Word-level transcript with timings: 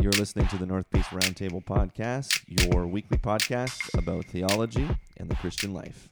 You're 0.00 0.12
listening 0.12 0.46
to 0.48 0.56
the 0.56 0.64
North 0.64 0.88
Peace 0.88 1.04
Roundtable 1.08 1.62
Podcast, 1.62 2.40
your 2.46 2.86
weekly 2.86 3.18
podcast 3.18 3.92
about 3.98 4.24
theology 4.24 4.88
and 5.18 5.28
the 5.28 5.34
Christian 5.36 5.74
life. 5.74 6.08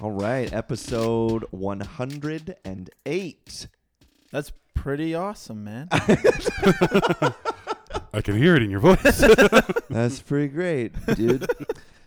All 0.00 0.12
right, 0.12 0.50
episode 0.50 1.44
108. 1.50 3.68
That's 4.32 4.52
pretty 4.74 5.14
awesome, 5.14 5.64
man. 5.64 5.88
I 5.92 5.98
can 8.22 8.38
hear 8.38 8.56
it 8.56 8.62
in 8.62 8.70
your 8.70 8.80
voice. 8.80 9.18
That's 9.90 10.22
pretty 10.22 10.48
great, 10.48 10.94
dude. 11.16 11.46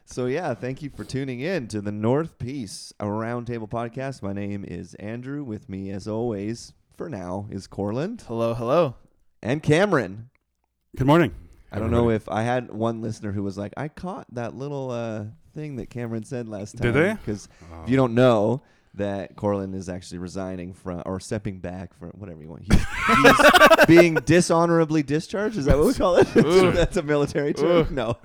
so 0.05 0.25
yeah, 0.25 0.55
thank 0.55 0.81
you 0.81 0.89
for 0.89 1.03
tuning 1.03 1.41
in 1.41 1.67
to 1.67 1.81
the 1.81 1.91
North 1.91 2.39
Peace 2.39 2.91
a 2.99 3.05
Roundtable 3.05 3.69
Podcast. 3.69 4.23
My 4.23 4.33
name 4.33 4.65
is 4.67 4.95
Andrew. 4.95 5.43
With 5.43 5.69
me, 5.69 5.91
as 5.91 6.07
always, 6.07 6.73
for 6.97 7.09
now, 7.09 7.45
is 7.51 7.67
Corland 7.67 8.23
hello, 8.27 8.55
hello. 8.55 8.95
And 9.41 9.61
Cameron. 9.63 10.29
Good 10.97 11.07
morning. 11.07 11.33
I 11.71 11.77
don't 11.79 11.91
know 11.91 12.09
if 12.09 12.27
I 12.29 12.41
had 12.41 12.71
one 12.71 13.01
listener 13.01 13.31
who 13.31 13.43
was 13.43 13.57
like, 13.57 13.73
I 13.77 13.89
caught 13.89 14.25
that 14.33 14.55
little 14.55 14.89
uh, 14.89 15.25
thing 15.53 15.75
that 15.75 15.89
Cameron 15.91 16.23
said 16.23 16.47
last 16.49 16.77
time. 16.77 16.91
Did 16.91 16.95
they? 16.95 17.13
Because 17.13 17.47
Oh. 17.71 17.83
if 17.83 17.89
you 17.89 17.95
don't 17.95 18.15
know 18.15 18.63
that 18.95 19.35
Corlin 19.35 19.75
is 19.75 19.87
actually 19.87 20.17
resigning 20.17 20.73
from 20.73 21.03
or 21.05 21.19
stepping 21.19 21.59
back 21.59 21.93
from 21.93 22.09
whatever 22.15 22.41
you 22.41 22.49
want. 22.49 22.63
He's, 22.63 22.81
he's 22.81 23.85
being 23.87 24.15
dishonorably 24.15 25.03
discharged. 25.03 25.57
Is 25.59 25.65
that 25.65 25.77
what 25.77 25.85
we 25.85 25.93
call 25.93 26.15
it? 26.15 26.27
Ugh. 26.35 26.73
That's 26.75 26.97
a 26.97 27.03
military 27.03 27.53
term. 27.53 27.93
No, 27.93 28.17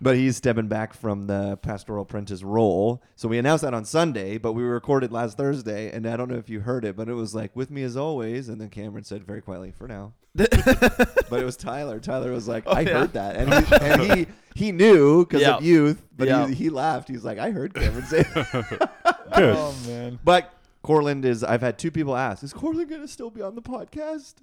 but 0.00 0.16
he's 0.16 0.36
stepping 0.36 0.66
back 0.66 0.92
from 0.92 1.28
the 1.28 1.56
pastoral 1.58 2.02
apprentice 2.02 2.42
role. 2.42 3.00
So 3.14 3.28
we 3.28 3.38
announced 3.38 3.62
that 3.62 3.74
on 3.74 3.84
Sunday, 3.84 4.38
but 4.38 4.54
we 4.54 4.64
recorded 4.64 5.12
last 5.12 5.36
Thursday, 5.36 5.92
and 5.92 6.04
I 6.04 6.16
don't 6.16 6.28
know 6.28 6.36
if 6.36 6.50
you 6.50 6.60
heard 6.60 6.84
it, 6.84 6.96
but 6.96 7.08
it 7.08 7.14
was 7.14 7.32
like 7.32 7.54
with 7.54 7.70
me 7.70 7.84
as 7.84 7.96
always, 7.96 8.48
and 8.48 8.60
then 8.60 8.70
Cameron 8.70 9.04
said 9.04 9.24
very 9.24 9.40
quietly, 9.40 9.70
"For 9.70 9.86
now." 9.86 10.14
but 10.34 11.40
it 11.40 11.44
was 11.44 11.56
Tyler. 11.56 12.00
Tyler 12.00 12.32
was 12.32 12.48
like, 12.48 12.64
Oh, 12.66 12.72
"I 12.72 12.80
yeah. 12.80 12.98
heard 13.00 13.12
that," 13.12 13.36
and 13.36 13.52
he, 13.66 13.74
and 13.76 14.02
he 14.18 14.26
he 14.66 14.72
knew 14.72 15.24
because 15.26 15.42
Yeah. 15.42 15.56
of 15.56 15.62
youth, 15.64 16.02
but 16.16 16.28
Yeah. 16.28 16.48
he, 16.48 16.54
he 16.54 16.70
laughed. 16.70 17.08
He's 17.08 17.24
like, 17.24 17.38
"I 17.38 17.50
heard 17.50 17.74
Cameron 17.74 18.04
say." 18.06 18.24
Good. 18.34 19.56
Oh 19.56 19.74
man. 19.86 20.18
But 20.24 20.52
Corland 20.82 21.24
is. 21.24 21.44
I've 21.44 21.60
had 21.60 21.78
two 21.78 21.90
people 21.90 22.16
ask, 22.16 22.42
"Is 22.42 22.52
Corland 22.52 22.88
going 22.88 23.02
to 23.02 23.08
still 23.08 23.30
be 23.30 23.42
on 23.42 23.54
the 23.54 23.62
podcast?" 23.62 24.34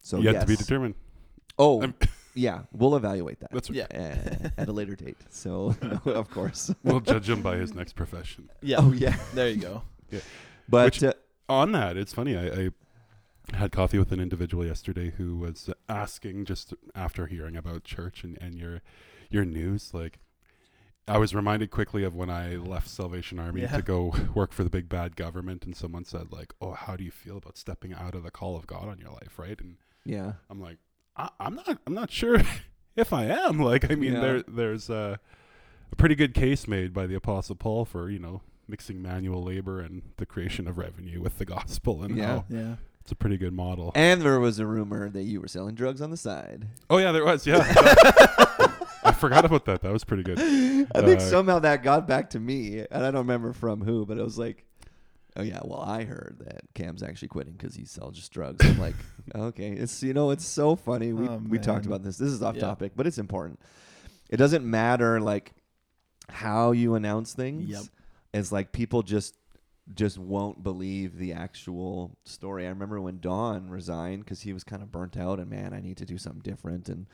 So 0.00 0.18
Yet 0.18 0.34
yes. 0.34 0.42
to 0.42 0.46
be 0.48 0.56
determined. 0.56 0.94
Oh, 1.58 1.80
I'm- 1.82 1.94
yeah, 2.36 2.62
we'll 2.72 2.96
evaluate 2.96 3.38
that 3.40 3.52
That's 3.52 3.70
Yeah. 3.70 3.86
uh, 3.94 4.48
at 4.58 4.68
a 4.68 4.72
later 4.72 4.96
date. 4.96 5.16
So 5.30 5.76
of 6.06 6.28
course. 6.30 6.74
We'll 6.82 7.00
judge 7.00 7.28
him 7.30 7.42
by 7.42 7.56
his 7.56 7.74
next 7.74 7.94
profession. 7.94 8.50
Yeah. 8.60 8.78
Oh 8.80 8.92
yeah, 8.92 9.16
There 9.34 9.48
you 9.48 9.60
go. 9.60 9.82
Yeah. 10.10 10.20
but 10.68 10.86
Which- 10.86 11.04
uh, 11.04 11.12
On 11.48 11.70
that, 11.72 11.96
it's 11.96 12.12
funny. 12.12 12.36
I, 12.36 12.46
I 12.46 12.68
had 13.52 13.70
coffee 13.72 13.98
with 13.98 14.10
an 14.12 14.20
individual 14.20 14.64
yesterday 14.64 15.10
who 15.16 15.36
was 15.36 15.68
asking 15.88 16.46
just 16.46 16.72
after 16.94 17.26
hearing 17.26 17.56
about 17.56 17.84
church 17.84 18.24
and, 18.24 18.38
and 18.40 18.54
your 18.54 18.80
your 19.30 19.44
news, 19.44 19.92
like 19.92 20.18
I 21.06 21.18
was 21.18 21.34
reminded 21.34 21.70
quickly 21.70 22.02
of 22.04 22.14
when 22.14 22.30
I 22.30 22.54
left 22.56 22.88
Salvation 22.88 23.38
Army 23.38 23.62
Yeah. 23.62 23.76
to 23.76 23.82
go 23.82 24.14
work 24.34 24.52
for 24.52 24.64
the 24.64 24.70
big 24.70 24.88
bad 24.88 25.16
government, 25.16 25.64
and 25.66 25.76
someone 25.76 26.04
said 26.04 26.32
like, 26.32 26.54
"Oh, 26.60 26.72
how 26.72 26.96
do 26.96 27.04
you 27.04 27.10
feel 27.10 27.36
about 27.36 27.58
stepping 27.58 27.92
out 27.92 28.14
of 28.14 28.22
the 28.22 28.30
call 28.30 28.56
of 28.56 28.66
God 28.66 28.88
on 28.88 28.98
your 28.98 29.10
life?" 29.10 29.38
Right? 29.38 29.60
And 29.60 29.76
yeah, 30.04 30.34
I'm 30.48 30.60
like, 30.60 30.78
I, 31.16 31.28
I'm 31.38 31.56
not, 31.56 31.78
I'm 31.86 31.94
not 31.94 32.10
sure 32.10 32.40
if 32.96 33.12
I 33.12 33.24
am. 33.26 33.58
Like, 33.70 33.90
I 33.90 33.94
mean, 33.94 34.14
Yeah. 34.14 34.20
there, 34.20 34.42
there's 34.48 34.88
a, 34.88 35.20
a 35.92 35.96
pretty 35.96 36.14
good 36.14 36.32
case 36.32 36.66
made 36.66 36.94
by 36.94 37.06
the 37.06 37.14
Apostle 37.14 37.56
Paul 37.56 37.84
for 37.84 38.08
you 38.08 38.18
know 38.18 38.40
mixing 38.66 39.02
manual 39.02 39.42
labor 39.42 39.80
and 39.80 40.00
the 40.16 40.24
creation 40.24 40.66
of 40.66 40.78
revenue 40.78 41.20
with 41.20 41.36
the 41.36 41.44
gospel, 41.44 42.02
and 42.02 42.16
Yeah. 42.16 42.26
how 42.26 42.44
Yeah. 42.48 42.76
It's 43.04 43.12
a 43.12 43.16
pretty 43.16 43.36
good 43.36 43.52
model. 43.52 43.92
and 43.94 44.20
there 44.22 44.40
was 44.40 44.58
a 44.58 44.66
rumor 44.66 45.08
that 45.10 45.22
you 45.22 45.40
were 45.40 45.46
selling 45.48 45.74
drugs 45.76 46.00
on 46.02 46.10
the 46.10 46.16
side. 46.16 46.66
oh 46.90 46.98
yeah, 46.98 47.12
there 47.12 47.24
was. 47.24 47.46
Yeah, 47.46 47.58
I 49.06 49.12
forgot 49.12 49.44
about 49.44 49.66
that. 49.66 49.82
That 49.82 49.92
was 49.92 50.04
pretty 50.04 50.22
good. 50.22 50.38
I 50.38 51.02
think 51.02 51.18
Uh, 51.20 51.20
somehow 51.20 51.58
that 51.60 51.82
got 51.82 52.08
back 52.08 52.30
to 52.30 52.40
me, 52.40 52.78
and 52.78 53.04
I 53.04 53.10
don't 53.10 53.26
remember 53.26 53.52
from 53.52 53.82
who, 53.82 54.06
but 54.06 54.16
it 54.18 54.22
was 54.24 54.38
like, 54.38 54.64
oh 55.36 55.42
yeah, 55.42 55.60
well 55.64 55.80
I 55.82 56.04
heard 56.04 56.36
that 56.46 56.62
Cam's 56.74 57.02
actually 57.02 57.28
quitting 57.28 57.52
because 57.54 57.74
he 57.74 57.84
sells 57.84 58.16
just 58.16 58.32
drugs. 58.32 58.64
I'm 58.64 58.78
like, 58.78 58.94
okay, 59.34 59.70
it's 59.72 60.02
you 60.02 60.14
know 60.14 60.30
it's 60.30 60.46
so 60.46 60.74
funny. 60.76 61.12
We 61.12 61.28
Oh, 61.28 61.42
we 61.48 61.58
talked 61.58 61.84
about 61.86 62.02
this. 62.02 62.16
This 62.16 62.30
is 62.30 62.42
off 62.42 62.54
Yeah. 62.56 62.62
topic, 62.62 62.92
but 62.96 63.06
it's 63.06 63.18
important. 63.18 63.60
It 64.30 64.38
doesn't 64.38 64.64
matter 64.64 65.20
like 65.20 65.52
how 66.30 66.72
you 66.72 66.94
announce 66.94 67.34
things. 67.34 67.68
Yep. 67.68 67.82
It's 68.32 68.50
like 68.50 68.72
people 68.72 69.02
just 69.02 69.36
just 69.94 70.16
won't 70.18 70.62
believe 70.62 71.18
the 71.18 71.32
actual 71.32 72.16
story. 72.24 72.64
I 72.66 72.70
remember 72.70 73.00
when 73.00 73.20
Don 73.20 73.68
resigned 73.68 74.24
because 74.24 74.40
he 74.42 74.52
was 74.52 74.64
kind 74.64 74.82
of 74.82 74.90
burnt 74.90 75.16
out, 75.16 75.38
and 75.38 75.50
man, 75.50 75.74
I 75.74 75.80
need 75.80 75.98
to 75.98 76.06
do 76.06 76.16
something 76.16 76.40
different 76.42 76.88
and 76.88 77.06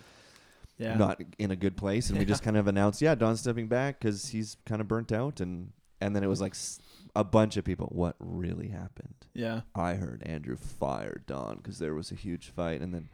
Yeah. 0.78 0.96
not 0.96 1.20
in 1.38 1.50
a 1.50 1.56
good 1.56 1.76
place, 1.76 2.10
and 2.10 2.18
we 2.18 2.24
just 2.24 2.42
kind 2.44 2.56
of 2.56 2.66
announced, 2.68 3.02
yeah, 3.02 3.14
Don's 3.14 3.40
stepping 3.40 3.66
back 3.66 3.98
because 3.98 4.28
he's 4.28 4.56
kind 4.66 4.80
of 4.80 4.86
burnt 4.88 5.10
out, 5.12 5.40
and 5.40 5.72
and 6.02 6.14
then 6.16 6.22
it 6.24 6.28
was 6.28 6.40
like 6.40 6.52
s- 6.54 6.78
a 7.14 7.24
bunch 7.24 7.56
of 7.56 7.64
people. 7.64 7.88
What 7.92 8.16
really 8.20 8.68
happened? 8.68 9.26
yeah. 9.34 9.62
I 9.74 9.94
heard 9.94 10.22
Andrew 10.24 10.56
fired 10.56 11.24
Don 11.26 11.56
because 11.56 11.78
there 11.78 11.94
was 11.94 12.10
a 12.12 12.14
huge 12.14 12.50
fight, 12.50 12.80
and 12.80 12.94
then 12.94 13.08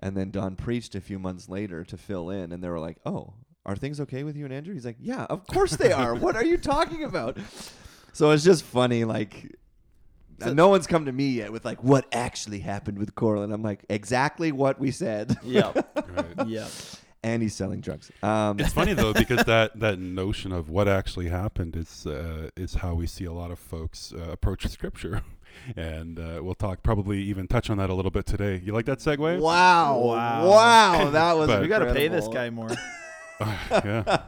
and 0.00 0.16
then 0.16 0.30
Don 0.30 0.54
preached 0.54 0.94
a 0.94 1.00
few 1.00 1.18
months 1.18 1.48
later 1.48 1.82
to 1.84 1.96
fill 1.96 2.28
in, 2.30 2.52
and 2.52 2.62
they 2.62 2.68
were 2.68 2.78
like, 2.80 2.98
oh. 3.06 3.34
Are 3.66 3.76
things 3.76 4.00
okay 4.00 4.22
with 4.22 4.34
you 4.34 4.46
and 4.46 4.54
Andrew? 4.54 4.72
He's 4.72 4.86
like, 4.86 4.96
yeah, 4.98 5.24
of 5.24 5.46
course 5.46 5.76
they 5.76 5.92
are. 5.92 6.14
what 6.14 6.34
are 6.36 6.44
you 6.44 6.56
talking 6.56 7.04
about? 7.04 7.36
So 8.12 8.30
it's 8.30 8.44
just 8.44 8.64
funny, 8.64 9.04
like 9.04 9.54
So- 10.40 10.52
no 10.52 10.68
one's 10.68 10.86
come 10.86 11.04
to 11.06 11.12
me 11.12 11.30
yet 11.30 11.52
with 11.52 11.64
like 11.64 11.82
what 11.84 12.06
actually 12.12 12.60
happened 12.60 12.98
with 12.98 13.14
Corlin. 13.14 13.52
I'm 13.52 13.62
like 13.62 13.84
exactly 13.88 14.52
what 14.52 14.78
we 14.80 14.90
said, 14.90 15.36
Yep. 15.44 15.96
Right. 16.16 16.46
yep. 16.48 16.68
and 17.22 17.42
he's 17.42 17.54
selling 17.54 17.80
drugs. 17.80 18.10
Um, 18.22 18.58
It's 18.60 18.72
funny 18.72 18.92
though 18.94 19.12
because 19.24 19.44
that 19.44 19.78
that 19.80 19.98
notion 19.98 20.52
of 20.52 20.68
what 20.70 20.86
actually 20.88 21.28
happened 21.28 21.76
is 21.76 22.06
uh, 22.06 22.50
is 22.56 22.74
how 22.74 22.94
we 22.94 23.06
see 23.06 23.24
a 23.24 23.32
lot 23.32 23.50
of 23.50 23.58
folks 23.58 24.12
uh, 24.16 24.30
approach 24.30 24.66
Scripture, 24.68 25.22
and 25.76 26.18
uh, 26.18 26.40
we'll 26.42 26.54
talk 26.54 26.82
probably 26.82 27.20
even 27.22 27.46
touch 27.48 27.68
on 27.70 27.78
that 27.78 27.90
a 27.90 27.94
little 27.94 28.10
bit 28.12 28.24
today. 28.26 28.60
You 28.64 28.72
like 28.72 28.86
that 28.86 28.98
segue? 29.00 29.40
Wow. 29.40 29.98
Wow. 29.98 30.48
Wow. 30.48 31.10
That 31.10 31.32
was 31.36 31.48
But- 31.48 31.62
We 31.62 31.68
got 31.68 31.80
to 31.80 31.92
pay 31.94 32.08
this 32.08 32.28
guy 32.28 32.50
more. 32.50 32.70
yeah, 33.40 34.18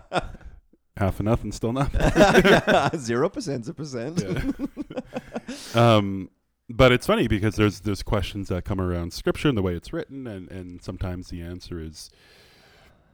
half 0.96 1.20
a 1.20 1.22
nothing, 1.22 1.52
still 1.52 1.72
nothing. 1.72 2.00
Zero 2.98 3.28
percent's 3.28 3.68
a 3.68 3.74
percent. 3.74 4.22
Yeah. 4.22 5.96
um, 5.96 6.30
but 6.68 6.92
it's 6.92 7.06
funny 7.06 7.26
because 7.26 7.56
there's 7.56 7.80
there's 7.80 8.02
questions 8.02 8.48
that 8.48 8.64
come 8.64 8.80
around 8.80 9.12
scripture 9.12 9.48
and 9.48 9.56
the 9.58 9.62
way 9.62 9.74
it's 9.74 9.92
written, 9.92 10.26
and, 10.26 10.50
and 10.50 10.82
sometimes 10.82 11.28
the 11.28 11.40
answer 11.42 11.80
is, 11.80 12.10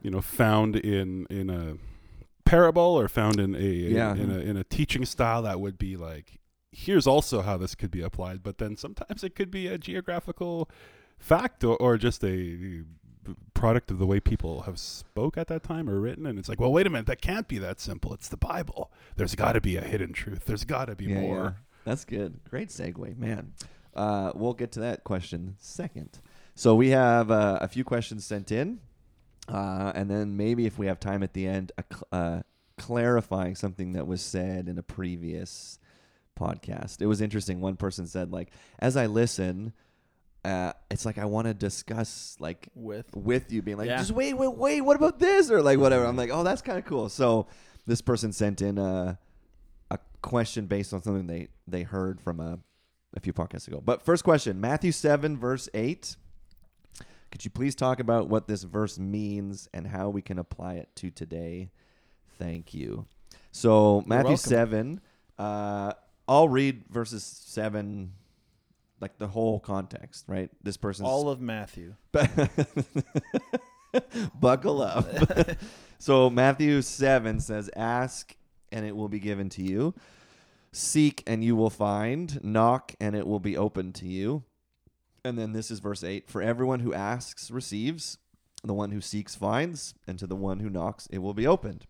you 0.01 0.11
know, 0.11 0.21
found 0.21 0.75
in 0.75 1.25
in 1.29 1.49
a 1.49 1.77
parable 2.45 2.81
or 2.99 3.07
found 3.07 3.39
in 3.39 3.55
a 3.55 3.59
Yeah. 3.59 4.13
in 4.13 4.29
a 4.31 4.37
in 4.39 4.57
a 4.57 4.63
teaching 4.63 5.05
style 5.05 5.41
that 5.41 5.59
would 5.59 5.77
be 5.77 5.95
like, 5.97 6.39
here's 6.71 7.07
also 7.07 7.41
how 7.41 7.57
this 7.57 7.73
could 7.73 7.91
be 7.91 8.01
applied. 8.01 8.43
But 8.43 8.57
then 8.59 8.77
sometimes 8.77 9.23
it 9.23 9.35
could 9.35 9.49
be 9.49 9.67
a 9.67 9.77
geographical 9.77 10.69
fact 11.17 11.63
or, 11.63 11.75
or 11.77 11.97
just 11.97 12.23
a 12.23 12.83
product 13.53 13.89
of 13.91 13.97
the 13.99 14.05
way 14.05 14.19
people 14.19 14.61
have 14.61 14.77
spoke 14.79 15.37
at 15.37 15.47
that 15.47 15.63
time 15.63 15.89
or 15.89 15.99
written 15.99 16.25
and 16.25 16.37
it's 16.37 16.47
like 16.47 16.59
well 16.59 16.71
wait 16.71 16.85
a 16.85 16.89
minute 16.89 17.07
that 17.07 17.21
can't 17.21 17.47
be 17.47 17.57
that 17.57 17.79
simple 17.79 18.13
it's 18.13 18.27
the 18.27 18.37
bible 18.37 18.91
there's 19.15 19.33
got 19.35 19.53
to 19.53 19.61
be 19.61 19.75
a 19.77 19.81
hidden 19.81 20.13
truth 20.13 20.45
there's 20.45 20.63
got 20.63 20.85
to 20.85 20.95
be 20.95 21.05
Yeah, 21.05 21.21
more 21.21 21.43
yeah. 21.43 21.51
That's 21.85 22.03
good. 22.03 22.41
Great 22.49 22.67
segue, 22.67 23.17
man. 23.17 23.53
Uh, 23.95 24.33
we'll 24.35 24.53
get 24.53 24.73
to 24.73 24.81
that 24.81 25.05
question 25.05 25.55
second. 25.57 26.19
So 26.53 26.75
we 26.75 26.89
have 26.89 27.31
uh, 27.31 27.59
a 27.61 27.69
few 27.69 27.85
questions 27.85 28.25
sent 28.25 28.51
in, 28.51 28.79
uh, 29.47 29.93
and 29.95 30.11
then 30.11 30.35
maybe 30.35 30.65
if 30.65 30.77
we 30.77 30.87
have 30.87 30.99
time 30.99 31.23
at 31.23 31.31
the 31.31 31.47
end, 31.47 31.71
a 31.77 31.83
cl- 31.89 32.07
uh, 32.11 32.41
clarifying 32.77 33.55
something 33.55 33.93
that 33.93 34.05
was 34.05 34.21
said 34.21 34.67
in 34.67 34.77
a 34.77 34.83
previous 34.83 35.79
podcast. 36.37 37.01
It 37.01 37.07
was 37.07 37.21
interesting. 37.21 37.61
One 37.61 37.77
person 37.77 38.05
said, 38.05 38.33
like, 38.33 38.49
as 38.79 38.97
I 38.97 39.05
listen, 39.05 39.71
uh, 40.47 40.71
it's 40.89 41.05
like 41.05 41.17
I 41.17 41.25
want 41.25 41.47
to 41.47 41.53
discuss, 41.53 42.37
like, 42.39 42.69
With. 42.73 43.13
with 43.15 43.51
you 43.51 43.61
being 43.61 43.77
like, 43.77 43.87
Yeah. 43.87 43.97
just 43.97 44.11
wait, 44.11 44.33
wait, 44.33 44.55
wait, 44.55 44.81
what 44.81 44.95
about 44.95 45.19
this? 45.19 45.51
Or 45.51 45.61
like 45.61 45.77
whatever. 45.77 46.05
I'm 46.05 46.15
like, 46.15 46.29
oh, 46.31 46.43
that's 46.43 46.61
kind 46.61 46.77
of 46.79 46.85
cool. 46.85 47.09
So 47.09 47.47
this 47.85 48.01
person 48.01 48.31
sent 48.31 48.61
in 48.61 48.77
a, 48.77 49.19
a 49.91 49.99
question 50.21 50.65
based 50.67 50.93
on 50.93 51.03
something 51.03 51.27
they, 51.27 51.49
they 51.67 51.83
heard 51.83 52.21
from 52.21 52.39
a, 52.39 52.59
a 53.13 53.19
few 53.19 53.33
podcasts 53.33 53.67
ago. 53.67 53.81
But 53.83 54.03
first 54.03 54.23
question 54.23 54.61
Matthew 54.61 54.91
7, 54.93 55.37
verse 55.37 55.67
8. 55.73 56.15
Could 57.29 57.43
you 57.43 57.51
please 57.51 57.75
talk 57.75 57.99
about 57.99 58.29
what 58.29 58.47
this 58.47 58.63
verse 58.63 58.97
means 58.97 59.67
and 59.73 59.85
how 59.87 60.07
we 60.09 60.21
can 60.21 60.39
apply 60.39 60.75
it 60.75 60.87
to 60.95 61.09
today? 61.11 61.71
Thank 62.39 62.73
you. 62.73 63.05
So, 63.51 64.01
Matthew 64.07 64.29
welcome. 64.29 64.37
7, 64.37 65.01
uh, 65.37 65.93
I'll 66.25 66.47
read 66.47 66.85
verses 66.89 67.23
7, 67.25 68.13
like 68.99 69.17
the 69.17 69.27
whole 69.27 69.59
context, 69.59 70.25
right? 70.27 70.49
This 70.63 70.77
person's 70.77 71.07
All 71.07 71.29
of 71.29 71.39
Matthew. 71.39 71.95
Buckle 74.39 74.81
up. 74.81 75.07
so 75.99 76.29
Matthew 76.29 76.81
7 76.81 77.39
says, 77.39 77.69
Ask 77.75 78.35
and 78.71 78.85
it 78.85 78.95
will 78.95 79.09
be 79.09 79.19
given 79.19 79.49
to 79.49 79.63
you. 79.63 79.93
Seek 80.71 81.23
and 81.25 81.43
you 81.43 81.55
will 81.55 81.69
find. 81.69 82.43
Knock 82.43 82.93
and 82.99 83.15
it 83.15 83.27
will 83.27 83.39
be 83.39 83.57
opened 83.57 83.95
to 83.95 84.05
you. 84.05 84.43
And 85.23 85.37
then 85.37 85.53
this 85.53 85.71
is 85.71 85.79
verse 85.79 86.03
8 86.03 86.29
For 86.29 86.41
everyone 86.41 86.81
who 86.81 86.93
asks 86.93 87.51
receives, 87.51 88.17
the 88.63 88.73
one 88.73 88.91
who 88.91 89.01
seeks 89.01 89.35
finds, 89.35 89.93
and 90.07 90.17
to 90.19 90.27
the 90.27 90.35
one 90.35 90.59
who 90.59 90.69
knocks 90.69 91.07
it 91.11 91.19
will 91.19 91.33
be 91.33 91.47
opened. 91.47 91.85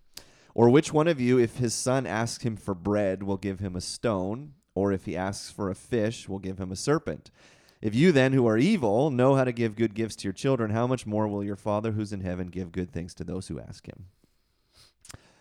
Or 0.54 0.69
which 0.69 0.92
one 0.92 1.07
of 1.07 1.21
you, 1.21 1.38
if 1.38 1.57
his 1.57 1.74
son 1.74 2.07
asks 2.07 2.44
him 2.44 2.57
for 2.57 2.74
bread, 2.74 3.24
will 3.24 3.38
give 3.38 3.59
him 3.59 3.75
a 3.75 3.81
stone? 3.81 4.54
Or 4.77 4.91
if 4.91 5.06
he 5.06 5.18
asks 5.18 5.50
for 5.50 5.71
a 5.71 5.75
fish, 5.75 6.29
we'll 6.29 6.38
give 6.38 6.59
him 6.59 6.71
a 6.71 6.75
serpent? 6.75 7.31
If 7.81 7.95
you 7.95 8.12
then, 8.12 8.31
who 8.31 8.45
are 8.45 8.59
evil, 8.59 9.09
know 9.09 9.33
how 9.33 9.44
to 9.44 9.51
give 9.51 9.75
good 9.75 9.95
gifts 9.95 10.15
to 10.18 10.25
your 10.25 10.33
children, 10.33 10.69
how 10.69 10.85
much 10.85 11.07
more 11.07 11.27
will 11.27 11.44
your 11.44 11.56
Father 11.56 11.94
who's 11.94 12.13
in 12.13 12.21
heaven 12.21 12.50
give 12.50 12.71
good 12.71 12.91
things 12.91 13.15
to 13.15 13.24
those 13.24 13.47
who 13.47 13.59
ask 13.59 13.88
him? 13.88 14.06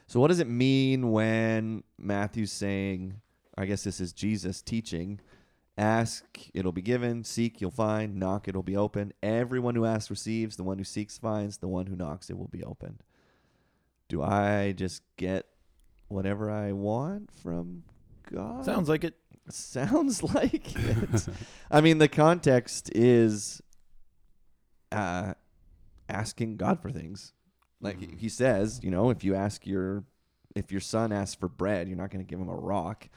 So, 0.06 0.20
what 0.20 0.28
does 0.28 0.40
it 0.40 0.48
mean 0.48 1.12
when 1.12 1.84
Matthew's 1.98 2.50
saying, 2.50 3.20
I 3.58 3.66
guess 3.66 3.84
this 3.84 4.00
is 4.00 4.14
Jesus 4.14 4.62
teaching, 4.62 5.20
ask, 5.76 6.24
it'll 6.54 6.72
be 6.72 6.80
given, 6.80 7.22
seek, 7.22 7.60
you'll 7.60 7.70
find, 7.70 8.16
knock, 8.16 8.48
it'll 8.48 8.62
be 8.62 8.76
open. 8.76 9.12
Everyone 9.22 9.74
who 9.74 9.84
asks 9.84 10.08
receives, 10.08 10.56
the 10.56 10.64
one 10.64 10.78
who 10.78 10.84
seeks 10.84 11.18
finds, 11.18 11.58
the 11.58 11.68
one 11.68 11.88
who 11.88 11.94
knocks, 11.94 12.30
it 12.30 12.38
will 12.38 12.48
be 12.48 12.64
opened. 12.64 13.02
Do 14.08 14.22
I 14.22 14.72
just 14.72 15.02
get 15.18 15.44
whatever 16.08 16.50
I 16.50 16.72
want 16.72 17.30
from 17.30 17.82
God? 18.32 18.64
Sounds 18.64 18.88
like 18.88 19.04
it. 19.04 19.14
Sounds 19.48 20.22
like 20.34 20.74
it. 20.76 21.28
I 21.70 21.80
mean, 21.80 21.98
the 21.98 22.08
context 22.08 22.90
is 22.94 23.62
uh, 24.92 25.34
asking 26.08 26.56
God 26.56 26.80
for 26.80 26.90
things. 26.90 27.32
Like 27.80 27.98
Mhm. 28.00 28.18
he 28.18 28.28
says, 28.28 28.80
you 28.82 28.90
know, 28.90 29.10
if 29.10 29.22
you 29.24 29.34
ask 29.34 29.66
your 29.66 30.04
if 30.54 30.72
your 30.72 30.80
son 30.80 31.12
asks 31.12 31.34
for 31.34 31.48
bread, 31.48 31.86
you're 31.86 31.98
not 31.98 32.10
going 32.10 32.24
to 32.24 32.28
give 32.28 32.40
him 32.40 32.48
a 32.48 32.54
rock. 32.56 33.10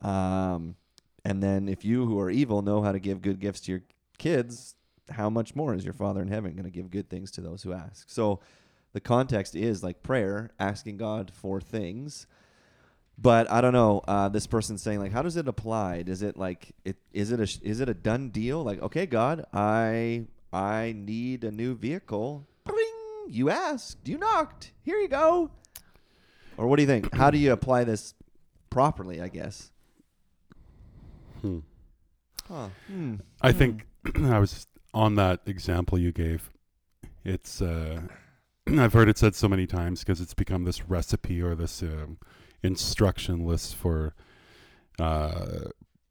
Um, 0.00 0.76
and 1.24 1.42
then 1.42 1.68
if 1.68 1.84
you 1.84 2.06
who 2.06 2.20
are 2.20 2.30
evil 2.30 2.62
know 2.62 2.82
how 2.82 2.92
to 2.92 3.00
give 3.00 3.20
good 3.20 3.40
gifts 3.40 3.60
to 3.62 3.72
your 3.72 3.82
kids, 4.16 4.76
how 5.10 5.28
much 5.28 5.56
more 5.56 5.74
is 5.74 5.84
your 5.84 5.92
Father 5.92 6.22
in 6.22 6.28
heaven 6.28 6.52
going 6.52 6.64
to 6.64 6.70
give 6.70 6.90
good 6.90 7.10
things 7.10 7.32
to 7.32 7.40
those 7.40 7.64
who 7.64 7.72
ask? 7.72 8.08
So 8.08 8.38
the 8.92 9.00
context 9.00 9.56
is 9.56 9.82
like 9.82 10.04
prayer, 10.04 10.52
asking 10.60 10.98
God 10.98 11.32
for 11.34 11.60
things. 11.60 12.28
But 13.16 13.50
I 13.50 13.60
don't 13.60 13.72
know. 13.72 14.02
Uh, 14.06 14.28
this 14.28 14.46
person's 14.46 14.82
saying 14.82 14.98
like, 14.98 15.12
how 15.12 15.22
does 15.22 15.36
it 15.36 15.46
apply? 15.46 16.04
Is 16.06 16.22
it 16.22 16.36
like 16.36 16.74
it? 16.84 16.96
Is 17.12 17.30
it 17.30 17.40
a 17.40 17.66
is 17.66 17.80
it 17.80 17.88
a 17.88 17.94
done 17.94 18.30
deal? 18.30 18.62
Like, 18.62 18.82
okay, 18.82 19.06
God, 19.06 19.44
I 19.52 20.26
I 20.52 20.94
need 20.96 21.44
a 21.44 21.50
new 21.50 21.74
vehicle. 21.74 22.46
Bring, 22.64 22.86
you 23.28 23.50
asked, 23.50 24.08
you 24.08 24.18
knocked. 24.18 24.72
Here 24.82 24.96
you 24.96 25.08
go. 25.08 25.50
Or 26.56 26.66
what 26.66 26.76
do 26.76 26.82
you 26.82 26.88
think? 26.88 27.14
How 27.14 27.30
do 27.30 27.38
you 27.38 27.52
apply 27.52 27.84
this 27.84 28.14
properly? 28.70 29.20
I 29.20 29.28
guess. 29.28 29.70
Hmm. 31.40 31.60
Huh. 32.48 32.68
Hmm. 32.88 33.16
I 33.40 33.52
think 33.52 33.86
I 34.22 34.38
was 34.38 34.66
on 34.92 35.14
that 35.16 35.40
example 35.46 35.98
you 35.98 36.12
gave. 36.12 36.50
It's 37.24 37.62
uh, 37.62 38.02
I've 38.66 38.92
heard 38.92 39.08
it 39.08 39.18
said 39.18 39.34
so 39.34 39.48
many 39.48 39.66
times 39.66 40.00
because 40.00 40.20
it's 40.20 40.34
become 40.34 40.64
this 40.64 40.88
recipe 40.88 41.40
or 41.42 41.54
this 41.54 41.82
um, 41.82 42.18
instruction 42.64 43.46
list 43.46 43.76
for 43.76 44.14
uh, 44.98 45.68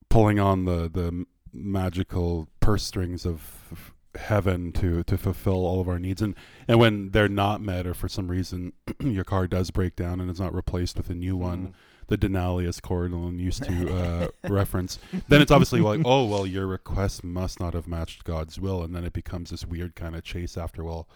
pulling 0.10 0.40
on 0.40 0.66
the 0.66 0.90
the 0.90 1.26
magical 1.52 2.48
purse 2.60 2.84
strings 2.84 3.26
of 3.26 3.84
heaven 4.16 4.72
to 4.72 5.04
to 5.04 5.18
fulfill 5.18 5.66
all 5.66 5.82
of 5.82 5.90
our 5.90 5.98
needs 5.98 6.22
and 6.22 6.36
and 6.68 6.80
when 6.80 7.10
they're 7.10 7.28
not 7.28 7.62
met 7.62 7.88
or 7.88 7.96
for 7.96 8.08
some 8.08 8.28
reason 8.28 8.72
your 9.00 9.24
car 9.24 9.48
does 9.48 9.72
break 9.72 9.96
down 9.96 10.20
and 10.22 10.30
it's 10.30 10.40
not 10.40 10.54
replaced 10.54 10.98
with 10.98 11.10
a 11.10 11.16
new 11.16 11.36
one 11.36 11.74
the 12.08 12.18
Denali, 12.18 12.68
as 12.68 12.80
Cordelin 12.80 13.40
used 13.40 13.64
to 13.64 13.96
uh, 13.96 14.28
reference, 14.50 15.00
then 15.30 15.42
it's 15.42 15.52
obviously 15.52 15.82
like, 15.82 16.02
oh, 16.06 16.26
well, 16.26 16.46
your 16.46 16.68
request 16.68 17.24
must 17.24 17.60
not 17.60 17.74
have 17.74 17.88
matched 17.88 18.24
God's 18.24 18.60
will. 18.60 18.84
And 18.84 18.96
then 18.96 19.04
it 19.04 19.14
becomes 19.14 19.50
this 19.50 19.66
weird 19.66 19.96
kind 19.96 20.16
of 20.16 20.24
chase 20.24 20.58
after, 20.58 20.84
well, 20.84 21.08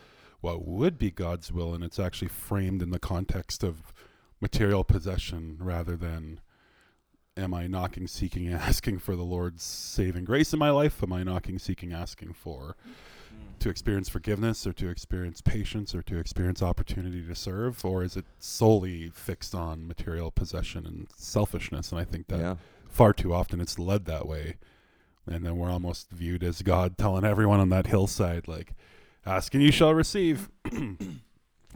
what 0.42 0.66
would 0.66 0.98
be 0.98 1.12
God's 1.12 1.52
will? 1.52 1.74
And 1.74 1.84
it's 1.84 2.00
actually 2.00 2.30
framed 2.30 2.82
in 2.82 2.92
the 2.92 3.00
context 3.00 3.64
of 3.64 3.94
material 4.42 4.84
possession 4.84 5.58
rather 5.60 5.96
than, 5.96 6.40
am 7.36 7.54
I 7.54 7.68
knocking, 7.68 8.08
seeking, 8.08 8.48
asking 8.54 9.00
for 9.00 9.16
the 9.16 9.24
Lord's 9.24 9.64
saving 9.64 10.26
grace 10.26 10.54
in 10.54 10.60
my 10.60 10.70
life? 10.70 11.02
Am 11.04 11.14
I 11.14 11.24
knocking, 11.24 11.60
seeking, 11.60 11.94
asking 11.94 12.34
for 12.34 12.76
mm. 12.88 13.60
to 13.60 13.70
experience 13.70 14.10
forgiveness 14.10 14.66
or 14.68 14.74
to 14.74 14.90
experience 14.90 15.42
patience 15.42 15.94
or 15.96 16.02
to 16.04 16.18
experience 16.18 16.62
opportunity 16.62 17.26
to 17.26 17.36
serve? 17.36 17.84
Or 17.84 18.04
is 18.04 18.16
it 18.18 18.26
solely 18.40 19.10
fixed 19.10 19.56
on 19.56 19.88
material 19.88 20.32
possession 20.32 20.86
and 20.86 21.08
selfishness? 21.16 21.92
And 21.92 22.00
i 22.00 22.04
think 22.04 22.28
that 22.28 22.40
Yeah. 22.40 22.56
far 22.90 23.14
too 23.14 23.34
often 23.34 23.60
it's 23.62 23.80
led 23.80 24.06
that 24.06 24.28
way. 24.28 24.58
And 25.30 25.46
then 25.46 25.58
we're 25.58 25.70
almost 25.70 26.10
viewed 26.12 26.44
as 26.44 26.62
god 26.62 26.98
telling 26.98 27.26
everyone 27.26 27.60
on 27.60 27.70
that 27.70 27.88
hillside 27.88 28.48
like 28.48 28.74
ask 29.26 29.54
and 29.54 29.62
you 29.62 29.72
shall 29.72 29.94
receive 29.94 30.50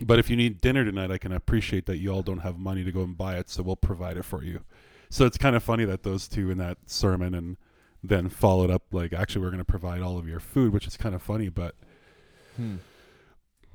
but 0.01 0.19
if 0.19 0.29
you 0.29 0.35
need 0.35 0.59
dinner 0.61 0.83
tonight 0.85 1.11
i 1.11 1.17
can 1.17 1.31
appreciate 1.31 1.85
that 1.85 1.97
you 1.97 2.11
all 2.11 2.21
don't 2.21 2.39
have 2.39 2.57
money 2.57 2.83
to 2.83 2.91
go 2.91 3.01
and 3.01 3.17
buy 3.17 3.37
it 3.37 3.49
so 3.49 3.61
we'll 3.63 3.75
provide 3.75 4.17
it 4.17 4.23
for 4.25 4.43
you 4.43 4.61
so 5.09 5.25
it's 5.25 5.37
kind 5.37 5.55
of 5.55 5.63
funny 5.63 5.85
that 5.85 6.03
those 6.03 6.27
two 6.27 6.49
in 6.51 6.57
that 6.57 6.77
sermon 6.85 7.33
and 7.33 7.57
then 8.03 8.29
followed 8.29 8.69
up 8.71 8.83
like 8.91 9.13
actually 9.13 9.41
we're 9.41 9.49
going 9.51 9.59
to 9.59 9.65
provide 9.65 10.01
all 10.01 10.17
of 10.17 10.27
your 10.27 10.39
food 10.39 10.73
which 10.73 10.87
is 10.87 10.97
kind 10.97 11.13
of 11.15 11.21
funny 11.21 11.49
but 11.49 11.75
Hmm. 12.57 12.77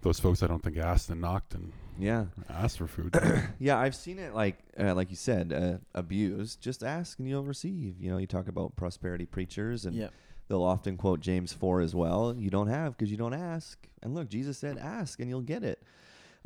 those 0.02 0.20
folks 0.20 0.42
i 0.42 0.46
don't 0.46 0.62
think 0.62 0.76
asked 0.76 1.08
and 1.10 1.20
knocked 1.20 1.54
and 1.54 1.72
Yeah. 1.98 2.26
asked 2.50 2.78
for 2.78 2.86
food 2.86 3.16
Yeah, 3.58 3.78
I've 3.78 3.94
seen 3.94 4.18
it 4.18 4.34
like 4.34 4.58
uh, 4.78 4.94
like 4.94 5.08
you 5.10 5.16
said, 5.16 5.50
uh, 5.52 5.78
abused. 5.94 6.60
Just 6.60 6.82
ask 6.84 7.18
and 7.18 7.26
you'll 7.26 7.44
receive. 7.44 7.98
You 7.98 8.10
know, 8.10 8.18
you 8.18 8.26
talk 8.26 8.48
about 8.48 8.76
prosperity 8.76 9.24
preachers, 9.24 9.86
and 9.86 9.96
Yeah. 9.96 10.08
they'll 10.48 10.62
often 10.62 10.98
quote 10.98 11.20
James 11.20 11.54
four 11.54 11.80
as 11.80 11.94
well. 11.94 12.34
You 12.36 12.50
don't 12.50 12.66
have 12.68 12.96
because 12.98 13.10
you 13.10 13.16
don't 13.16 13.32
ask. 13.32 13.78
And 14.02 14.14
look, 14.14 14.28
Jesus 14.28 14.58
said, 14.58 14.76
"Ask 14.76 15.20
and 15.20 15.30
you'll 15.30 15.40
get 15.40 15.64
it." 15.64 15.82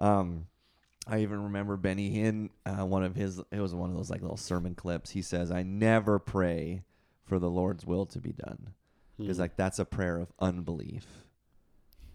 Um, 0.00 0.47
I 1.06 1.20
even 1.20 1.43
remember 1.44 1.76
Benny 1.76 2.11
Hinn, 2.11 2.50
uh, 2.67 2.85
one 2.85 3.05
of 3.05 3.14
his. 3.14 3.41
It 3.52 3.61
was 3.61 3.75
one 3.75 3.91
of 3.91 3.97
those 3.97 4.11
like 4.11 4.23
little 4.23 4.37
sermon 4.37 4.75
clips. 4.75 5.11
He 5.11 5.23
says, 5.23 5.50
"I 5.50 5.62
never 5.62 6.19
pray 6.19 6.82
for 7.25 7.38
the 7.38 7.50
Lord's 7.50 7.87
will 7.87 8.06
to 8.06 8.20
be 8.20 8.32
done." 8.32 8.75
because 9.19 9.37
Hmm. 9.37 9.43
like 9.43 9.56
that's 9.56 9.79
a 9.79 9.85
prayer 9.85 10.17
of 10.19 10.32
unbelief. 10.38 11.06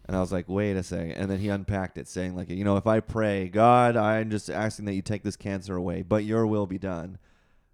And 0.07 0.15
I 0.17 0.21
was 0.21 0.31
like, 0.31 0.49
wait 0.49 0.75
a 0.75 0.81
second. 0.81 1.11
And 1.11 1.29
then 1.29 1.37
he 1.39 1.49
unpacked 1.49 1.99
it, 1.99 2.07
saying 2.07 2.35
like, 2.35 2.49
you 2.49 2.63
know, 2.63 2.77
if 2.77 2.87
I 2.87 2.99
pray, 2.99 3.47
God, 3.47 3.95
I'm 3.95 4.31
just 4.31 4.49
asking 4.49 4.85
that 4.85 4.93
you 4.95 5.03
take 5.03 5.21
this 5.21 5.35
cancer 5.35 5.75
away, 5.75 6.01
but 6.01 6.23
Your 6.25 6.47
will 6.47 6.65
be 6.65 6.79
done. 6.79 7.19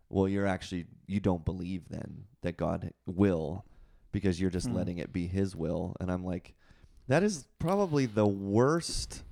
Well, 0.10 0.28
you're 0.28 0.46
actually 0.48 0.86
you 1.08 1.22
don't 1.22 1.46
believe 1.46 1.88
then 1.90 2.26
that 2.42 2.58
God 2.58 2.92
will, 3.06 3.64
because 4.12 4.42
you're 4.42 4.50
just 4.50 4.68
Hmm. 4.68 4.76
letting 4.76 4.98
it 4.98 5.14
be 5.14 5.28
His 5.28 5.56
will. 5.56 5.96
And 6.02 6.12
I'm 6.12 6.26
like, 6.26 6.54
that 7.08 7.24
is 7.24 7.48
probably 7.58 8.06
the 8.06 8.28
worst 8.28 9.24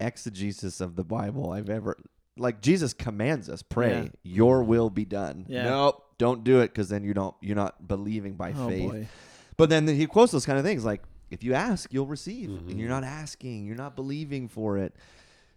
exegesis 0.00 0.80
of 0.80 0.96
the 0.96 1.04
Bible 1.04 1.50
I've 1.50 1.70
ever. 1.70 1.96
Like 2.36 2.60
Jesus 2.62 2.92
commands 2.94 3.48
us, 3.48 3.62
pray, 3.62 4.04
Yeah. 4.04 4.08
Your 4.22 4.62
will 4.62 4.90
be 4.90 5.04
done. 5.04 5.44
Yeah. 5.48 5.64
Nope, 5.64 6.04
don't 6.18 6.44
do 6.44 6.60
it 6.60 6.68
because 6.68 6.88
then 6.88 7.04
you 7.04 7.12
don't 7.14 7.34
you're 7.40 7.56
not 7.56 7.86
believing 7.86 8.34
by 8.34 8.52
oh 8.56 8.68
faith. 8.68 8.90
boy. 8.90 9.08
But 9.56 9.68
then 9.68 9.86
he 9.86 10.06
quotes 10.06 10.32
those 10.32 10.46
kind 10.46 10.58
of 10.58 10.64
things 10.64 10.84
like, 10.84 11.02
if 11.30 11.42
you 11.44 11.54
ask, 11.54 11.92
you'll 11.92 12.06
receive. 12.06 12.48
And 12.50 12.68
Mhm. 12.70 12.78
you're 12.78 12.88
not 12.88 13.04
asking, 13.04 13.66
you're 13.66 13.76
not 13.76 13.94
believing 13.96 14.48
for 14.48 14.78
it. 14.78 14.94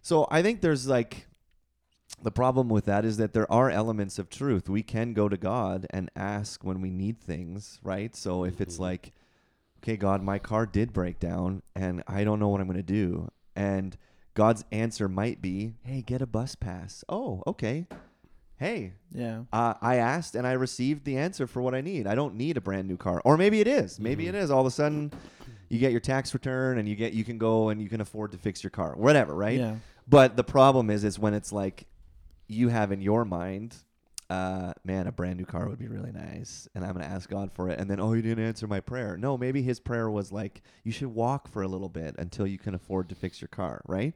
So 0.02 0.26
I 0.30 0.42
think 0.42 0.60
there's 0.60 0.86
like, 0.86 1.26
the 2.22 2.30
problem 2.30 2.68
with 2.68 2.84
that 2.86 3.04
is 3.04 3.16
that 3.18 3.32
there 3.32 3.50
are 3.50 3.70
elements 3.70 4.18
of 4.18 4.30
truth. 4.30 4.68
We 4.68 4.82
can 4.82 5.12
go 5.12 5.28
to 5.28 5.36
God 5.36 5.86
and 5.90 6.10
ask 6.16 6.62
when 6.64 6.80
we 6.80 6.90
need 6.90 7.20
things, 7.20 7.78
right? 7.82 8.14
So 8.14 8.44
if 8.44 8.60
it's 8.60 8.76
Mhm. 8.76 8.80
like, 8.80 9.12
okay, 9.82 9.96
God, 9.96 10.22
my 10.22 10.38
car 10.38 10.66
did 10.66 10.92
break 10.92 11.18
down 11.18 11.62
and 11.74 12.02
I 12.06 12.24
don't 12.24 12.38
know 12.38 12.48
what 12.48 12.60
I'm 12.60 12.66
going 12.66 12.76
to 12.78 12.82
do. 12.82 13.28
And 13.54 13.96
God's 14.36 14.64
answer 14.70 15.08
might 15.08 15.40
be, 15.40 15.72
hey, 15.82 16.02
get 16.02 16.20
a 16.20 16.26
bus 16.26 16.54
pass. 16.54 17.02
Oh, 17.08 17.42
okay. 17.46 17.86
Hey, 18.58 18.92
Yeah. 19.10 19.44
uh, 19.52 19.74
I 19.80 19.96
asked 19.96 20.34
and 20.34 20.46
I 20.46 20.52
received 20.52 21.04
the 21.04 21.16
answer 21.16 21.46
for 21.46 21.60
what 21.62 21.74
I 21.74 21.80
need. 21.80 22.06
I 22.06 22.14
don't 22.14 22.34
need 22.36 22.56
a 22.58 22.60
brand 22.60 22.86
new 22.86 22.98
car, 22.98 23.20
or 23.24 23.36
maybe 23.38 23.60
it 23.60 23.66
is. 23.66 23.98
Maybe 23.98 24.24
Mhm. 24.26 24.28
it 24.28 24.34
is. 24.34 24.50
All 24.50 24.60
of 24.60 24.66
a 24.66 24.70
sudden, 24.70 25.10
you 25.70 25.78
get 25.78 25.90
your 25.90 26.00
tax 26.00 26.32
return 26.34 26.76
and 26.78 26.86
you 26.88 26.94
get 26.96 27.12
you 27.14 27.24
can 27.24 27.38
go 27.38 27.70
and 27.70 27.80
you 27.82 27.88
can 27.88 28.00
afford 28.02 28.30
to 28.32 28.38
fix 28.38 28.62
your 28.62 28.70
car, 28.70 28.94
whatever, 28.94 29.34
right? 29.34 29.58
Yeah. 29.58 29.76
But 30.06 30.36
the 30.36 30.44
problem 30.44 30.90
is, 30.90 31.02
is 31.02 31.18
when 31.18 31.32
it's 31.34 31.50
like 31.52 31.86
you 32.46 32.68
have 32.68 32.92
in 32.92 33.00
your 33.00 33.24
mind, 33.24 33.74
uh, 34.28 34.72
man, 34.84 35.06
a 35.06 35.12
brand 35.12 35.38
new 35.38 35.44
car 35.44 35.68
would 35.68 35.78
be 35.78 35.88
really 35.88 36.12
nice, 36.12 36.68
and 36.74 36.84
I'm 36.84 36.92
gonna 36.92 37.04
ask 37.04 37.28
God 37.28 37.52
for 37.52 37.68
it, 37.68 37.78
and 37.78 37.88
then 37.88 38.00
oh, 38.00 38.12
you 38.12 38.22
didn't 38.22 38.44
answer 38.44 38.66
my 38.66 38.80
prayer. 38.80 39.16
No, 39.16 39.38
maybe 39.38 39.62
His 39.62 39.78
prayer 39.78 40.10
was 40.10 40.32
like 40.32 40.62
you 40.84 40.92
should 40.92 41.14
walk 41.14 41.48
for 41.48 41.62
a 41.62 41.68
little 41.68 41.88
bit 41.88 42.16
until 42.18 42.46
you 42.46 42.58
can 42.58 42.74
afford 42.74 43.08
to 43.10 43.14
fix 43.14 43.40
your 43.40 43.48
car, 43.48 43.82
right? 43.86 44.14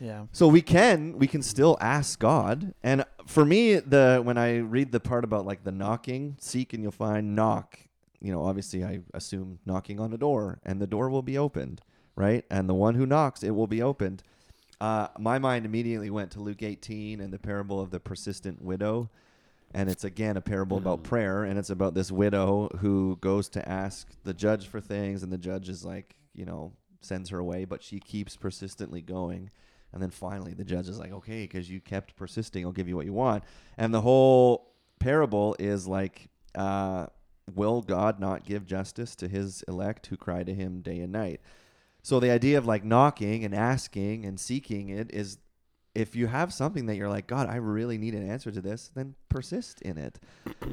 Yeah. 0.00 0.26
So 0.32 0.48
we 0.48 0.62
can 0.62 1.18
we 1.18 1.26
can 1.26 1.42
still 1.42 1.78
ask 1.80 2.18
God. 2.18 2.74
And 2.82 3.04
for 3.26 3.44
me, 3.44 3.76
the 3.76 4.20
when 4.22 4.36
I 4.38 4.58
read 4.58 4.92
the 4.92 5.00
part 5.00 5.24
about 5.24 5.46
like 5.46 5.64
the 5.64 5.72
knocking, 5.72 6.36
seek 6.40 6.72
and 6.72 6.82
you'll 6.82 6.92
find, 6.92 7.34
knock. 7.34 7.78
You 8.20 8.32
know, 8.32 8.44
obviously 8.44 8.84
I 8.84 9.00
assume 9.14 9.58
knocking 9.64 10.00
on 10.00 10.12
a 10.12 10.18
door 10.18 10.58
and 10.64 10.80
the 10.80 10.86
door 10.86 11.08
will 11.10 11.22
be 11.22 11.38
opened, 11.38 11.82
right? 12.14 12.44
And 12.50 12.68
the 12.68 12.74
one 12.74 12.94
who 12.94 13.06
knocks, 13.06 13.42
it 13.42 13.50
will 13.50 13.66
be 13.66 13.82
opened. 13.82 14.22
Uh, 14.80 15.08
my 15.18 15.38
mind 15.38 15.64
immediately 15.64 16.10
went 16.10 16.30
to 16.32 16.40
Luke 16.40 16.62
18 16.62 17.20
and 17.20 17.32
the 17.32 17.38
parable 17.38 17.80
of 17.80 17.90
the 17.90 18.00
persistent 18.00 18.62
widow. 18.62 19.10
And 19.74 19.88
it's 19.90 20.04
again 20.04 20.36
a 20.36 20.40
parable 20.40 20.76
about 20.78 21.00
Mm. 21.00 21.04
prayer, 21.04 21.44
and 21.44 21.58
it's 21.58 21.70
about 21.70 21.94
this 21.94 22.10
widow 22.10 22.68
who 22.78 23.18
goes 23.20 23.48
to 23.50 23.68
ask 23.68 24.08
the 24.24 24.34
judge 24.34 24.66
for 24.66 24.80
things, 24.80 25.22
and 25.22 25.32
the 25.32 25.38
judge 25.38 25.68
is 25.68 25.84
like, 25.84 26.16
you 26.34 26.44
know, 26.44 26.72
sends 27.00 27.30
her 27.30 27.38
away, 27.38 27.64
but 27.64 27.82
she 27.82 28.00
keeps 28.00 28.36
persistently 28.36 29.02
going. 29.02 29.50
And 29.92 30.02
then 30.02 30.10
finally, 30.10 30.52
the 30.52 30.64
judge 30.64 30.88
is 30.88 30.98
like, 30.98 31.12
okay, 31.12 31.42
because 31.42 31.70
you 31.70 31.80
kept 31.80 32.16
persisting, 32.16 32.64
I'll 32.64 32.72
give 32.72 32.88
you 32.88 32.96
what 32.96 33.06
you 33.06 33.12
want. 33.12 33.44
And 33.78 33.94
the 33.94 34.00
whole 34.02 34.72
parable 34.98 35.56
is 35.58 35.86
like, 35.86 36.28
uh, 36.54 37.06
will 37.54 37.80
God 37.80 38.18
not 38.18 38.44
give 38.44 38.66
justice 38.66 39.14
to 39.16 39.28
his 39.28 39.62
elect 39.68 40.06
who 40.08 40.16
cry 40.16 40.42
to 40.42 40.52
him 40.52 40.80
day 40.80 40.98
and 41.00 41.12
night? 41.12 41.40
So 42.02 42.20
the 42.20 42.30
idea 42.30 42.58
of 42.58 42.66
like 42.66 42.84
knocking 42.84 43.44
and 43.44 43.54
asking 43.54 44.24
and 44.24 44.38
seeking 44.38 44.88
it 44.88 45.10
is 45.12 45.38
if 45.96 46.14
you 46.14 46.26
have 46.26 46.52
something 46.52 46.86
that 46.86 46.96
you're 46.96 47.08
like, 47.08 47.26
God, 47.26 47.48
I 47.48 47.56
really 47.56 47.96
need 47.96 48.14
an 48.14 48.28
answer 48.28 48.50
to 48.50 48.60
this, 48.60 48.90
then 48.94 49.14
persist 49.30 49.80
in 49.80 49.96
it. 49.96 50.18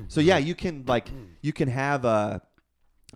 So 0.09 0.19
yeah, 0.19 0.37
you 0.37 0.53
can 0.53 0.83
like 0.85 1.07
you 1.41 1.53
can 1.53 1.69
have 1.69 2.03
a 2.03 2.41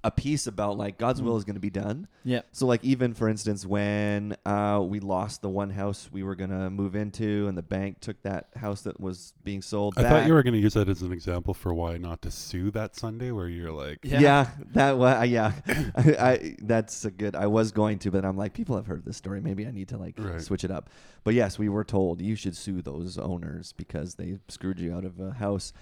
a 0.03 0.11
piece 0.11 0.47
about 0.47 0.77
like 0.77 0.97
God's 0.97 1.21
will 1.21 1.37
is 1.37 1.43
going 1.43 1.55
to 1.55 1.59
be 1.59 1.69
done. 1.69 2.07
Yeah. 2.23 2.41
So 2.51 2.65
like 2.67 2.83
even 2.83 3.13
for 3.13 3.27
instance 3.27 3.65
when 3.65 4.35
uh, 4.45 4.83
we 4.87 4.99
lost 4.99 5.41
the 5.41 5.49
one 5.49 5.69
house 5.71 6.09
we 6.11 6.23
were 6.23 6.35
gonna 6.35 6.69
move 6.69 6.95
into 6.95 7.47
and 7.47 7.57
the 7.57 7.63
bank 7.63 7.99
took 7.99 8.21
that 8.21 8.47
house 8.55 8.81
that 8.83 8.99
was 8.99 9.33
being 9.43 9.61
sold 9.61 9.95
I 9.97 10.03
back. 10.03 10.11
thought 10.11 10.27
you 10.27 10.33
were 10.33 10.43
going 10.43 10.53
to 10.53 10.59
use 10.59 10.75
that 10.75 10.87
as 10.87 11.01
an 11.01 11.11
example 11.11 11.53
for 11.53 11.73
why 11.73 11.97
not 11.97 12.21
to 12.23 12.31
sue 12.31 12.69
that 12.71 12.95
Sunday, 12.95 13.31
where 13.31 13.47
you're 13.47 13.71
like, 13.71 13.99
Yeah. 14.03 14.19
Yeah, 14.19 14.49
that 14.73 14.97
was 14.97 15.27
yeah. 15.29 15.53
I, 15.95 16.01
I 16.31 16.55
that's 16.61 17.03
a 17.05 17.11
good. 17.11 17.35
I 17.35 17.47
was 17.47 17.71
going 17.71 17.99
to, 17.99 18.11
but 18.11 18.23
I'm 18.25 18.37
like, 18.37 18.53
people 18.53 18.75
have 18.75 18.87
heard 18.87 19.03
this 19.05 19.17
story. 19.17 19.41
Maybe 19.41 19.65
I 19.65 19.71
need 19.71 19.87
to 19.89 19.97
like 19.97 20.15
Right. 20.17 20.41
switch 20.41 20.63
it 20.63 20.71
up. 20.71 20.89
But 21.23 21.33
yes, 21.33 21.57
we 21.57 21.69
were 21.69 21.83
told 21.83 22.21
you 22.21 22.35
should 22.35 22.55
sue 22.55 22.81
those 22.81 23.17
owners 23.17 23.73
because 23.73 24.15
they 24.15 24.39
screwed 24.47 24.79
you 24.79 24.93
out 24.95 25.05
of 25.05 25.19
a 25.19 25.31
house. 25.33 25.73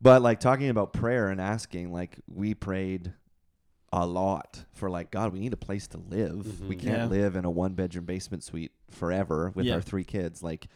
But 0.00 0.22
like 0.22 0.40
talking 0.40 0.68
about 0.68 0.92
prayer 0.92 1.28
and 1.28 1.40
asking, 1.40 1.92
like 1.92 2.18
we 2.32 2.54
prayed 2.54 3.12
a 3.96 4.06
lot 4.06 4.64
for 4.74 4.90
like 4.90 5.10
God, 5.10 5.32
we 5.32 5.40
need 5.40 5.52
a 5.54 5.56
place 5.56 5.86
to 5.88 5.98
live. 5.98 6.60
We 6.68 6.76
Mhm. 6.76 6.80
can't 6.80 6.98
Yeah. 6.98 7.06
live 7.06 7.34
in 7.34 7.44
a 7.46 7.50
one 7.50 7.72
bedroom 7.72 8.04
basement 8.04 8.44
suite 8.44 8.72
forever 8.90 9.50
with 9.54 9.64
Yeah. 9.66 9.74
our 9.76 9.80
three 9.80 10.04
kids. 10.04 10.42
Like, 10.42 10.68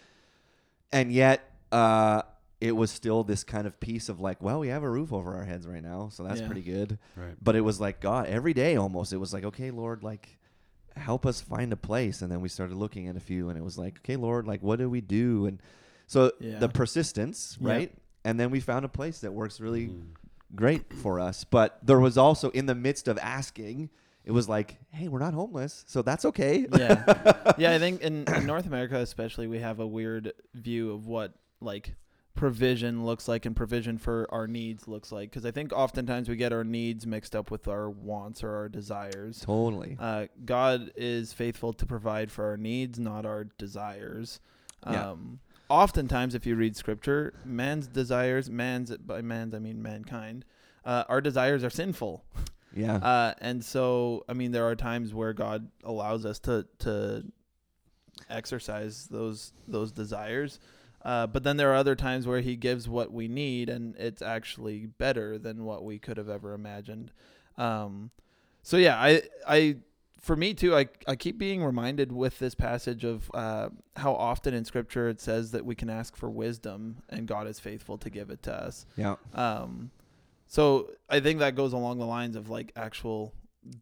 and 0.91 1.13
yet, 1.13 1.43
uh, 1.71 2.23
it 2.63 2.73
was 2.77 2.91
still 2.91 3.23
this 3.23 3.45
kind 3.45 3.67
of 3.67 3.79
piece 3.79 4.09
of 4.09 4.21
like, 4.21 4.43
well, 4.43 4.59
we 4.61 4.69
have 4.69 4.83
a 4.83 4.91
roof 4.91 5.13
over 5.13 5.35
our 5.35 5.45
heads 5.45 5.67
right 5.67 5.83
now, 5.83 6.09
so 6.09 6.23
that's 6.25 6.41
Yeah. 6.41 6.47
pretty 6.47 6.63
good. 6.63 6.99
right. 7.15 7.37
But 7.43 7.57
it 7.57 7.61
was 7.61 7.79
like 7.79 8.01
God 8.01 8.27
every 8.27 8.55
day 8.55 8.77
almost. 8.77 9.13
It 9.13 9.19
was 9.19 9.33
like, 9.35 9.45
okay, 9.45 9.71
Lord, 9.71 10.03
like 10.03 10.39
help 10.97 11.25
us 11.27 11.41
find 11.43 11.73
a 11.73 11.77
place. 11.77 12.23
And 12.23 12.33
then 12.33 12.41
we 12.41 12.49
started 12.49 12.77
looking 12.77 13.07
at 13.07 13.17
a 13.17 13.21
few, 13.21 13.49
and 13.51 13.59
it 13.59 13.63
was 13.63 13.77
like, 13.79 13.99
okay, 13.99 14.17
Lord, 14.17 14.47
like 14.47 14.63
what 14.63 14.79
do 14.79 14.89
we 14.91 15.01
do? 15.03 15.45
And 15.47 15.61
so 16.07 16.33
the 16.41 16.69
persistence, 16.69 17.59
right? 17.61 17.93
And 18.25 18.39
then 18.41 18.51
we 18.51 18.61
found 18.61 18.85
a 18.85 18.89
place 18.89 19.21
that 19.21 19.33
works 19.33 19.61
really 19.61 19.89
Mhm. 19.89 20.03
Great 20.55 20.93
for 20.93 21.21
us. 21.21 21.45
But 21.45 21.79
there 21.83 22.01
was 22.01 22.19
also 22.19 22.51
in 22.51 22.67
the 22.67 22.75
midst 22.75 23.09
of 23.09 23.19
asking, 23.19 23.91
it 24.25 24.33
was 24.33 24.49
like, 24.49 24.79
hey, 24.91 25.09
we're 25.09 25.19
not 25.19 25.35
homeless, 25.35 25.85
so 25.87 26.03
that's 26.03 26.25
okay. 26.27 26.67
Yeah. 26.77 27.55
yeah, 27.59 27.73
I 27.73 27.79
think 27.81 28.03
in, 28.03 28.25
in 28.35 28.47
North 28.47 28.67
America 28.67 28.97
especially 28.97 29.47
we 29.47 29.59
have 29.59 29.81
a 29.81 29.87
weird 29.87 30.33
view 30.55 30.93
of 30.93 31.07
what 31.07 31.35
like 31.61 31.95
provision 32.35 33.05
looks 33.05 33.29
like 33.29 33.45
and 33.45 33.55
provision 33.55 33.99
for 33.99 34.27
our 34.31 34.47
needs 34.47 34.89
looks 34.89 35.13
like 35.13 35.31
because 35.31 35.45
I 35.45 35.51
think 35.51 35.73
oftentimes 35.73 36.29
we 36.29 36.37
get 36.37 36.53
our 36.53 36.65
needs 36.65 37.07
mixed 37.07 37.35
up 37.37 37.51
with 37.51 37.69
our 37.69 37.91
wants 37.91 38.43
or 38.43 38.55
our 38.55 38.69
desires. 38.69 39.41
totally. 39.41 39.97
Uh, 39.99 40.27
God 40.45 40.93
is 40.97 41.33
faithful 41.33 41.73
to 41.75 41.87
provide 41.87 42.31
for 42.31 42.47
our 42.47 42.57
needs, 42.57 42.99
not 42.99 43.27
our 43.27 43.45
desires. 43.45 44.41
Yeah. 44.89 45.11
Um, 45.11 45.41
oftentimes, 45.71 46.35
if 46.35 46.45
you 46.45 46.57
read 46.57 46.77
scripture, 46.77 47.33
man's 47.45 47.87
desires, 47.87 48.51
man's 48.51 48.95
by 48.99 49.23
man's 49.23 49.55
I 49.55 49.59
mean 49.59 49.81
mankind, 49.83 50.45
uh, 50.85 51.05
our 51.09 51.21
desires 51.21 51.65
are 51.65 51.71
sinful. 51.71 52.25
Yeah. 52.75 52.99
Uh, 53.03 53.35
and 53.41 53.65
so, 53.65 54.25
I 54.29 54.33
mean, 54.33 54.53
there 54.53 54.69
are 54.69 54.77
times 54.77 55.13
where 55.13 55.33
God 55.33 55.69
allows 55.83 56.25
us 56.27 56.39
to 56.41 56.67
to 56.81 57.25
exercise 58.29 59.07
those 59.11 59.53
those 59.67 59.93
desires. 59.93 60.61
Uh, 61.03 61.27
but 61.27 61.43
then 61.43 61.57
there 61.57 61.73
are 61.73 61.77
other 61.77 61.97
times 61.97 62.27
where 62.27 62.41
he 62.41 62.57
gives 62.57 62.89
what 62.89 63.11
we 63.11 63.27
need, 63.27 63.71
and 63.71 63.97
it's 63.97 64.21
actually 64.21 64.87
better 64.87 65.39
than 65.39 65.65
what 65.65 65.83
we 65.83 65.99
could 65.99 66.19
have 66.19 66.29
ever 66.29 66.53
imagined. 66.53 67.11
Um, 67.57 68.11
so 68.63 68.77
yeah, 68.77 68.97
I 69.01 69.23
I 69.49 69.77
for 70.21 70.37
me 70.37 70.55
too, 70.55 70.77
I 70.77 70.87
I 71.07 71.17
keep 71.17 71.39
being 71.39 71.65
reminded 71.65 72.13
with 72.13 72.39
this 72.39 72.55
passage 72.55 73.05
of 73.05 73.31
uh, 73.35 73.71
how 73.97 74.15
often 74.15 74.55
in 74.55 74.65
Scripture 74.65 75.09
it 75.09 75.21
says 75.21 75.51
that 75.53 75.65
we 75.65 75.75
can 75.75 75.91
ask 75.91 76.17
for 76.17 76.31
wisdom, 76.31 76.99
and 77.09 77.27
God 77.27 77.47
is 77.47 77.59
faithful 77.59 77.99
to 77.99 78.11
give 78.11 78.31
it 78.31 78.43
to 78.45 78.55
us. 78.55 78.87
yeah. 78.97 79.17
Um, 79.35 79.91
so 80.47 80.91
I 81.09 81.21
think 81.21 81.39
that 81.39 81.55
goes 81.55 81.73
along 81.73 81.99
the 81.99 82.07
lines 82.07 82.37
of 82.37 82.51
like 82.51 82.73
actual 82.77 83.33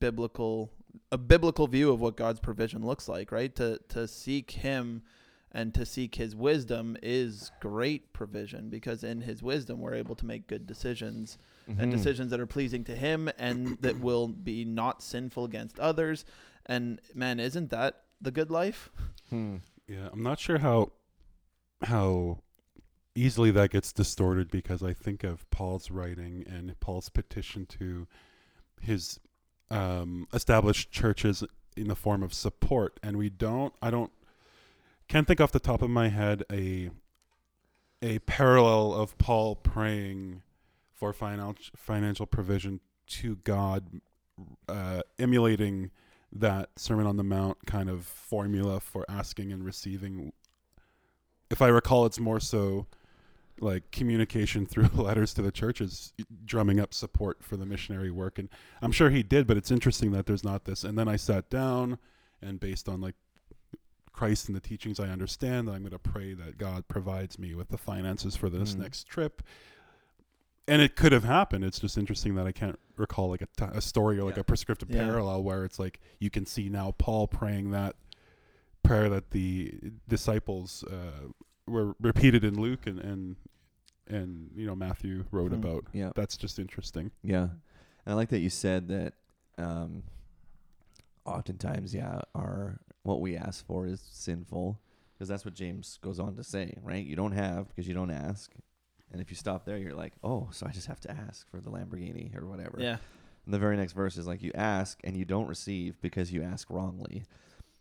biblical 0.00 0.70
a 1.10 1.18
biblical 1.18 1.66
view 1.66 1.90
of 1.90 2.00
what 2.00 2.16
God's 2.16 2.40
provision 2.40 2.84
looks 2.84 3.08
like, 3.08 3.32
right? 3.32 3.54
To 3.56 3.80
to 3.88 4.06
seek 4.06 4.50
Him 4.52 5.02
and 5.50 5.74
to 5.74 5.84
seek 5.84 6.14
His 6.14 6.36
wisdom 6.36 6.96
is 7.02 7.50
great 7.60 8.12
provision 8.12 8.68
because 8.68 9.02
in 9.02 9.22
His 9.22 9.42
wisdom 9.42 9.80
we're 9.80 9.94
able 9.94 10.14
to 10.16 10.26
make 10.26 10.46
good 10.46 10.66
decisions 10.66 11.38
and 11.68 11.78
Mhm. 11.78 11.90
decisions 11.90 12.30
that 12.30 12.40
are 12.40 12.46
pleasing 12.46 12.82
to 12.84 12.96
Him 12.96 13.28
and 13.38 13.76
that 13.82 14.00
will 14.00 14.28
be 14.28 14.64
not 14.64 15.02
sinful 15.02 15.44
against 15.44 15.78
others. 15.78 16.24
And 16.66 17.00
man, 17.14 17.38
isn't 17.38 17.70
that 17.70 18.04
the 18.20 18.30
good 18.30 18.50
life? 18.50 18.90
Hmm. 19.30 19.56
Yeah, 19.86 20.08
I'm 20.12 20.22
not 20.22 20.38
sure 20.40 20.58
how 20.58 20.92
how 21.82 22.38
easily 23.14 23.50
that 23.52 23.70
gets 23.70 23.92
distorted 23.92 24.50
because 24.50 24.82
I 24.82 24.92
think 24.92 25.22
of 25.24 25.48
Paul's 25.50 25.90
writing 25.90 26.44
and 26.48 26.78
Paul's 26.80 27.08
petition 27.08 27.66
to 27.66 28.06
his 28.80 29.20
um, 29.70 30.26
established 30.32 30.90
churches 30.90 31.44
in 31.76 31.88
the 31.88 31.94
form 31.96 32.22
of 32.22 32.32
support, 32.32 32.98
and 33.02 33.16
we 33.18 33.28
don't. 33.28 33.74
I 33.82 33.90
don't. 33.90 34.10
Can't 35.08 35.26
think 35.26 35.40
off 35.40 35.52
the 35.52 35.60
top 35.60 35.82
of 35.82 35.90
my 35.90 36.08
head 36.08 36.42
a 36.50 36.90
a 38.00 38.18
parallel 38.20 38.94
of 38.94 39.18
Paul 39.18 39.56
praying 39.56 40.42
for 40.98 41.12
financial 41.12 41.64
financial 41.76 42.26
provision 42.26 42.80
to 43.06 43.36
God, 43.36 44.00
uh, 44.68 45.00
emulating 45.18 45.90
that 46.32 46.70
Sermon 46.76 47.06
on 47.06 47.16
the 47.16 47.22
Mount 47.24 47.56
kind 47.66 47.88
of 47.88 48.04
formula 48.04 48.80
for 48.80 49.04
asking 49.08 49.52
and 49.52 49.64
receiving. 49.64 50.32
If 51.50 51.62
I 51.62 51.68
recall, 51.68 52.04
it's 52.04 52.20
more 52.20 52.40
so 52.40 52.86
like 53.60 53.90
communication 53.90 54.66
through 54.70 54.88
letters 54.94 55.32
to 55.34 55.42
the 55.42 55.50
churches, 55.52 56.12
drumming 56.44 56.78
up 56.80 56.92
support 56.92 57.42
for 57.42 57.56
the 57.56 57.64
missionary 57.64 58.10
work. 58.10 58.38
And 58.38 58.48
I'm 58.82 58.92
sure 58.92 59.10
he 59.10 59.22
did, 59.22 59.46
but 59.46 59.56
it's 59.56 59.70
interesting 59.70 60.10
that 60.12 60.26
there's 60.26 60.44
not 60.44 60.64
this. 60.64 60.84
And 60.84 60.98
then 60.98 61.08
I 61.08 61.16
sat 61.16 61.48
down 61.48 61.98
and 62.42 62.60
based 62.60 62.88
on 62.88 63.00
like 63.00 63.14
Christ 64.12 64.48
and 64.48 64.56
the 64.56 64.60
teachings 64.60 64.98
I 65.00 65.08
understand, 65.08 65.68
that 65.68 65.72
I'm 65.72 65.80
going 65.82 65.92
to 65.92 65.98
pray 65.98 66.34
that 66.34 66.58
God 66.58 66.86
provides 66.88 67.38
me 67.38 67.54
with 67.54 67.68
the 67.68 67.78
finances 67.78 68.36
for 68.36 68.48
this 68.50 68.74
Mm. 68.74 68.80
next 68.80 69.04
trip. 69.06 69.42
And 70.68 70.82
it 70.82 70.94
could 70.96 71.12
have 71.12 71.24
happened. 71.24 71.64
It's 71.64 71.80
just 71.80 71.96
interesting 71.98 72.34
that 72.36 72.46
I 72.46 72.52
can't 72.52 72.78
recall 72.96 73.30
like 73.30 73.42
a, 73.42 73.46
t- 73.56 73.64
a 73.72 73.80
story 73.80 74.18
or 74.18 74.24
like 74.24 74.36
Yeah. 74.36 74.40
a 74.42 74.44
prescriptive 74.44 74.90
Yeah. 74.90 75.04
parallel 75.04 75.42
where 75.42 75.64
it's 75.64 75.78
like 75.78 75.98
you 76.20 76.28
can 76.30 76.44
see 76.46 76.68
now 76.68 76.92
Paul 76.98 77.26
praying 77.26 77.70
that 77.70 77.96
prayer 78.82 79.08
that 79.08 79.30
the 79.30 79.80
disciples 80.08 80.84
uh, 80.84 81.28
were 81.66 81.94
repeated 82.00 82.44
in 82.44 82.60
Luke 82.60 82.86
and 82.86 82.98
and 83.00 83.36
and 84.06 84.50
you 84.54 84.66
know 84.66 84.74
Matthew 84.74 85.24
wrote 85.30 85.52
Hmm. 85.52 85.58
about. 85.58 85.84
Yeah. 85.92 86.12
That's 86.14 86.36
just 86.36 86.58
interesting. 86.58 87.10
Yeah. 87.22 87.48
And 88.04 88.12
I 88.12 88.14
like 88.14 88.28
that 88.30 88.40
you 88.40 88.50
said 88.50 88.88
that 88.88 89.14
um, 89.58 90.04
oftentimes, 91.24 91.94
yeah, 91.94 92.20
our 92.34 92.78
what 93.02 93.20
we 93.20 93.36
ask 93.36 93.66
for 93.66 93.86
is 93.86 94.00
sinful 94.10 94.80
because 95.14 95.28
that's 95.28 95.44
what 95.44 95.54
James 95.54 95.98
goes 96.02 96.18
on 96.18 96.36
to 96.36 96.44
say, 96.44 96.74
right? 96.82 97.04
You 97.04 97.16
don't 97.16 97.32
have 97.32 97.68
because 97.68 97.88
you 97.88 97.94
don't 97.94 98.10
ask. 98.10 98.52
And 99.12 99.20
if 99.20 99.30
you 99.30 99.36
stop 99.36 99.64
there, 99.64 99.78
you're 99.78 99.94
like, 99.94 100.12
oh, 100.22 100.48
so 100.52 100.66
I 100.66 100.70
just 100.70 100.86
have 100.86 101.00
to 101.00 101.10
ask 101.10 101.48
for 101.50 101.60
the 101.60 101.70
Lamborghini 101.70 102.36
or 102.40 102.46
whatever. 102.46 102.76
Yeah. 102.78 102.96
And 103.46 103.54
the 103.54 103.58
very 103.58 103.76
next 103.76 103.92
verse 103.94 104.16
is 104.18 104.26
like, 104.26 104.42
you 104.42 104.52
ask 104.54 104.98
and 105.04 105.16
you 105.16 105.24
don't 105.24 105.46
receive 105.46 105.98
because 106.02 106.30
you 106.32 106.42
ask 106.42 106.68
wrongly 106.70 107.24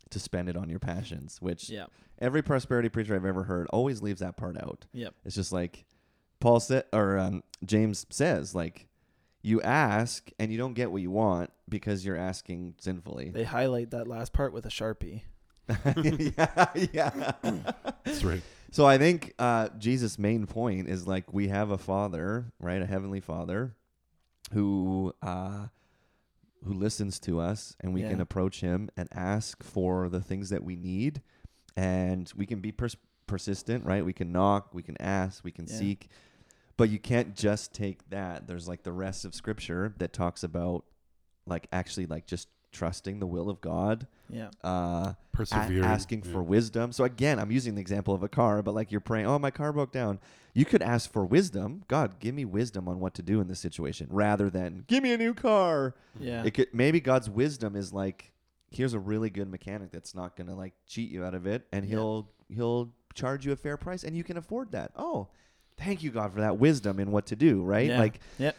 to 0.09 0.19
spend 0.19 0.47
it 0.47 0.55
on 0.55 0.69
your 0.69 0.79
passions, 0.79 1.41
which 1.41 1.69
Yeah. 1.69 1.87
every 2.19 2.41
prosperity 2.41 2.87
preacher 2.87 3.13
I've 3.15 3.25
ever 3.25 3.43
heard 3.43 3.67
always 3.71 4.01
leaves 4.01 4.21
that 4.21 4.37
part 4.37 4.57
out. 4.57 4.85
Yep. 4.93 5.13
It's 5.25 5.35
just 5.35 5.51
like 5.51 5.83
Paul 6.39 6.61
said, 6.61 6.85
or 6.93 7.17
um, 7.17 7.43
James 7.65 8.05
says, 8.09 8.55
like 8.55 8.87
you 9.41 9.61
ask 9.61 10.29
and 10.39 10.49
you 10.51 10.57
don't 10.57 10.73
get 10.75 10.91
what 10.91 11.01
you 11.01 11.11
want 11.11 11.51
because 11.67 12.05
you're 12.05 12.15
asking 12.17 12.75
sinfully. 12.79 13.31
They 13.31 13.43
highlight 13.43 13.91
that 13.91 14.07
last 14.07 14.31
part 14.31 14.53
with 14.53 14.65
a 14.65 14.69
sharpie. 14.69 15.23
yeah, 15.67 16.67
yeah. 16.93 17.31
That's 18.05 18.23
right. 18.23 18.41
So 18.71 18.85
I 18.85 18.97
think 18.97 19.33
uh, 19.39 19.69
Jesus' 19.77 20.19
main 20.19 20.45
point 20.45 20.89
is 20.89 21.07
like 21.07 21.33
we 21.33 21.47
have 21.47 21.71
a 21.71 21.77
Father, 21.77 22.51
right, 22.59 22.81
a 22.81 22.85
heavenly 22.85 23.21
Father, 23.21 23.75
who 24.53 25.13
uh, 25.21 25.67
who 26.63 26.73
listens 26.73 27.19
to 27.21 27.39
us, 27.39 27.75
and 27.79 27.93
we 27.93 28.01
can 28.09 28.19
approach 28.21 28.61
Him 28.61 28.89
and 28.97 29.07
ask 29.13 29.63
for 29.63 30.09
the 30.09 30.21
things 30.21 30.49
that 30.49 30.63
we 30.63 30.75
need, 30.75 31.21
and 31.75 32.31
we 32.35 32.45
can 32.45 32.59
be 32.59 32.71
pers- 32.71 32.97
persistent, 33.25 33.85
right? 33.85 34.03
We 34.03 34.13
can 34.13 34.31
knock, 34.31 34.73
we 34.73 34.83
can 34.83 34.99
ask, 35.01 35.43
we 35.43 35.51
can 35.51 35.65
Yeah. 35.67 35.77
seek, 35.79 36.09
But 36.75 36.89
you 36.89 36.99
can't 36.99 37.35
just 37.35 37.73
take 37.73 38.07
that. 38.09 38.45
There's 38.47 38.67
like 38.67 38.83
the 38.83 38.91
rest 38.91 39.25
of 39.25 39.33
scripture 39.33 39.95
that 39.97 40.13
talks 40.13 40.43
about 40.43 40.85
like 41.47 41.67
actually 41.71 42.05
like 42.05 42.27
just 42.27 42.49
trusting 42.71 43.19
the 43.19 43.27
will 43.27 43.49
of 43.49 43.61
God, 43.61 44.07
Yeah. 44.29 44.49
uh, 44.63 44.67
a- 44.67 45.17
Persevering. 45.33 45.83
asking 45.83 46.23
yeah. 46.25 46.31
for 46.31 46.43
wisdom. 46.43 46.91
So 46.91 47.03
again, 47.03 47.39
I'm 47.39 47.51
using 47.51 47.75
the 47.75 47.81
example 47.81 48.13
of 48.13 48.23
a 48.23 48.27
car, 48.27 48.61
but 48.61 48.73
like 48.73 48.91
you're 48.91 49.01
praying, 49.01 49.25
oh, 49.27 49.39
my 49.39 49.51
car 49.51 49.71
broke 49.73 49.91
down. 49.91 50.19
You 50.53 50.65
could 50.65 50.81
ask 50.81 51.11
for 51.11 51.23
wisdom. 51.23 51.83
God, 51.87 52.19
give 52.19 52.33
me 52.33 52.43
wisdom 52.43 52.87
on 52.87 52.99
what 52.99 53.13
to 53.15 53.21
do 53.21 53.39
in 53.41 53.47
this 53.47 53.59
situation, 53.59 54.07
rather 54.09 54.49
than 54.49 54.85
give 54.87 55.03
me 55.03 55.13
a 55.13 55.17
new 55.17 55.33
car. 55.35 55.93
Yeah. 56.19 56.43
It 56.43 56.51
could 56.55 56.67
maybe 56.73 56.99
God's 56.99 57.29
wisdom 57.29 57.75
is 57.75 57.93
like, 57.93 58.31
here's 58.71 58.93
a 58.93 58.99
really 58.99 59.29
good 59.29 59.49
mechanic 59.49 59.91
that's 59.91 60.15
not 60.15 60.35
gonna 60.35 60.55
like 60.55 60.73
cheat 60.87 61.09
you 61.11 61.23
out 61.23 61.35
of 61.35 61.45
it, 61.45 61.67
and 61.71 61.85
he'll 61.85 62.29
he'll 62.49 62.91
charge 63.13 63.45
you 63.45 63.51
a 63.51 63.55
fair 63.55 63.77
price, 63.77 64.03
and 64.03 64.15
you 64.17 64.23
can 64.23 64.35
afford 64.37 64.71
that. 64.71 64.91
Oh, 64.95 65.27
thank 65.77 66.01
you 66.01 66.09
God 66.09 66.33
for 66.33 66.41
that 66.41 66.57
wisdom 66.57 66.99
in 66.99 67.11
what 67.11 67.27
to 67.27 67.35
do, 67.35 67.61
right? 67.61 67.89
Yeah. 67.89 67.99
Like, 67.99 68.19
Yep. 68.39 68.57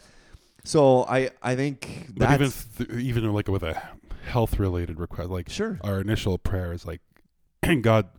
So 0.63 1.03
I 1.05 1.31
I 1.41 1.55
think 1.55 2.07
But 2.15 2.31
even 2.33 2.51
th- 2.77 2.89
even 2.91 3.31
like 3.33 3.47
with 3.47 3.63
a 3.63 3.81
health 4.23 4.59
related 4.59 4.99
request, 4.99 5.29
like 5.29 5.49
sure. 5.49 5.79
our 5.83 5.99
initial 5.99 6.37
prayer 6.37 6.71
is 6.73 6.85
like, 6.85 7.01
God, 7.81 8.09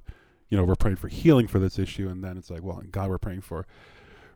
you 0.48 0.56
know, 0.56 0.64
we're 0.64 0.74
praying 0.76 0.96
for 0.96 1.08
healing 1.08 1.46
for 1.46 1.58
this 1.58 1.78
issue, 1.78 2.08
and 2.08 2.24
then 2.24 2.36
it's 2.36 2.50
like, 2.50 2.62
well, 2.62 2.82
God, 2.90 3.08
we're 3.10 3.18
praying 3.18 3.42
for 3.42 3.66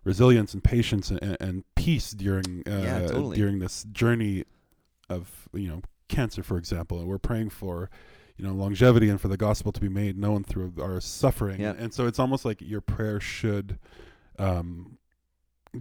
resilience 0.05 0.53
and 0.55 0.63
patience 0.63 1.11
and, 1.11 1.23
and, 1.23 1.37
and 1.41 1.65
peace 1.75 2.11
during 2.13 2.63
uh, 2.67 2.71
Yeah, 2.83 3.07
totally. 3.07 3.37
during 3.37 3.59
this 3.59 3.85
journey 3.91 4.45
of 5.09 5.49
you 5.53 5.69
know 5.69 5.83
cancer, 6.09 6.43
for 6.43 6.57
example, 6.59 6.99
and 7.01 7.09
we're 7.09 7.19
praying 7.19 7.51
for 7.51 7.91
you 8.37 8.45
know 8.47 8.53
longevity 8.53 9.09
and 9.09 9.21
for 9.21 9.29
the 9.29 9.37
gospel 9.37 9.73
to 9.73 9.81
be 9.81 9.89
made 9.89 10.17
known 10.19 10.45
through 10.45 10.75
our 10.81 11.01
suffering, 11.01 11.61
Yeah. 11.61 11.75
and 11.79 11.93
so 11.93 12.07
it's 12.07 12.19
almost 12.19 12.45
like 12.45 12.61
your 12.61 12.81
prayer 12.81 13.19
should. 13.21 13.79
Um, 14.39 14.99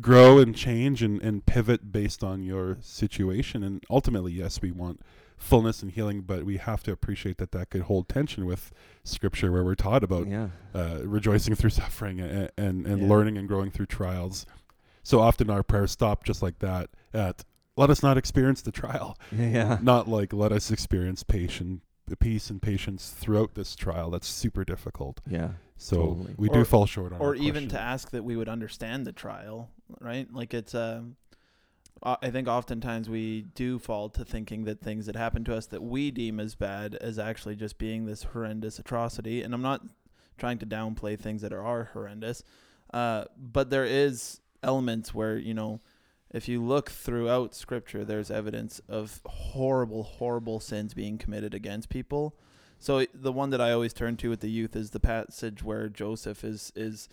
grow 0.02 0.38
and 0.40 0.56
change 0.56 1.04
and, 1.04 1.22
and 1.22 1.46
pivot 1.46 1.92
based 1.92 2.24
on 2.24 2.44
your 2.44 2.78
situation 2.82 3.64
and 3.64 3.84
ultimately 3.90 4.32
yes 4.32 4.62
we 4.62 4.72
want 4.72 5.02
fullness 5.38 5.82
and 5.84 5.92
healing 5.92 6.22
but 6.22 6.44
we 6.44 6.58
have 6.58 6.82
to 6.84 6.92
appreciate 6.92 7.38
that 7.38 7.52
that 7.52 7.70
could 7.70 7.82
hold 7.82 8.08
tension 8.08 8.46
with 8.46 8.72
scripture 9.04 9.52
where 9.52 9.64
we're 9.64 9.76
taught 9.76 10.04
about 10.04 10.28
yeah. 10.28 10.48
uh, 10.74 11.00
rejoicing 11.04 11.54
through 11.56 11.70
suffering 11.82 12.20
and 12.20 12.50
and, 12.58 12.88
and 12.88 13.02
Yeah. 13.04 13.08
learning 13.10 13.38
and 13.38 13.48
growing 13.48 13.70
through 13.72 13.88
trials 13.88 14.46
so 15.04 15.20
often 15.20 15.50
our 15.50 15.64
prayers 15.64 15.92
stop 15.92 16.24
just 16.24 16.42
like 16.42 16.60
that 16.60 16.90
at 17.14 17.44
let 17.76 17.90
us 17.90 18.02
not 18.04 18.18
experience 18.18 18.62
the 18.62 18.72
trial 18.72 19.18
Yeah. 19.32 19.50
Yeah. 19.50 19.78
not 19.82 20.08
like 20.08 20.32
let 20.34 20.52
us 20.52 20.72
experience 20.72 21.24
patient 21.24 21.82
peace 22.20 22.50
and 22.50 22.62
patience 22.62 23.10
throughout 23.10 23.56
this 23.56 23.76
trial 23.76 24.12
that's 24.12 24.28
super 24.28 24.64
difficult 24.64 25.20
Yeah. 25.28 25.52
So 25.77 25.96
Totally. 25.98 26.36
we 26.38 26.50
Or- 26.50 26.53
do 26.53 26.63
fall 26.65 26.86
short 26.86 27.13
on 27.13 27.20
or 27.20 27.30
our 27.30 27.36
even 27.36 27.68
to 27.70 27.80
ask 27.80 28.12
that 28.12 28.24
we 28.24 28.36
would 28.36 28.50
understand 28.50 29.06
the 29.06 29.12
trial, 29.12 29.70
right? 30.00 30.32
Like 30.34 30.53
it's 30.53 30.74
um 30.75 31.15
I 32.06 32.32
think 32.32 32.50
oftentimes 32.50 33.10
we 33.10 33.44
do 33.56 33.80
fall 33.80 34.10
to 34.10 34.25
thinking 34.25 34.65
that 34.65 34.82
things 34.82 35.06
that 35.06 35.15
happen 35.15 35.46
to 35.46 35.56
us 35.56 35.68
that 35.68 35.82
we 35.82 36.12
deem 36.12 36.38
as 36.39 36.53
bad 36.53 36.96
as 36.96 37.18
actually 37.18 37.56
just 37.56 37.77
being 37.77 38.06
this 38.06 38.24
horrendous 38.24 38.77
atrocity. 38.77 39.42
And 39.42 39.53
I'm 39.53 39.62
not 39.62 39.84
trying 40.38 40.58
to 40.58 40.65
downplay 40.65 41.18
things 41.18 41.42
that 41.44 41.53
are, 41.53 41.63
are 41.63 41.86
horrendous, 41.94 42.44
uh, 42.94 43.25
but 43.38 43.70
there 43.70 43.86
is 43.86 44.42
elements 44.63 45.13
where 45.13 45.38
you 45.38 45.53
know 45.53 45.80
if 46.32 46.48
you 46.50 46.62
look 46.63 46.89
throughout 46.89 47.53
scripture 47.53 48.03
there's 48.06 48.32
evidence 48.32 48.82
of 48.89 49.22
horrible 49.25 50.03
horrible 50.03 50.60
sins 50.60 50.94
being 50.94 51.18
committed 51.18 51.53
against 51.53 51.89
people 51.89 52.36
so 52.84 53.06
the 53.13 53.32
one 53.32 53.50
that 53.52 53.62
i 53.62 53.72
always 53.72 53.94
turn 53.94 54.18
to 54.18 54.30
with 54.30 54.42
the 54.42 54.50
youth 54.60 54.75
is 54.75 54.90
the 54.92 55.00
passage 55.00 55.63
where 55.63 55.88
joseph 55.90 56.44
is 56.44 56.72
is 56.75 57.08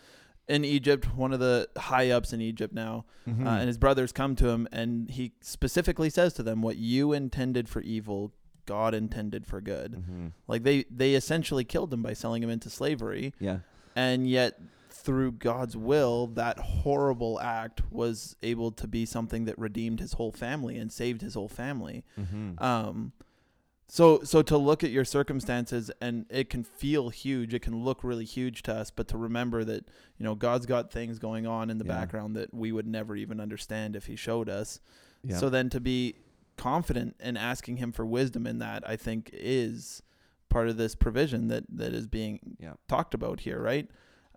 in 0.48 0.64
egypt 0.64 1.14
one 1.14 1.32
of 1.32 1.40
the 1.40 1.68
high 1.76 2.10
ups 2.10 2.32
in 2.32 2.40
egypt 2.40 2.74
now 2.74 3.04
Mhm. 3.28 3.46
uh, 3.46 3.50
and 3.60 3.68
his 3.68 3.78
brothers 3.78 4.10
come 4.12 4.34
to 4.36 4.48
him 4.48 4.66
and 4.72 5.10
he 5.10 5.32
specifically 5.40 6.10
says 6.10 6.32
to 6.34 6.42
them 6.42 6.60
what 6.62 6.76
you 6.76 7.12
intended 7.12 7.68
for 7.68 7.80
evil 7.82 8.32
god 8.66 8.94
intended 8.94 9.46
for 9.46 9.60
good 9.60 9.92
Mhm. 9.92 10.32
like 10.48 10.62
they 10.64 10.84
they 10.90 11.14
essentially 11.14 11.64
killed 11.64 11.92
him 11.92 12.02
by 12.02 12.14
selling 12.14 12.42
him 12.42 12.50
into 12.50 12.68
slavery 12.70 13.32
Yeah. 13.38 13.60
and 13.94 14.28
yet 14.28 14.60
through 15.02 15.32
God's 15.32 15.76
will, 15.78 16.26
that 16.26 16.58
horrible 16.58 17.40
act 17.40 17.80
was 17.90 18.36
able 18.42 18.70
to 18.72 18.86
be 18.86 19.06
something 19.06 19.46
that 19.46 19.58
redeemed 19.58 19.98
his 19.98 20.12
whole 20.14 20.30
family 20.32 20.76
and 20.76 20.92
saved 20.92 21.22
his 21.22 21.32
whole 21.34 21.48
family. 21.48 22.04
Mhm. 22.18 22.60
Um, 22.60 23.12
so 23.90 24.20
so 24.22 24.40
to 24.42 24.56
look 24.56 24.84
at 24.84 24.90
your 24.90 25.04
circumstances 25.04 25.90
and 26.00 26.24
it 26.30 26.48
can 26.48 26.62
feel 26.64 27.08
huge, 27.08 27.52
it 27.54 27.60
can 27.62 27.84
look 27.84 28.04
really 28.04 28.24
huge 28.24 28.62
to 28.62 28.74
us, 28.74 28.90
but 28.90 29.08
to 29.08 29.18
remember 29.18 29.64
that 29.64 29.84
you 30.16 30.24
know 30.24 30.34
God's 30.34 30.66
got 30.66 30.92
things 30.92 31.18
going 31.18 31.46
on 31.46 31.70
in 31.70 31.78
the 31.78 31.84
Yeah. 31.84 31.98
background 31.98 32.36
that 32.36 32.54
we 32.54 32.70
would 32.72 32.86
never 32.86 33.16
even 33.16 33.40
understand 33.40 33.96
if 33.96 34.06
He 34.06 34.16
showed 34.16 34.48
us. 34.48 34.80
yeah. 35.24 35.36
So 35.36 35.50
then 35.50 35.68
to 35.70 35.80
be 35.80 36.14
confident 36.56 37.16
in 37.20 37.36
asking 37.36 37.78
Him 37.78 37.90
for 37.92 38.06
wisdom 38.06 38.46
in 38.46 38.58
that, 38.60 38.88
I 38.88 38.96
think 38.96 39.30
is 39.32 40.02
part 40.48 40.68
of 40.68 40.76
this 40.76 40.94
provision 40.94 41.48
that 41.48 41.64
that 41.68 41.92
is 41.92 42.06
being 42.06 42.56
Yeah. 42.60 42.74
talked 42.88 43.14
about 43.14 43.40
here, 43.40 43.60
right? 43.60 43.88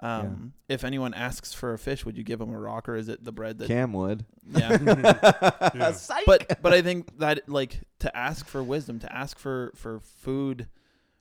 Um, 0.04 0.54
If 0.68 0.84
anyone 0.84 1.13
asks 1.13 1.54
for 1.54 1.74
a 1.74 1.78
fish, 1.78 2.06
would 2.06 2.18
you 2.18 2.24
give 2.24 2.39
them 2.39 2.54
a 2.54 2.60
rock, 2.60 2.89
or 2.89 2.96
is 2.96 3.08
it 3.08 3.24
the 3.24 3.32
bread 3.32 3.58
that? 3.60 3.68
Cam 3.68 3.94
would. 3.94 4.26
yeah. 4.46 4.78
Yeah. 5.76 5.94
But 6.26 6.62
but 6.62 6.74
I 6.74 6.82
think 6.82 7.18
that 7.20 7.48
like 7.48 7.80
to 8.00 8.16
ask 8.16 8.46
for 8.48 8.62
wisdom, 8.62 9.00
to 9.00 9.16
ask 9.16 9.39
for 9.39 9.72
for 9.76 10.00
food 10.00 10.68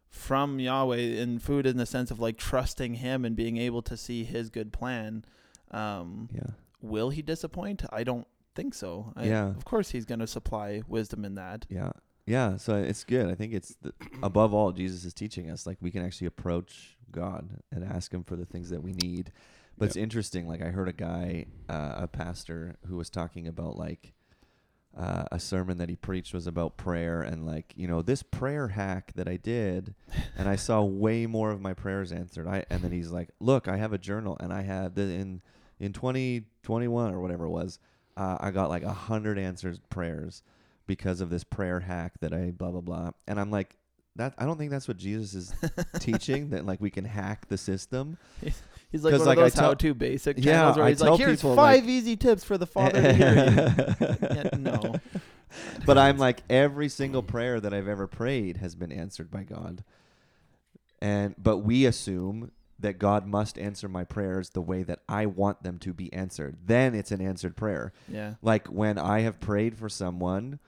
from 0.09 0.59
Yahweh, 0.59 1.21
and 1.23 1.41
food 1.41 1.65
in 1.65 1.77
the 1.77 1.87
sense 1.87 2.11
of 2.11 2.19
like 2.21 2.37
trusting 2.37 2.95
Him 2.95 3.25
and 3.25 3.35
being 3.37 3.57
able 3.57 3.83
to 3.83 3.97
see 3.97 4.25
His 4.25 4.51
good 4.51 4.73
plan. 4.73 5.25
Um, 5.71 6.29
yeah. 6.35 6.51
will 6.83 7.11
He 7.11 7.23
disappoint? 7.23 7.85
I 7.91 8.05
don't 8.05 8.27
think 8.55 8.75
so. 8.75 9.13
I, 9.17 9.25
Yeah. 9.27 9.47
Of 9.51 9.65
course, 9.65 9.91
He's 9.91 10.05
going 10.05 10.21
to 10.21 10.27
supply 10.27 10.83
wisdom 10.89 11.25
in 11.25 11.37
that. 11.37 11.67
Yeah. 11.71 11.93
Yeah. 12.27 12.57
So 12.57 12.77
it's 12.77 13.05
good. 13.05 13.31
I 13.31 13.35
think 13.35 13.53
it's 13.53 13.75
the, 13.83 13.93
above 14.23 14.55
all, 14.55 14.73
Jesus 14.73 15.05
is 15.05 15.15
teaching 15.15 15.51
us 15.51 15.67
like 15.67 15.79
we 15.81 15.91
can 15.91 16.05
actually 16.05 16.29
approach 16.29 16.97
God 17.11 17.49
and 17.71 17.85
ask 17.85 18.13
Him 18.13 18.25
for 18.25 18.37
the 18.37 18.47
things 18.47 18.71
that 18.71 18.83
we 18.83 18.93
need. 18.93 19.33
But 19.79 19.87
it's 19.87 19.97
interesting. 19.97 20.47
Like 20.47 20.63
I 20.63 20.69
heard 20.69 20.89
a 20.89 20.93
guy, 20.93 21.47
uh, 21.69 21.95
a 21.97 22.07
pastor, 22.07 22.77
who 22.87 22.97
was 22.97 23.11
talking 23.11 23.49
about 23.49 23.77
like 23.77 24.13
uh, 24.97 25.25
a 25.33 25.39
sermon 25.39 25.79
that 25.79 25.89
he 25.89 25.97
preached 25.97 26.35
was 26.35 26.47
about 26.47 26.77
prayer 26.77 27.23
and 27.23 27.47
like 27.47 27.73
you 27.77 27.89
know 27.89 28.03
this 28.03 28.23
prayer 28.23 28.69
hack 28.69 29.13
that 29.15 29.27
I 29.27 29.37
did, 29.37 29.95
and 30.37 30.49
I 30.49 30.57
saw 30.57 30.83
way 30.83 31.27
more 31.27 31.51
of 31.51 31.61
my 31.61 31.73
prayers 31.73 32.13
answered. 32.13 32.47
I 32.47 32.65
and 32.71 32.83
then 32.83 32.93
he's 32.93 33.11
like, 33.11 33.31
look, 33.41 33.69
I 33.69 33.77
have 33.77 33.93
a 33.93 33.99
journal 33.99 34.37
and 34.39 34.53
I 34.53 34.63
had 34.63 34.95
the 34.95 35.03
in 35.03 35.41
in 35.81 35.93
2021 35.93 37.13
or 37.13 37.21
whatever 37.21 37.47
it 37.47 37.51
was, 37.51 37.81
uh, 38.17 38.37
I 38.39 38.53
got 38.53 38.69
like 38.69 38.85
a 38.85 38.93
hundred 38.93 39.39
answered 39.39 39.81
prayers 39.91 40.43
because 40.93 41.23
of 41.23 41.31
this 41.31 41.43
prayer 41.43 41.81
hack 41.81 42.13
that 42.21 42.35
I 42.35 42.51
blah 42.51 42.71
blah 42.71 42.83
blah. 42.83 43.13
And 43.27 43.41
I'm 43.41 43.51
like, 43.51 43.77
that 44.17 44.35
I 44.37 44.45
don't 44.45 44.59
think 44.59 44.71
that's 44.71 44.87
what 44.87 44.99
Jesus 44.99 45.33
is 45.35 45.55
teaching. 46.01 46.51
That 46.51 46.67
like 46.67 46.83
we 46.83 46.91
can 46.91 47.07
hack 47.07 47.49
the 47.49 47.57
system. 47.57 48.19
He's 48.91 49.03
like 49.03 49.13
one 49.13 49.25
like, 49.25 49.39
of 49.39 49.45
those 49.45 49.55
tell- 49.55 49.69
how-to 49.69 49.95
basic 49.95 50.37
Yeah, 50.37 50.53
channels 50.53 50.77
where 50.77 50.85
I 50.85 50.89
he's 50.91 51.01
like, 51.01 51.19
"Here's 51.19 51.39
people, 51.41 51.57
five 51.57 51.85
like- 51.85 51.89
easy 51.89 52.15
tips 52.19 52.45
for 52.45 52.59
the 52.59 52.67
father 52.77 53.01
to 53.01 53.13
hear. 53.15 54.17
Yeah, 54.21 54.51
no, 54.59 54.97
but 55.87 55.97
I'm 55.97 56.19
like 56.19 56.43
every 56.51 56.91
single 56.91 57.23
prayer 57.23 57.59
that 57.59 57.73
I've 57.73 57.89
ever 57.89 58.07
prayed 58.07 58.59
has 58.59 58.75
been 58.75 58.93
answered 58.93 59.31
by 59.31 59.45
God. 59.45 59.83
And 61.01 61.35
but 61.39 61.59
we 61.59 61.87
assume 61.87 62.53
that 62.79 62.99
God 62.99 63.27
must 63.27 63.59
answer 63.59 63.89
my 63.89 64.05
prayers 64.05 64.51
the 64.51 64.61
way 64.61 64.83
that 64.83 64.99
I 65.09 65.25
want 65.25 65.63
them 65.63 65.79
to 65.79 65.93
be 65.95 66.13
answered. 66.13 66.59
Then 66.67 66.95
it's 66.97 67.13
an 67.13 67.21
answered 67.23 67.57
prayer. 67.57 67.93
yeah, 68.09 68.35
Like 68.43 68.67
when 68.67 68.99
I 68.99 69.21
have 69.21 69.41
prayed 69.41 69.79
for 69.79 69.89
someone 69.89 70.59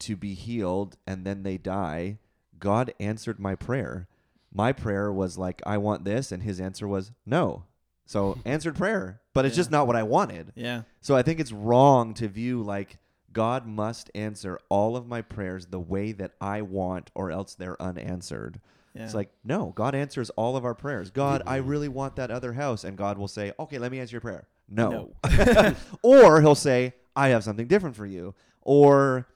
to 0.00 0.16
be 0.16 0.34
healed 0.34 0.96
and 1.06 1.24
then 1.24 1.42
they 1.42 1.58
die, 1.58 2.18
God 2.58 2.92
answered 3.00 3.38
my 3.40 3.54
prayer. 3.54 4.08
My 4.52 4.72
prayer 4.72 5.12
was 5.12 5.36
like, 5.36 5.60
I 5.66 5.76
want 5.78 6.04
this, 6.04 6.32
and 6.32 6.42
his 6.42 6.60
answer 6.60 6.88
was 6.88 7.12
no. 7.26 7.64
So 8.06 8.38
answered 8.44 8.76
prayer, 8.76 9.20
but 9.34 9.44
it's 9.44 9.54
Yeah. 9.54 9.60
just 9.60 9.70
not 9.70 9.86
what 9.86 9.96
I 9.96 10.02
wanted. 10.02 10.52
yeah, 10.54 10.82
So 11.00 11.14
I 11.16 11.22
think 11.22 11.40
it's 11.40 11.52
wrong 11.52 12.14
to 12.14 12.28
view 12.28 12.62
like 12.62 12.98
God 13.32 13.66
must 13.66 14.10
answer 14.14 14.58
all 14.70 14.96
of 14.96 15.06
my 15.06 15.20
prayers 15.20 15.66
the 15.66 15.80
way 15.80 16.12
that 16.12 16.30
I 16.40 16.62
want, 16.62 17.10
or 17.14 17.30
else 17.30 17.54
they're 17.54 17.80
unanswered. 17.82 18.60
yeah. 18.94 19.04
It's 19.04 19.12
like, 19.14 19.30
no, 19.44 19.72
God 19.76 19.94
answers 19.94 20.30
all 20.30 20.56
of 20.56 20.64
our 20.64 20.74
prayers. 20.74 21.10
God, 21.10 21.42
I 21.46 21.56
really 21.56 21.88
want 21.88 22.16
that 22.16 22.30
other 22.30 22.54
house. 22.54 22.82
And 22.84 22.96
God 22.96 23.18
will 23.18 23.28
say, 23.28 23.52
okay, 23.60 23.78
let 23.78 23.92
me 23.92 24.00
answer 24.00 24.14
your 24.14 24.22
prayer. 24.22 24.46
No. 24.70 25.12
or 26.02 26.40
he'll 26.40 26.54
say, 26.54 26.94
I 27.14 27.28
have 27.28 27.44
something 27.44 27.66
different 27.66 27.94
for 27.96 28.06
you. 28.06 28.34
Or 28.62 29.26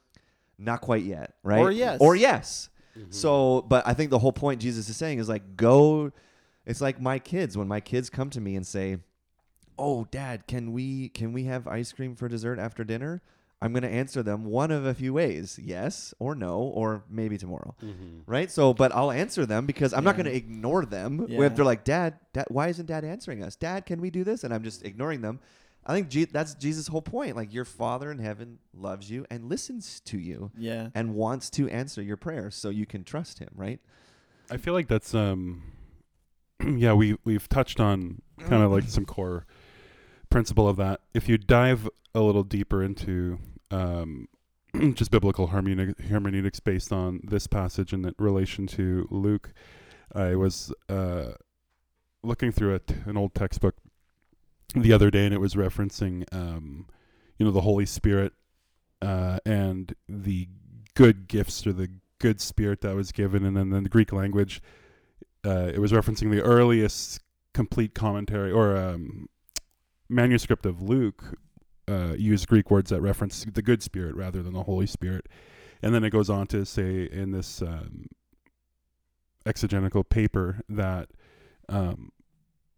not 0.61 0.81
quite 0.81 1.05
yet, 1.05 1.35
right? 1.43 1.61
Or 1.61 1.71
yes. 1.71 1.99
Or 2.01 2.15
yes. 2.15 2.69
Mm-hmm. 2.97 3.11
So, 3.11 3.63
but 3.69 3.87
I 3.87 3.95
think 3.95 4.11
the 4.11 4.19
whole 4.19 4.33
point 4.33 4.61
Jesus 4.61 4.89
is 4.89 4.97
saying 4.97 5.19
is 5.19 5.29
like, 5.29 5.57
go. 5.57 6.13
It's 6.67 6.81
like 6.81 7.01
my 7.01 7.19
kids 7.19 7.57
when 7.57 7.67
my 7.69 7.81
kids 7.81 8.11
come 8.11 8.31
to 8.31 8.41
me 8.41 8.55
and 8.55 8.67
say, 8.67 8.99
"Oh, 9.79 10.07
Dad, 10.11 10.47
can 10.47 10.73
we 10.73 11.09
can 11.09 11.33
we 11.33 11.45
have 11.45 11.67
ice 11.67 11.91
cream 11.93 12.15
for 12.15 12.29
dessert 12.29 12.59
after 12.59 12.85
dinner?" 12.85 13.23
I'm 13.63 13.73
going 13.75 13.83
to 13.83 13.91
answer 13.91 14.23
them 14.23 14.47
one 14.47 14.71
of 14.71 14.87
a 14.87 14.95
few 14.95 15.13
ways: 15.13 15.59
yes 15.63 16.15
or 16.19 16.35
no, 16.35 16.59
or 16.59 17.05
maybe 17.11 17.39
tomorrow. 17.39 17.75
Mm-hmm. 17.83 18.21
Right? 18.27 18.51
So, 18.51 18.73
but 18.73 18.95
I'll 18.95 19.11
answer 19.11 19.47
them 19.47 19.67
because 19.67 19.93
I'm 19.93 20.05
not 20.05 20.17
going 20.17 20.27
to 20.27 20.35
ignore 20.35 20.85
them 20.85 21.27
Yeah. 21.29 21.39
when 21.39 21.55
they're 21.55 21.65
like, 21.65 21.85
"Dad, 21.85 22.19
Dad, 22.33 22.47
why 22.49 22.69
isn't 22.69 22.87
Dad 22.87 23.05
answering 23.05 23.43
us? 23.43 23.57
Dad, 23.57 23.87
can 23.87 24.01
we 24.01 24.11
do 24.11 24.23
this?" 24.23 24.45
And 24.45 24.53
I'm 24.55 24.63
just 24.63 24.85
ignoring 24.85 25.23
them. 25.23 25.41
I 25.91 25.95
think 25.95 26.09
Je- 26.09 26.25
that's 26.27 26.55
Jesus' 26.55 26.87
whole 26.87 27.03
point. 27.03 27.35
Like 27.37 27.53
your 27.53 27.65
Father 27.65 28.11
in 28.13 28.19
heaven 28.19 28.59
loves 28.73 29.11
you 29.11 29.27
and 29.31 29.45
listens 29.49 30.01
to 30.07 30.19
you 30.19 30.51
Yeah. 30.57 30.91
and 30.95 31.15
wants 31.15 31.51
to 31.51 31.69
answer 31.69 32.01
your 32.01 32.17
prayers, 32.17 32.55
so 32.55 32.69
you 32.71 32.87
can 32.87 33.03
trust 33.03 33.41
Him, 33.41 33.49
right? 33.57 33.81
I 34.51 34.57
feel 34.57 34.73
like 34.75 34.87
that's 34.89 35.15
um 35.15 35.63
yeah, 36.65 36.93
we 36.93 37.17
we've 37.25 37.49
touched 37.49 37.81
on 37.81 38.23
kind 38.39 38.63
of 38.63 38.71
like 38.71 38.85
some 38.85 39.05
core 39.05 39.47
principle 40.31 40.69
of 40.69 40.77
that. 40.77 41.01
If 41.15 41.29
you 41.29 41.39
dive 41.39 41.89
a 42.15 42.21
little 42.21 42.45
deeper 42.45 42.83
into 42.83 43.39
um 43.71 44.29
just 44.95 45.11
biblical 45.11 45.49
hermeneutic, 45.49 46.01
hermeneutics 46.09 46.61
based 46.61 46.93
on 46.93 47.21
this 47.25 47.47
passage 47.49 47.93
in 47.93 48.15
relation 48.19 48.67
to 48.69 49.09
Luke, 49.11 49.53
I 50.15 50.37
was 50.37 50.73
uh 50.89 51.33
looking 52.23 52.53
through 52.53 52.75
a 52.75 52.79
t- 52.81 52.95
an 53.07 53.17
old 53.17 53.35
textbook 53.35 53.75
the 54.75 54.93
other 54.93 55.11
day 55.11 55.25
and 55.25 55.35
it 55.35 55.41
was 55.41 55.55
referencing 55.55 56.25
um 56.33 56.87
you 57.39 57.47
know 57.47 57.53
the 57.53 57.63
Holy 57.63 57.87
Spirit 57.87 58.33
uh 59.03 59.39
and 59.45 59.95
the 60.09 60.49
good 60.95 61.29
gifts 61.29 61.67
or 61.67 61.73
the 61.73 61.91
good 62.19 62.41
spirit 62.41 62.83
that 62.83 62.95
was 62.95 63.13
given 63.13 63.45
and 63.45 63.57
then 63.57 63.71
the 63.71 63.89
Greek 63.89 64.13
language 64.13 64.61
uh, 65.45 65.71
it 65.73 65.79
was 65.79 65.93
referencing 65.93 66.31
the 66.31 66.43
earliest 66.43 67.21
complete 67.55 67.95
commentary 67.95 68.53
or 68.53 68.77
um, 68.77 69.29
manuscript 70.09 70.67
of 70.67 70.83
Luke 70.83 71.39
uh, 71.89 72.15
used 72.17 72.49
Greek 72.49 72.71
words 72.71 72.91
that 72.91 73.01
reference 73.01 73.45
the 73.45 73.63
good 73.63 73.83
spirit 73.83 74.15
rather 74.15 74.43
than 74.43 74.53
the 74.53 74.63
Holy 74.63 74.87
Spirit. 74.87 75.27
And 75.83 75.95
then 75.95 76.05
it 76.05 76.11
goes 76.11 76.29
on 76.29 76.47
to 76.49 76.67
say 76.67 77.09
in 77.11 77.31
this 77.31 77.63
um, 77.63 78.07
exegetical 79.47 80.05
paper 80.05 80.61
that, 80.69 81.09
um, 81.69 82.13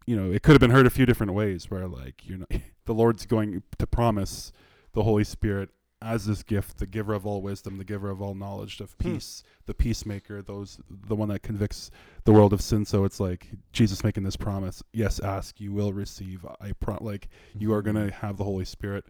you 0.05 0.15
know, 0.15 0.31
it 0.31 0.43
could 0.43 0.51
have 0.53 0.59
been 0.61 0.71
heard 0.71 0.85
a 0.85 0.89
few 0.91 1.05
different 1.05 1.33
ways 1.33 1.69
where, 1.71 1.87
like, 1.87 2.25
you 2.27 2.37
know, 2.37 2.45
the 2.85 2.93
Lord's 2.93 3.25
going 3.25 3.63
to 3.77 3.87
promise 3.87 4.51
the 4.93 5.03
Holy 5.03 5.23
Spirit 5.23 5.69
as 6.01 6.25
this 6.25 6.43
gift, 6.43 6.79
the 6.79 6.85
giver 6.85 7.13
of 7.13 7.25
all 7.25 7.41
wisdom, 7.41 7.77
the 7.77 7.85
giver 7.85 8.09
of 8.09 8.21
all 8.21 8.35
knowledge 8.35 8.81
of 8.81 8.91
Hmm. 9.01 9.13
peace, 9.13 9.41
the 9.67 9.73
peacemaker, 9.73 10.41
those 10.41 10.79
the 10.89 11.15
one 11.15 11.29
that 11.29 11.43
convicts 11.43 11.89
the 12.25 12.33
world 12.33 12.51
of 12.51 12.61
sin. 12.61 12.83
So 12.85 13.05
it's 13.05 13.21
like 13.21 13.47
Jesus 13.71 14.03
making 14.03 14.23
this 14.23 14.35
promise: 14.35 14.83
Yes, 14.91 15.19
ask, 15.19 15.61
you 15.61 15.71
will 15.71 15.93
receive. 15.93 16.45
I 16.59 16.73
pro- 16.73 16.97
like 17.01 17.29
you 17.57 17.71
are 17.73 17.81
Mm-hmm. 17.81 17.97
gonna 17.97 18.11
have 18.11 18.35
the 18.35 18.43
Holy 18.43 18.65
Spirit 18.65 19.05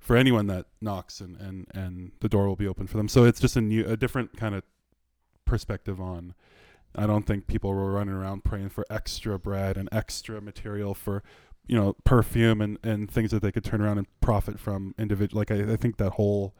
for 0.00 0.16
anyone 0.16 0.46
that 0.46 0.66
knocks, 0.80 1.20
and 1.20 1.36
and 1.36 1.66
and 1.74 2.12
the 2.20 2.30
door 2.30 2.48
will 2.48 2.56
be 2.56 2.66
open 2.66 2.86
for 2.86 2.96
them. 2.96 3.08
So 3.08 3.24
it's 3.24 3.38
just 3.38 3.56
a 3.56 3.60
new, 3.60 3.84
a 3.86 3.98
different 3.98 4.34
kind 4.36 4.54
of 4.54 4.62
perspective 5.44 6.00
on. 6.00 6.34
I 6.94 7.06
don't 7.06 7.26
think 7.26 7.46
people 7.46 7.70
were 7.72 7.92
running 7.92 8.14
around 8.14 8.44
praying 8.44 8.70
for 8.70 8.84
extra 8.90 9.38
bread 9.38 9.76
and 9.76 9.88
extra 9.92 10.40
material 10.40 10.94
for 10.94 11.22
you 11.66 11.76
know 11.76 11.94
perfume 12.04 12.60
and 12.60 12.78
and 12.82 13.10
things 13.10 13.30
that 13.30 13.40
they 13.42 13.52
could 13.52 13.64
turn 13.64 13.80
around 13.80 13.98
and 13.98 14.06
profit 14.20 14.58
from 14.58 14.94
individual 14.98 15.38
like 15.40 15.50
I, 15.50 15.72
I 15.72 15.76
think 15.76 15.96
that 15.98 16.12
whole 16.12 16.54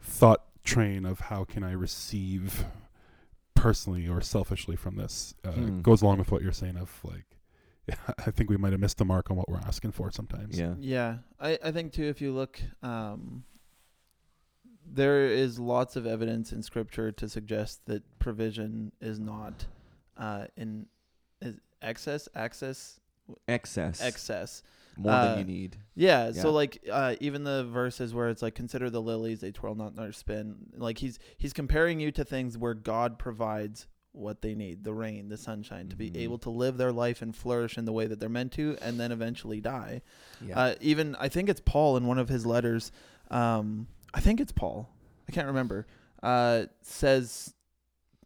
thought 0.00 0.44
train 0.64 1.06
of 1.06 1.20
how 1.20 1.44
can 1.44 1.62
i 1.64 1.72
receive 1.72 2.66
personally 3.54 4.06
or 4.06 4.20
selfishly 4.20 4.76
from 4.76 4.96
this 4.96 5.34
uh, 5.44 5.52
Hmm. 5.52 5.80
goes 5.80 6.02
along 6.02 6.18
with 6.18 6.30
what 6.30 6.42
you're 6.42 6.52
saying 6.52 6.76
of 6.76 6.90
like 7.02 7.24
i 8.26 8.30
think 8.30 8.50
we 8.50 8.56
might 8.58 8.72
have 8.72 8.80
missed 8.80 8.98
the 8.98 9.04
mark 9.04 9.30
on 9.30 9.36
what 9.36 9.48
we're 9.48 9.58
asking 9.66 9.92
for 9.92 10.10
sometimes 10.12 10.58
Yeah. 10.58 10.74
Yeah, 10.78 11.16
I, 11.40 11.58
I 11.64 11.72
think 11.72 11.92
too. 11.92 12.04
If 12.04 12.20
you 12.20 12.32
look, 12.32 12.60
um, 12.82 13.44
there 14.90 15.26
is 15.26 15.58
lots 15.58 15.96
of 15.96 16.06
evidence 16.06 16.52
in 16.52 16.62
Scripture 16.62 17.12
to 17.12 17.28
suggest 17.28 17.86
that 17.86 18.02
provision 18.18 18.92
is 19.00 19.18
not 19.18 19.66
uh, 20.16 20.46
in 20.56 20.86
is 21.40 21.56
excess, 21.82 22.28
access, 22.34 22.98
Excess. 23.46 24.00
excess. 24.02 24.62
More 24.96 25.12
uh, 25.12 25.28
than 25.36 25.38
you 25.38 25.44
need. 25.44 25.76
Yeah, 25.94 26.26
Yeah. 26.26 26.42
so 26.42 26.50
like 26.50 26.82
uh, 26.90 27.14
even 27.20 27.44
the 27.44 27.64
verses 27.64 28.12
where 28.14 28.28
it's 28.30 28.42
like 28.42 28.54
consider 28.54 28.90
the 28.90 29.00
lilies 29.02 29.40
they 29.40 29.52
twirl 29.52 29.74
not 29.76 29.94
nor 29.94 30.10
spin 30.12 30.56
like 30.76 30.98
he's 30.98 31.18
he's 31.36 31.52
comparing 31.52 32.00
you 32.00 32.10
to 32.12 32.24
things 32.24 32.58
where 32.58 32.74
God 32.74 33.18
provides 33.18 33.86
what 34.12 34.42
they 34.42 34.54
need 34.56 34.82
the 34.82 34.92
rain 34.92 35.28
the 35.28 35.36
sunshine 35.36 35.88
to 35.90 35.94
be 35.94 36.10
Mhm. 36.10 36.16
able 36.16 36.38
to 36.38 36.50
live 36.50 36.78
their 36.78 36.90
life 36.90 37.22
and 37.22 37.36
flourish 37.36 37.78
in 37.78 37.84
the 37.84 37.92
way 37.92 38.06
that 38.08 38.18
they're 38.18 38.28
meant 38.28 38.50
to 38.52 38.76
and 38.82 38.98
then 38.98 39.12
eventually 39.12 39.60
die 39.60 40.02
Yeah. 40.44 40.58
uh, 40.58 40.74
even 40.80 41.14
I 41.16 41.28
think 41.28 41.48
it's 41.48 41.60
Paul 41.64 41.96
in 41.96 42.06
one 42.06 42.18
of 42.18 42.28
his 42.28 42.44
letters. 42.44 42.90
Um, 43.30 43.86
I 44.14 44.20
think 44.20 44.40
it's 44.40 44.52
Paul. 44.52 44.88
I 45.28 45.32
can't 45.32 45.46
remember. 45.46 45.86
Uh, 46.22 46.64
says 46.82 47.54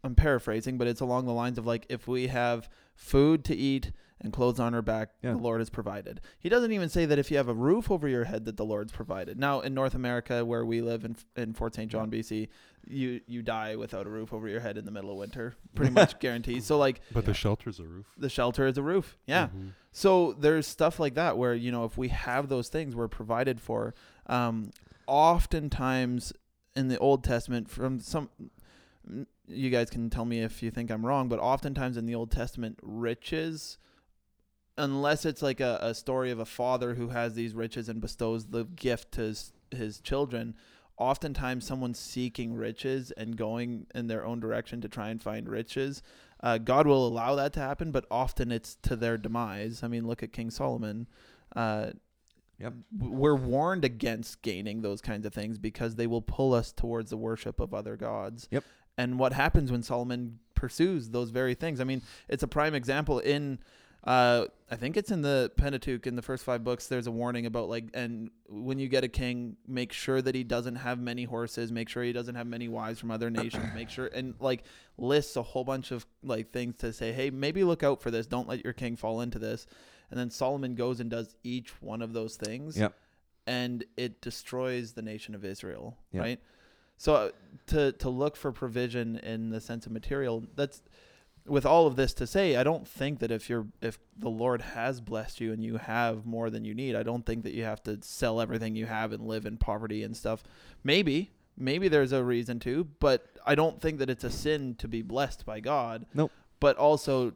I'm 0.03 0.15
paraphrasing, 0.15 0.77
but 0.77 0.87
it's 0.87 1.01
along 1.01 1.25
the 1.25 1.33
lines 1.33 1.57
of 1.57 1.65
like 1.65 1.85
if 1.89 2.07
we 2.07 2.27
have 2.27 2.69
food 2.95 3.43
to 3.45 3.55
eat 3.55 3.91
and 4.21 4.31
clothes 4.31 4.59
on 4.59 4.73
our 4.73 4.81
back, 4.81 5.09
Yeah. 5.21 5.31
the 5.33 5.37
Lord 5.37 5.59
has 5.59 5.69
provided. 5.69 6.21
He 6.39 6.47
doesn't 6.47 6.71
even 6.71 6.87
say 6.87 7.05
that 7.05 7.19
if 7.19 7.29
you 7.29 7.35
have 7.37 7.49
a 7.49 7.53
roof 7.53 7.91
over 7.91 8.07
your 8.07 8.23
head 8.23 8.45
that 8.45 8.55
the 8.55 8.63
Lord's 8.63 8.91
provided. 8.93 9.37
Now 9.37 9.59
in 9.59 9.73
North 9.73 9.95
America, 9.95 10.45
where 10.45 10.65
we 10.65 10.81
live 10.81 11.03
in 11.03 11.17
in 11.35 11.53
Fort 11.53 11.75
St. 11.75 11.91
John, 11.91 12.09
BC, 12.09 12.47
you 12.87 13.19
you 13.27 13.41
die 13.41 13.75
without 13.75 14.07
a 14.07 14.09
roof 14.09 14.33
over 14.33 14.47
your 14.47 14.61
head 14.61 14.77
in 14.77 14.85
the 14.85 14.91
middle 14.91 15.11
of 15.11 15.17
winter, 15.17 15.55
pretty 15.75 15.91
much 15.91 16.17
guaranteed. 16.19 16.63
So 16.63 16.77
like 16.77 17.01
but 17.11 17.23
Yeah. 17.23 17.27
the 17.27 17.33
shelter's 17.33 17.79
a 17.79 17.83
roof 17.85 18.05
the 18.17 18.29
shelter 18.29 18.65
is 18.65 18.77
a 18.77 18.83
roof, 18.83 19.17
yeah. 19.27 19.47
Mhm. 19.47 19.71
So 19.91 20.33
there's 20.33 20.67
stuff 20.67 20.99
like 20.99 21.15
that 21.15 21.37
where 21.37 21.53
you 21.53 21.71
know 21.71 21.83
if 21.83 21.97
we 21.97 22.07
have 22.07 22.47
those 22.47 22.69
things, 22.69 22.95
we're 22.95 23.09
provided 23.09 23.59
for. 23.59 23.93
Um, 24.27 24.71
oftentimes 25.07 26.33
in 26.75 26.87
the 26.87 26.97
Old 26.99 27.23
Testament, 27.23 27.69
from 27.69 27.99
some, 27.99 28.29
you 29.47 29.69
guys 29.69 29.89
can 29.89 30.09
tell 30.09 30.25
me 30.25 30.41
if 30.41 30.63
you 30.63 30.71
think 30.71 30.91
I'm 30.91 31.05
wrong, 31.05 31.29
but 31.29 31.39
oftentimes 31.39 31.97
in 31.97 32.05
the 32.05 32.15
Old 32.15 32.31
Testament, 32.31 32.79
riches, 32.81 33.77
unless 34.77 35.25
it's 35.25 35.41
like 35.41 35.59
a, 35.59 35.79
a 35.81 35.93
story 35.93 36.31
of 36.31 36.39
a 36.39 36.45
father 36.45 36.95
who 36.95 37.09
has 37.09 37.35
these 37.35 37.53
riches 37.53 37.89
and 37.89 38.01
bestows 38.01 38.47
the 38.47 38.63
gift 38.63 39.11
to 39.13 39.21
his, 39.21 39.53
his 39.71 39.99
children. 39.99 40.55
Oftentimes, 40.97 41.65
someone 41.65 41.93
seeking 41.93 42.55
riches 42.55 43.11
and 43.11 43.35
going 43.35 43.87
in 43.95 44.07
their 44.07 44.25
own 44.25 44.39
direction 44.39 44.79
to 44.81 44.87
try 44.87 45.09
and 45.09 45.21
find 45.21 45.49
riches 45.49 46.01
uh, 46.43 46.57
God 46.57 46.85
will 46.85 47.07
allow 47.07 47.35
that 47.35 47.53
to 47.53 47.61
happen, 47.61 47.91
but 47.91 48.05
often 48.11 48.51
it's 48.51 48.75
to 48.83 48.97
their 48.97 49.17
demise. 49.17 49.81
I 49.81 49.87
mean, 49.87 50.05
look 50.05 50.21
at 50.21 50.33
King 50.33 50.51
Solomon. 50.51 51.07
Uh, 51.55 51.91
Yep. 52.59 52.73
We're 52.97 53.35
warned 53.35 53.83
against 53.83 54.41
gaining 54.41 54.81
those 54.81 55.01
kinds 55.01 55.25
of 55.25 55.33
things 55.33 55.57
because 55.57 55.95
they 55.95 56.07
will 56.07 56.21
pull 56.21 56.53
us 56.53 56.71
towards 56.71 57.09
the 57.09 57.17
worship 57.17 57.59
of 57.59 57.73
other 57.73 57.95
gods. 57.95 58.47
Yep. 58.51 58.63
And 58.97 59.17
what 59.17 59.33
happens 59.33 59.71
when 59.71 59.83
Solomon 59.83 60.39
pursues 60.55 61.09
those 61.09 61.29
very 61.29 61.55
things? 61.55 61.81
I 61.81 61.83
mean, 61.83 62.01
it's 62.29 62.43
a 62.43 62.47
prime 62.47 62.75
example 62.75 63.19
in. 63.19 63.59
Uh, 64.05 64.47
I 64.69 64.75
think 64.75 64.97
it's 64.97 65.11
in 65.11 65.21
the 65.21 65.49
Pentateuch 65.55 66.05
in 66.07 66.17
the 66.17 66.21
first 66.21 66.43
five 66.43 66.61
books. 66.61 66.87
There's 66.87 67.07
a 67.07 67.11
warning 67.11 67.45
about 67.45 67.69
like, 67.69 67.85
and 67.93 68.31
when 68.49 68.77
you 68.77 68.89
get 68.89 69.05
a 69.05 69.07
king, 69.07 69.55
make 69.65 69.93
sure 69.93 70.21
that 70.21 70.35
he 70.35 70.43
doesn't 70.43 70.75
have 70.75 70.99
many 70.99 71.23
horses. 71.23 71.71
Make 71.71 71.87
sure 71.87 72.03
he 72.03 72.11
doesn't 72.11 72.35
have 72.35 72.45
many 72.45 72.67
wives 72.67 72.99
from 72.99 73.11
other 73.11 73.29
nations. 73.29 73.63
Make 73.73 73.89
sure 73.89 74.07
and 74.07 74.35
like 74.41 74.63
lists 74.97 75.37
a 75.37 75.41
whole 75.41 75.63
bunch 75.63 75.91
of 75.91 76.05
like 76.21 76.51
things 76.51 76.75
to 76.79 76.91
say, 76.91 77.13
hey, 77.13 77.29
maybe 77.29 77.63
look 77.63 77.81
out 77.81 78.01
for 78.01 78.11
this. 78.11 78.27
Don't 78.27 78.47
let 78.47 78.65
your 78.65 78.73
king 78.73 78.97
fall 78.97 79.21
into 79.21 79.39
this. 79.39 79.65
And 80.13 80.19
then 80.19 80.29
Solomon 80.29 80.75
goes 80.75 80.99
and 80.99 81.09
does 81.09 81.35
each 81.43 81.81
one 81.81 82.03
of 82.03 82.13
those 82.13 82.35
things. 82.35 82.77
Yep. 82.77 82.93
And 83.47 83.83
it 83.97 84.21
destroys 84.21 84.93
the 84.93 85.01
nation 85.01 85.33
of 85.33 85.43
Israel, 85.43 85.97
Yep. 86.11 86.21
right? 86.21 86.39
So 86.97 87.15
uh, 87.15 87.29
to 87.67 87.93
to 87.93 88.09
look 88.09 88.35
for 88.35 88.51
provision 88.51 89.17
in 89.17 89.49
the 89.49 89.59
sense 89.59 89.87
of 89.87 89.91
material, 89.91 90.43
that's 90.55 90.83
with 91.47 91.65
all 91.65 91.87
of 91.87 91.95
this 91.95 92.13
to 92.13 92.27
say, 92.27 92.55
I 92.55 92.63
don't 92.63 92.87
think 92.87 93.17
that 93.19 93.31
if 93.31 93.49
you're 93.49 93.65
if 93.81 93.97
the 94.15 94.29
Lord 94.29 94.61
has 94.61 95.01
blessed 95.01 95.41
you 95.41 95.51
and 95.51 95.63
you 95.63 95.77
have 95.77 96.27
more 96.27 96.51
than 96.51 96.63
you 96.63 96.75
need, 96.75 96.95
I 96.95 97.01
don't 97.01 97.25
think 97.25 97.43
that 97.43 97.53
you 97.53 97.63
have 97.63 97.81
to 97.85 97.97
sell 98.03 98.39
everything 98.39 98.75
you 98.75 98.85
have 98.85 99.11
and 99.11 99.27
live 99.27 99.47
in 99.47 99.57
poverty 99.57 100.03
and 100.03 100.15
stuff. 100.15 100.43
Maybe, 100.83 101.31
maybe 101.57 101.87
there's 101.87 102.11
a 102.11 102.23
reason 102.23 102.59
to, 102.59 102.85
but 102.99 103.25
I 103.47 103.55
don't 103.55 103.81
think 103.81 103.97
that 103.97 104.11
it's 104.11 104.23
a 104.23 104.29
sin 104.29 104.75
to 104.75 104.87
be 104.87 105.01
blessed 105.01 105.43
by 105.45 105.59
God. 105.59 106.05
Nope. 106.13 106.31
But 106.59 106.77
also 106.77 107.33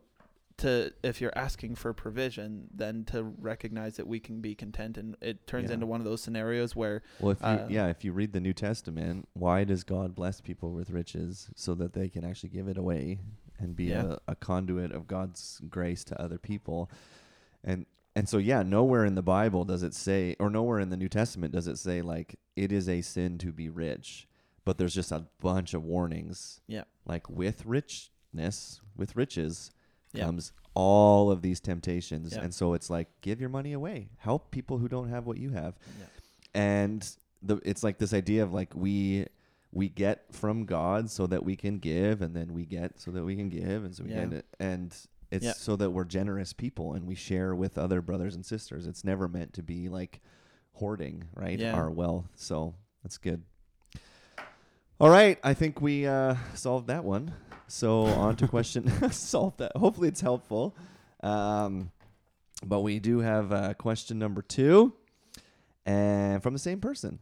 to 0.58 0.92
if 1.04 1.22
you're 1.22 1.38
asking 1.38 1.76
for 1.76 1.94
provision, 1.94 2.68
then 2.74 3.04
to 3.06 3.24
recognize 3.24 3.98
that 3.98 4.08
we 4.08 4.20
can 4.20 4.42
be 4.42 4.56
content 4.56 4.98
and 4.98 5.16
it 5.22 5.46
turns 5.48 5.70
Yeah. 5.70 5.76
into 5.76 5.86
one 5.86 6.02
of 6.02 6.06
those 6.06 6.22
scenarios 6.22 6.76
where 6.76 7.04
Well, 7.20 7.32
if 7.32 7.42
you, 7.42 7.46
Uh, 7.48 7.68
yeah, 7.70 7.88
if 7.88 8.04
you 8.04 8.12
read 8.12 8.34
the 8.34 8.40
New 8.42 8.54
Testament, 8.54 9.28
why 9.34 9.64
does 9.64 9.84
God 9.84 10.16
bless 10.16 10.42
people 10.42 10.72
with 10.74 10.90
riches 10.90 11.50
so 11.56 11.76
that 11.76 11.94
they 11.94 12.10
can 12.10 12.24
actually 12.24 12.50
give 12.50 12.68
it 12.68 12.78
away 12.78 13.20
and 13.60 13.76
be 13.76 13.86
Yeah. 13.86 14.18
a, 14.28 14.32
a 14.32 14.36
conduit 14.36 14.92
of 14.92 15.08
God's 15.08 15.62
grace 15.70 16.04
to 16.06 16.20
other 16.22 16.38
people? 16.38 16.90
And 17.64 17.86
and 18.16 18.28
so 18.28 18.40
yeah, 18.40 18.64
nowhere 18.64 19.06
in 19.06 19.14
the 19.14 19.22
Bible 19.22 19.64
does 19.64 19.84
it 19.84 19.94
say, 19.94 20.36
or 20.40 20.50
nowhere 20.50 20.80
in 20.80 20.90
the 20.90 20.98
New 20.98 21.10
Testament 21.10 21.54
does 21.54 21.68
it 21.68 21.78
say 21.78 22.02
like 22.02 22.40
it 22.56 22.72
is 22.72 22.90
a 22.90 23.02
sin 23.02 23.38
to 23.38 23.52
be 23.52 23.70
rich, 23.70 24.28
but 24.66 24.80
there's 24.80 24.96
just 24.96 25.12
a 25.12 25.28
bunch 25.40 25.76
of 25.76 25.84
warnings. 25.84 26.62
Yeah. 26.66 26.86
Like 27.06 27.30
with 27.30 27.64
richness, 27.68 28.82
with 28.96 29.16
riches 29.16 29.70
Yeah. 30.18 30.26
comes 30.26 30.52
all 30.74 31.32
of 31.32 31.42
these 31.42 31.60
temptations, 31.60 32.34
Yeah. 32.34 32.44
and 32.44 32.54
so 32.54 32.74
it's 32.74 32.90
like 32.90 33.08
give 33.22 33.40
your 33.40 33.50
money 33.50 33.74
away, 33.74 34.10
help 34.18 34.52
people 34.52 34.78
who 34.78 34.88
don't 34.88 35.10
have 35.10 35.26
what 35.26 35.38
you 35.38 35.52
have 35.52 35.76
and 36.54 37.08
the 37.42 37.58
it's 37.64 37.84
like 37.84 37.98
this 37.98 38.14
idea 38.14 38.44
of 38.44 38.54
like 38.54 38.74
we 38.76 39.26
we 39.72 39.90
get 39.90 40.34
from 40.34 40.66
God 40.66 41.10
so 41.10 41.28
that 41.28 41.44
we 41.44 41.56
can 41.56 41.78
give, 41.80 42.22
and 42.22 42.36
then 42.36 42.54
we 42.54 42.66
get 42.66 43.00
so 43.00 43.12
that 43.12 43.24
we 43.24 43.36
can 43.36 43.50
give, 43.50 43.84
and 43.84 43.94
so 43.96 44.04
we 44.04 44.12
Yeah. 44.12 44.26
get 44.26 44.34
it, 44.34 44.46
and 44.60 44.96
it's 45.30 45.46
Yeah. 45.46 45.52
so 45.54 45.76
that 45.76 45.92
we're 45.92 46.06
generous 46.06 46.54
people 46.54 46.94
and 46.94 47.06
we 47.06 47.14
share 47.16 47.54
with 47.54 47.78
other 47.78 48.02
brothers 48.02 48.34
and 48.34 48.46
sisters. 48.46 48.88
It's 48.88 49.04
never 49.04 49.28
meant 49.28 49.54
to 49.54 49.62
be 49.64 49.90
like 49.90 50.22
hoarding, 50.74 51.26
right? 51.36 51.60
Yeah. 51.60 51.74
Our 51.74 51.92
wealth. 51.92 52.30
So 52.36 52.76
that's 53.04 53.18
good. 53.18 53.44
All 55.00 55.12
right, 55.12 55.38
I 55.44 55.54
think 55.54 55.80
we 55.80 56.08
uh, 56.08 56.34
solved 56.56 56.88
that 56.88 57.04
one. 57.04 57.32
So 57.68 58.06
on 58.06 58.36
to 58.38 58.48
question 58.48 59.12
solved 59.12 59.60
that. 59.60 59.76
Hopefully 59.76 60.08
it's 60.08 60.22
helpful. 60.22 60.76
Um, 61.22 61.92
but 62.66 62.80
we 62.80 62.98
do 62.98 63.20
have 63.20 63.52
uh, 63.52 63.76
question 63.76 64.18
number 64.18 64.42
two, 64.42 64.94
and 65.86 66.42
from 66.42 66.54
the 66.54 66.60
same 66.60 66.82
person. 66.82 67.20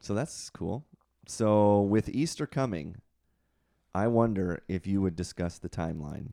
So 0.00 0.14
that's 0.14 0.48
cool. 0.48 0.86
So 1.26 1.82
with 1.82 2.08
Easter 2.08 2.46
coming, 2.46 2.96
I 3.94 4.06
wonder 4.06 4.62
if 4.66 4.86
you 4.86 5.02
would 5.02 5.14
discuss 5.14 5.58
the 5.58 5.68
timeline, 5.68 6.32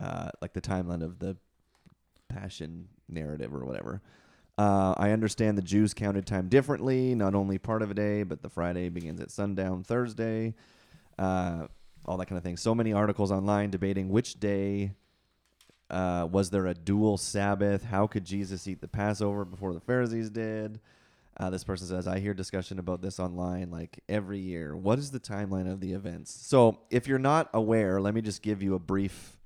uh, 0.00 0.30
like 0.40 0.52
the 0.52 0.60
timeline 0.60 1.04
of 1.04 1.20
the 1.20 1.36
Passion 2.28 2.88
narrative 3.08 3.54
or 3.54 3.64
whatever. 3.64 4.02
Uh, 4.58 4.94
I 4.96 5.10
understand 5.10 5.56
the 5.56 5.62
Jews 5.62 5.94
counted 5.94 6.26
time 6.26 6.48
differently, 6.48 7.14
not 7.14 7.34
only 7.34 7.58
part 7.58 7.82
of 7.82 7.90
a 7.90 7.94
day, 7.94 8.22
but 8.22 8.42
the 8.42 8.50
Friday 8.50 8.88
begins 8.90 9.20
at 9.20 9.30
sundown 9.30 9.82
Thursday, 9.82 10.54
uh, 11.18 11.66
all 12.04 12.16
that 12.18 12.26
kind 12.26 12.36
of 12.36 12.44
thing. 12.44 12.56
So 12.56 12.74
many 12.74 12.92
articles 12.92 13.32
online 13.32 13.70
debating 13.70 14.10
which 14.10 14.38
day 14.38 14.92
uh, 15.90 16.26
was 16.30 16.50
there 16.50 16.66
a 16.66 16.74
dual 16.74 17.16
Sabbath? 17.16 17.84
How 17.84 18.06
could 18.06 18.24
Jesus 18.24 18.66
eat 18.66 18.80
the 18.80 18.88
Passover 18.88 19.44
before 19.44 19.72
the 19.72 19.80
Pharisees 19.80 20.30
did? 20.30 20.80
Uh, 21.38 21.48
this 21.48 21.64
person 21.64 21.86
says, 21.86 22.06
I 22.06 22.18
hear 22.18 22.34
discussion 22.34 22.78
about 22.78 23.00
this 23.00 23.18
online 23.18 23.70
like 23.70 24.00
every 24.08 24.38
year. 24.38 24.76
What 24.76 24.98
is 24.98 25.10
the 25.10 25.20
timeline 25.20 25.70
of 25.70 25.80
the 25.80 25.92
events? 25.92 26.30
So, 26.30 26.80
if 26.90 27.06
you're 27.06 27.18
not 27.18 27.48
aware, 27.54 28.00
let 28.00 28.14
me 28.14 28.20
just 28.20 28.42
give 28.42 28.62
you 28.62 28.74
a 28.74 28.78
brief. 28.78 29.38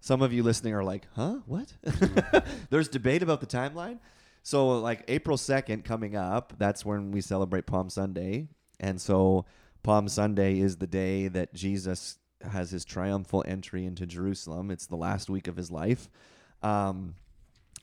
Some 0.00 0.20
of 0.20 0.32
you 0.32 0.42
listening 0.42 0.74
are 0.74 0.84
like, 0.84 1.06
huh? 1.14 1.38
What? 1.46 1.72
There's 2.70 2.88
debate 2.88 3.22
about 3.22 3.40
the 3.40 3.46
timeline. 3.46 3.98
So, 4.46 4.78
like 4.78 5.02
April 5.08 5.36
2nd 5.36 5.84
coming 5.84 6.14
up, 6.14 6.52
that's 6.56 6.84
when 6.84 7.10
we 7.10 7.20
celebrate 7.20 7.66
Palm 7.66 7.90
Sunday. 7.90 8.46
And 8.78 9.00
so, 9.00 9.44
Palm 9.82 10.06
Sunday 10.06 10.60
is 10.60 10.76
the 10.76 10.86
day 10.86 11.26
that 11.26 11.52
Jesus 11.52 12.18
has 12.52 12.70
his 12.70 12.84
triumphal 12.84 13.42
entry 13.48 13.84
into 13.84 14.06
Jerusalem. 14.06 14.70
It's 14.70 14.86
the 14.86 14.94
last 14.94 15.28
week 15.28 15.48
of 15.48 15.56
his 15.56 15.72
life. 15.72 16.08
Um, 16.62 17.16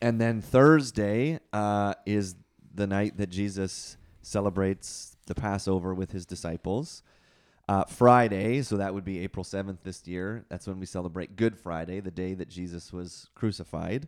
and 0.02 0.22
then 0.22 0.40
Thursday 0.40 1.42
uh, 1.52 1.96
is 2.06 2.36
the 2.74 2.88
night 2.88 3.18
that 3.18 3.30
Jesus 3.30 3.98
celebrates 4.22 5.18
the 5.26 5.36
Passover 5.36 5.94
with 5.94 6.14
his 6.14 6.26
disciples. 6.26 7.04
Uh, 7.68 7.84
Friday, 7.84 8.62
so 8.62 8.78
that 8.78 8.94
would 8.94 9.04
be 9.04 9.20
April 9.20 9.44
7th 9.44 9.80
this 9.84 10.08
year. 10.08 10.46
That's 10.48 10.66
when 10.66 10.80
we 10.80 10.86
celebrate 10.86 11.36
Good 11.36 11.58
Friday, 11.58 12.00
the 12.00 12.10
day 12.10 12.34
that 12.36 12.48
Jesus 12.48 12.94
was 12.94 13.28
crucified. 13.36 14.08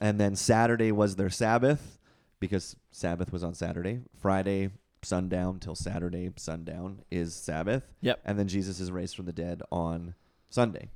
And 0.00 0.18
then 0.18 0.34
Saturday 0.36 0.90
was 0.92 1.16
their 1.16 1.30
Sabbath 1.30 1.98
because 2.40 2.76
Sabbath 2.90 3.32
was 3.32 3.44
on 3.44 3.54
Saturday. 3.54 4.00
Friday, 4.18 4.70
sundown 5.02 5.58
till 5.60 5.74
Saturday, 5.74 6.30
sundown 6.36 7.02
is 7.10 7.34
Sabbath. 7.34 7.84
Yep. 8.00 8.20
And 8.24 8.38
then 8.38 8.48
Jesus 8.48 8.80
is 8.80 8.90
raised 8.90 9.16
from 9.16 9.26
the 9.26 9.32
dead 9.32 9.62
on 9.70 10.14
Sunday. 10.50 10.90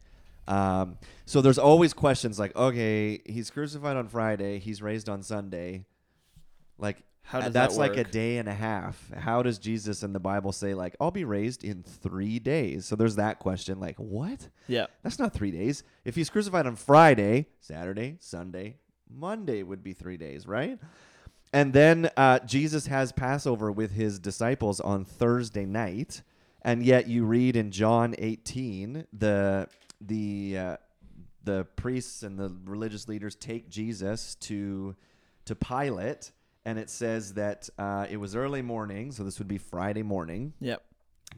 Um, 0.49 0.99
so 1.25 1.41
there's 1.41 1.59
always 1.59 1.93
questions 1.93 2.39
like, 2.39 2.55
okay, 2.57 3.21
he's 3.27 3.51
crucified 3.51 3.97
on 3.97 4.09
Friday, 4.09 4.59
he's 4.59 4.81
raised 4.81 5.09
on 5.09 5.23
Sunday. 5.23 5.85
Like, 6.79 7.03
How 7.23 7.39
and 7.39 7.47
does 7.47 7.55
that's 7.55 7.75
that 7.75 7.81
like 7.81 7.97
a 7.97 8.05
day 8.05 8.39
and 8.39 8.49
a 8.49 8.55
half. 8.55 9.11
How 9.13 9.43
does 9.43 9.59
Jesus 9.59 10.03
in 10.03 10.13
the 10.13 10.21
Bible 10.21 10.53
say 10.53 10.75
like, 10.75 10.95
I'll 11.01 11.11
be 11.11 11.25
raised 11.25 11.65
in 11.65 11.83
three 11.83 12.39
days? 12.39 12.87
So 12.87 12.95
there's 12.95 13.17
that 13.17 13.41
question. 13.41 13.81
Like, 13.81 13.97
what? 13.97 14.49
Yeah. 14.69 14.87
That's 15.03 15.19
not 15.19 15.33
three 15.33 15.51
days. 15.51 15.83
If 16.05 16.15
he's 16.15 16.31
crucified 16.31 16.67
on 16.67 16.77
Friday, 16.77 17.47
Saturday, 17.61 18.17
Sunday, 18.21 18.77
Monday 19.11 19.63
would 19.63 19.83
be 19.83 19.93
three 19.93 20.17
days, 20.17 20.47
right? 20.47 20.79
And 21.53 21.73
then 21.73 22.11
uh, 22.17 22.41
Jesus 22.41 22.87
has 22.87 23.13
Passover 23.13 23.71
with 23.71 23.93
his 23.93 24.19
disciples 24.19 24.81
on 24.81 25.05
Thursday 25.05 25.65
night, 25.65 26.23
and 26.63 26.85
yet 26.85 27.09
you 27.09 27.25
read 27.25 27.57
in 27.57 27.71
John 27.71 28.15
18 28.19 29.07
the 29.13 29.69
the 30.01 30.59
uh, 30.59 30.77
the 31.45 31.65
priests 31.77 32.23
and 32.23 32.39
the 32.39 32.55
religious 32.65 33.09
leaders 33.09 33.35
take 33.37 33.71
Jesus 33.71 34.35
to 34.41 34.97
to 35.47 35.55
Pilate, 35.55 36.33
and 36.65 36.79
it 36.79 36.91
says 36.91 37.35
that 37.35 37.69
uh, 37.79 38.07
it 38.11 38.17
was 38.17 38.35
early 38.35 38.63
morning, 38.63 39.13
so 39.13 39.23
this 39.23 39.39
would 39.39 39.49
be 39.49 39.59
Friday 39.59 40.03
morning. 40.03 40.53
Yep. 40.61 40.83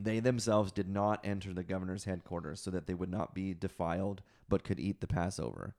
They 0.01 0.21
themselves 0.21 0.73
did 0.73 0.89
not 0.89 1.21
enter 1.25 1.53
the 1.53 1.63
governor's 1.63 2.05
headquarters 2.05 2.61
so 2.61 2.71
that 2.71 2.87
they 2.87 2.95
would 2.95 3.11
not 3.11 3.35
be 3.35 3.53
defiled, 3.53 4.23
but 4.49 4.65
could 4.65 4.81
eat 4.81 5.01
the 5.01 5.07
Passover. 5.07 5.75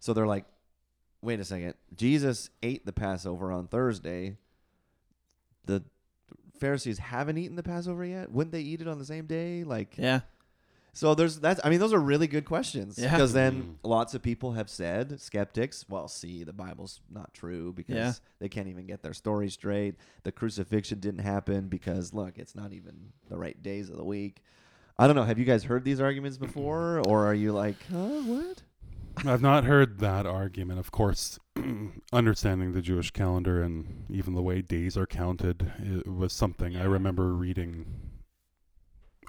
So 0.00 0.12
they're 0.12 0.26
like, 0.26 0.46
wait 1.24 1.40
a 1.40 1.44
second. 1.44 1.74
Jesus 1.96 2.50
ate 2.62 2.84
the 2.86 2.92
Passover 2.92 3.50
on 3.50 3.66
Thursday. 3.66 4.36
The 5.64 5.82
Pharisees 6.60 6.98
haven't 6.98 7.38
eaten 7.38 7.56
the 7.56 7.62
Passover 7.62 8.04
yet. 8.04 8.30
Wouldn't 8.30 8.52
they 8.52 8.60
eat 8.60 8.80
it 8.80 8.88
on 8.88 8.98
the 8.98 9.04
same 9.04 9.26
day? 9.26 9.64
Like, 9.64 9.94
Yeah. 9.98 10.20
so 10.92 11.14
there's 11.14 11.40
that's. 11.40 11.60
I 11.64 11.70
mean, 11.70 11.80
those 11.80 11.92
are 11.92 12.00
really 12.00 12.26
good 12.26 12.44
questions 12.44 12.98
Yeah. 12.98 13.10
because 13.10 13.32
then 13.32 13.54
mm-hmm. 13.54 13.72
lots 13.82 14.14
of 14.14 14.22
people 14.22 14.52
have 14.52 14.68
said 14.70 15.20
skeptics. 15.20 15.86
Well, 15.88 16.08
see, 16.08 16.44
the 16.44 16.52
Bible's 16.52 17.00
not 17.10 17.34
true 17.34 17.72
because 17.72 17.96
Yeah. 17.96 18.12
they 18.38 18.48
can't 18.48 18.68
even 18.68 18.86
get 18.86 19.02
their 19.02 19.14
story 19.14 19.48
straight. 19.50 19.96
The 20.22 20.32
crucifixion 20.32 21.00
didn't 21.00 21.22
happen 21.22 21.68
because 21.68 22.12
look, 22.12 22.38
it's 22.38 22.54
not 22.54 22.72
even 22.72 23.12
the 23.28 23.38
right 23.38 23.60
days 23.62 23.90
of 23.90 23.96
the 23.96 24.04
week. 24.04 24.42
I 24.98 25.06
don't 25.08 25.16
know. 25.16 25.24
Have 25.24 25.40
you 25.40 25.44
guys 25.44 25.64
heard 25.64 25.84
these 25.84 26.00
arguments 26.00 26.38
before, 26.38 27.02
or 27.08 27.26
are 27.26 27.34
you 27.34 27.50
like, 27.52 27.76
huh, 27.90 28.22
what? 28.22 28.62
I've 29.18 29.42
not 29.42 29.64
heard 29.64 30.00
that 30.00 30.26
argument. 30.26 30.80
Of 30.80 30.90
course, 30.90 31.38
understanding 32.12 32.72
the 32.72 32.82
Jewish 32.82 33.10
calendar 33.10 33.62
and 33.62 34.04
even 34.10 34.34
the 34.34 34.42
way 34.42 34.60
days 34.60 34.96
are 34.96 35.06
counted 35.06 36.04
was 36.06 36.32
something 36.32 36.76
I 36.76 36.84
remember 36.84 37.32
reading 37.32 37.86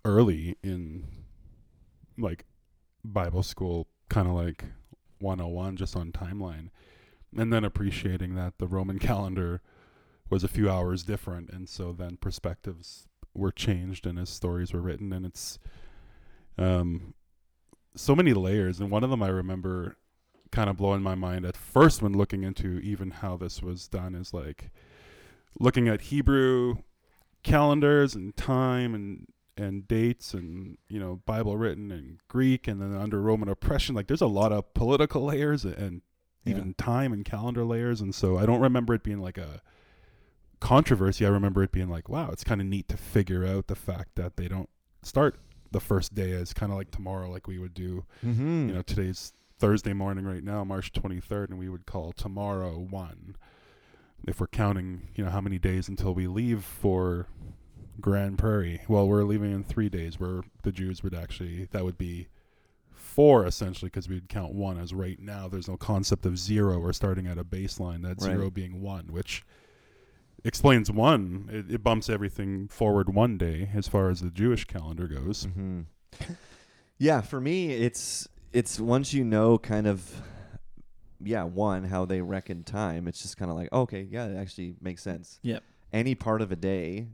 early 0.03 0.57
in 0.63 1.07
like 2.17 2.45
Bible 3.03 3.43
school, 3.43 3.87
kind 4.09 4.27
of 4.27 4.33
like 4.33 4.65
101 5.19 5.77
just 5.77 5.95
on 5.95 6.11
timeline. 6.11 6.69
And 7.37 7.51
then 7.51 7.63
appreciating 7.63 8.35
that 8.35 8.57
the 8.57 8.67
Roman 8.67 8.99
calendar 8.99 9.61
was 10.29 10.43
a 10.43 10.49
few 10.49 10.69
hours 10.69 11.03
different 11.03 11.49
and 11.51 11.69
so 11.69 11.91
then 11.91 12.17
perspectives 12.17 13.07
were 13.33 13.51
changed 13.51 14.07
and 14.07 14.17
as 14.17 14.29
stories 14.29 14.73
were 14.73 14.81
written 14.81 15.13
and 15.13 15.25
it's 15.25 15.59
um 16.57 17.13
so 17.95 18.15
many 18.15 18.33
layers 18.33 18.79
and 18.79 18.91
one 18.91 19.03
of 19.03 19.09
them 19.09 19.23
i 19.23 19.27
remember 19.27 19.95
kind 20.51 20.69
of 20.69 20.77
blowing 20.77 21.01
my 21.01 21.15
mind 21.15 21.45
at 21.45 21.57
first 21.57 22.01
when 22.01 22.13
looking 22.13 22.43
into 22.43 22.79
even 22.79 23.11
how 23.11 23.35
this 23.35 23.61
was 23.61 23.87
done 23.87 24.15
is 24.15 24.33
like 24.33 24.69
looking 25.59 25.87
at 25.87 26.01
hebrew 26.01 26.75
calendars 27.43 28.15
and 28.15 28.35
time 28.35 28.95
and 28.95 29.27
and 29.57 29.87
dates 29.87 30.33
and 30.33 30.77
you 30.89 30.99
know 30.99 31.21
bible 31.25 31.55
written 31.57 31.91
and 31.91 32.19
greek 32.27 32.67
and 32.67 32.81
then 32.81 32.93
under 32.93 33.21
roman 33.21 33.47
oppression. 33.47 33.95
Like 33.95 34.07
there's 34.07 34.21
a 34.21 34.27
lot 34.27 34.51
of 34.51 34.73
political 34.73 35.23
layers 35.23 35.63
and 35.63 36.01
even 36.45 36.73
time 36.73 37.13
and 37.13 37.23
calendar 37.23 37.63
layers 37.63 38.01
and 38.01 38.13
so 38.13 38.37
i 38.37 38.45
don't 38.45 38.59
remember 38.59 38.93
it 38.93 39.03
being 39.03 39.21
like 39.21 39.37
a 39.37 39.61
controversy. 40.59 41.25
I 41.25 41.29
remember 41.29 41.63
it 41.63 41.71
being 41.71 41.89
like 41.89 42.09
wow 42.09 42.29
it's 42.31 42.43
kind 42.43 42.59
of 42.59 42.67
neat 42.67 42.89
to 42.89 42.97
figure 42.97 43.45
out 43.45 43.67
the 43.67 43.75
fact 43.75 44.15
that 44.15 44.35
they 44.35 44.47
don't 44.47 44.69
start 45.03 45.39
the 45.75 45.81
first 45.81 46.15
day 46.15 46.29
is 46.31 46.53
kind 46.53 46.71
of 46.71 46.77
like 46.77 46.89
tomorrow 46.89 47.29
like 47.29 47.47
we 47.47 47.59
would 47.59 47.73
do 47.73 48.05
Mm-hmm. 48.25 48.69
you 48.69 48.73
know 48.75 48.81
today's 48.81 49.33
thursday 49.59 49.91
morning 49.91 50.23
right 50.25 50.43
now 50.43 50.63
march 50.63 50.93
23rd 50.93 51.49
and 51.49 51.59
we 51.59 51.67
would 51.69 51.85
call 51.85 52.13
tomorrow 52.13 52.77
one. 52.79 53.35
If 54.25 54.39
we're 54.39 54.47
counting 54.47 55.09
you 55.15 55.23
know 55.25 55.29
how 55.31 55.41
many 55.41 55.59
days 55.59 55.89
until 55.89 56.13
we 56.15 56.27
leave 56.27 56.63
for 56.63 57.27
Grande 58.01 58.37
Prairie. 58.37 58.81
Well 58.87 59.05
we're 59.07 59.23
leaving 59.23 59.51
in 59.51 59.63
three 59.63 59.89
days 59.89 60.17
where 60.19 60.43
the 60.63 60.71
jews 60.71 61.03
would 61.03 61.13
actually 61.13 61.65
that 61.71 61.83
would 61.83 61.97
be 61.97 62.27
four 62.91 63.45
essentially 63.45 63.89
because 63.89 64.07
we'd 64.09 64.29
count 64.29 64.53
one 64.53 64.79
as 64.79 64.93
right 64.93 65.19
now. 65.19 65.47
There's 65.49 65.67
no 65.67 65.77
concept 65.77 66.25
of 66.25 66.37
zero. 66.39 66.79
We're 66.79 66.93
starting 66.93 67.27
at 67.27 67.37
a 67.37 67.43
baseline. 67.43 68.01
That 68.01 68.21
Right. 68.21 68.31
zero 68.35 68.49
being 68.49 68.81
one 68.81 69.07
which 69.11 69.43
explains 70.45 70.89
one 70.91 71.49
it, 71.51 71.75
it 71.75 71.83
bumps 71.83 72.09
everything 72.09 72.67
forward 72.69 73.13
one 73.13 73.37
day 73.37 73.69
as 73.75 73.87
far 73.87 74.09
as 74.09 74.21
the 74.21 74.29
jewish 74.29 74.63
calendar 74.65 75.07
goes 75.07 75.45
hmm 75.53 75.81
Yeah, 76.97 77.19
for 77.19 77.41
me, 77.41 77.71
it's 77.73 78.25
it's 78.53 78.79
once 78.79 79.13
you 79.13 79.25
know 79.25 79.57
kind 79.57 79.85
of, 79.85 80.21
yeah, 81.19 81.43
one 81.43 81.83
how 81.83 82.05
they 82.05 82.21
reckon 82.21 82.63
time. 82.63 83.09
It's 83.09 83.21
just 83.21 83.35
kind 83.35 83.51
of 83.51 83.57
like 83.57 83.67
okay, 83.73 84.07
yeah, 84.09 84.27
it 84.27 84.37
actually 84.37 84.75
makes 84.79 85.03
sense. 85.03 85.39
Yep. 85.43 85.61
Any 85.91 86.15
part 86.15 86.41
of 86.41 86.53
a 86.53 86.55
day 86.55 87.07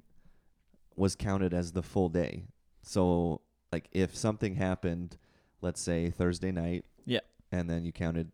was 0.95 1.15
counted 1.15 1.51
as 1.51 1.71
the 1.71 1.81
full 1.81 2.09
day. 2.09 2.43
So 2.83 3.41
like 3.71 3.87
if 3.91 4.15
something 4.15 4.53
happened, 4.53 5.17
let's 5.61 5.81
say 5.81 6.11
Thursday 6.11 6.51
night, 6.51 6.85
Yep. 7.05 7.25
and 7.51 7.67
then 7.67 7.83
you 7.83 7.91
counted 7.91 8.31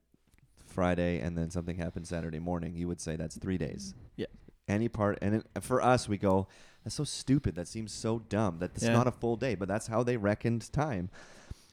Friday, 0.65 1.21
and 1.21 1.37
then 1.37 1.49
something 1.49 1.77
happened 1.77 2.07
Saturday 2.07 2.39
morning, 2.39 2.75
you 2.75 2.89
would 2.89 2.99
say 2.99 3.15
that's 3.15 3.37
three 3.37 3.57
days. 3.57 3.93
Yep. 4.17 4.29
Any 4.67 4.89
part, 4.89 5.17
and 5.21 5.35
it, 5.35 5.45
for 5.61 5.81
us, 5.81 6.09
we 6.09 6.17
go, 6.17 6.47
that's 6.83 6.95
so 6.95 7.05
stupid. 7.05 7.55
That 7.55 7.67
seems 7.67 7.93
so 7.93 8.19
dumb. 8.19 8.59
That 8.59 8.71
it's 8.75 8.83
Yeah. 8.83 8.93
not 8.93 9.07
a 9.07 9.11
full 9.11 9.37
day, 9.37 9.55
but 9.55 9.67
that's 9.67 9.87
how 9.87 10.03
they 10.03 10.17
reckoned 10.17 10.71
time. 10.73 11.09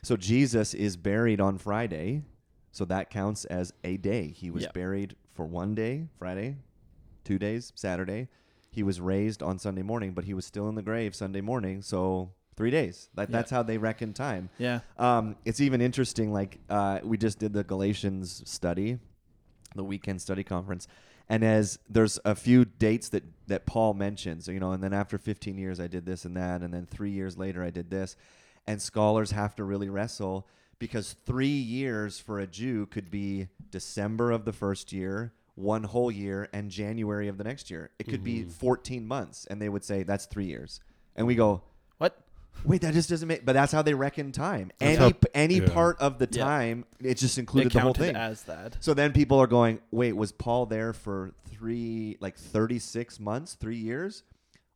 So 0.04 0.16
Jesus 0.16 0.74
is 0.74 0.96
buried 0.96 1.40
on 1.40 1.59
Friday, 1.59 2.22
so 2.70 2.85
that 2.85 3.11
counts 3.11 3.44
as 3.46 3.72
a 3.83 3.96
day. 3.96 4.28
He 4.28 4.50
was 4.50 4.64
Yep. 4.64 4.74
buried 4.74 5.16
for 5.33 5.44
one 5.44 5.74
day, 5.74 6.09
Friday, 6.18 6.57
two 7.24 7.38
days, 7.38 7.72
Saturday. 7.74 8.28
He 8.70 8.83
was 8.85 9.00
raised 9.00 9.42
on 9.42 9.59
Sunday 9.59 9.83
morning, 9.83 10.12
but 10.14 10.24
he 10.24 10.35
was 10.35 10.44
still 10.44 10.68
in 10.68 10.74
the 10.76 10.83
grave 10.83 11.14
Sunday 11.16 11.40
morning. 11.40 11.83
So 11.83 12.30
three 12.57 12.70
days. 12.70 13.09
That, 13.14 13.28
Yeah. 13.28 13.38
That's 13.38 13.50
how 13.50 13.62
they 13.64 13.78
reckon 13.78 14.12
time. 14.12 14.50
Yeah. 14.59 14.80
Um, 14.98 15.35
it's 15.44 15.61
even 15.61 15.80
interesting. 15.80 16.33
Like 16.33 16.59
uh, 16.68 17.00
we 17.02 17.16
just 17.16 17.38
did 17.40 17.52
the 17.52 17.64
Galatians 17.64 18.42
study, 18.48 18.98
the 19.74 19.85
weekend 19.85 20.20
study 20.22 20.44
conference, 20.44 20.87
and 21.29 21.43
as 21.43 21.79
there's 21.89 22.19
a 22.25 22.35
few 22.35 22.65
dates 22.65 23.09
that 23.11 23.25
that 23.47 23.67
Paul 23.67 23.95
mentions, 23.95 24.49
you 24.49 24.59
know, 24.61 24.73
and 24.73 24.83
then 24.83 24.95
after 24.95 25.19
15 25.19 25.59
years 25.59 25.79
I 25.79 25.87
did 25.87 26.07
this 26.07 26.25
and 26.25 26.37
that, 26.37 26.63
and 26.63 26.73
then 26.73 26.87
three 26.87 27.11
years 27.11 27.37
later 27.37 27.63
I 27.63 27.71
did 27.71 27.91
this, 27.91 28.17
and 28.67 28.81
scholars 28.81 29.33
have 29.33 29.55
to 29.57 29.65
really 29.65 29.89
wrestle 29.89 30.47
because 30.79 31.17
three 31.27 31.47
years 31.47 32.19
for 32.19 32.41
a 32.41 32.47
Jew 32.47 32.87
could 32.87 33.11
be 33.11 33.49
December 33.71 34.31
of 34.31 34.45
the 34.45 34.53
first 34.53 34.93
year. 34.93 35.33
One 35.57 35.85
whole 35.85 36.11
year 36.11 36.49
and 36.53 36.69
January 36.69 37.29
of 37.29 37.39
the 37.39 37.45
next 37.45 37.71
year. 37.71 37.91
It 38.01 38.09
could 38.09 38.25
be 38.25 38.41
mm-hmm. 38.41 38.51
14 38.51 39.07
months, 39.07 39.47
and 39.47 39.63
they 39.63 39.69
would 39.69 39.85
say 39.85 40.03
that's 40.03 40.27
three 40.27 40.47
years. 40.47 40.81
And 41.15 41.29
we 41.29 41.37
go? 41.37 41.63
Wait, 42.64 42.81
that 42.83 42.95
just 42.95 43.09
doesn't 43.11 43.29
make. 43.29 43.45
But 43.45 43.53
that's 43.55 43.73
how 43.73 43.83
they 43.83 43.95
reckon 43.95 44.33
time. 44.33 44.71
That's 44.79 44.99
any 44.99 45.11
how- 45.12 45.19
any 45.35 45.55
yeah. 45.61 45.69
part 45.73 45.99
of 46.01 46.19
the 46.19 46.29
Yeah. 46.31 46.45
time, 46.45 46.85
it 47.01 47.19
just 47.19 47.37
They 47.37 47.40
included 47.40 47.73
the 47.73 47.81
whole 47.81 47.93
counted 47.95 48.07
thing. 48.12 48.17
as 48.17 48.43
that. 48.45 48.77
so 48.81 48.95
then 48.95 49.12
people 49.12 49.38
are 49.40 49.47
going, 49.47 49.81
wait, 49.90 50.12
was 50.14 50.33
Paul 50.33 50.67
there 50.67 50.93
for 50.93 51.33
three, 51.51 52.17
like 52.21 52.37
thirty 52.37 52.79
six 52.79 53.19
months, 53.21 53.55
three 53.55 53.77
years, 53.77 54.23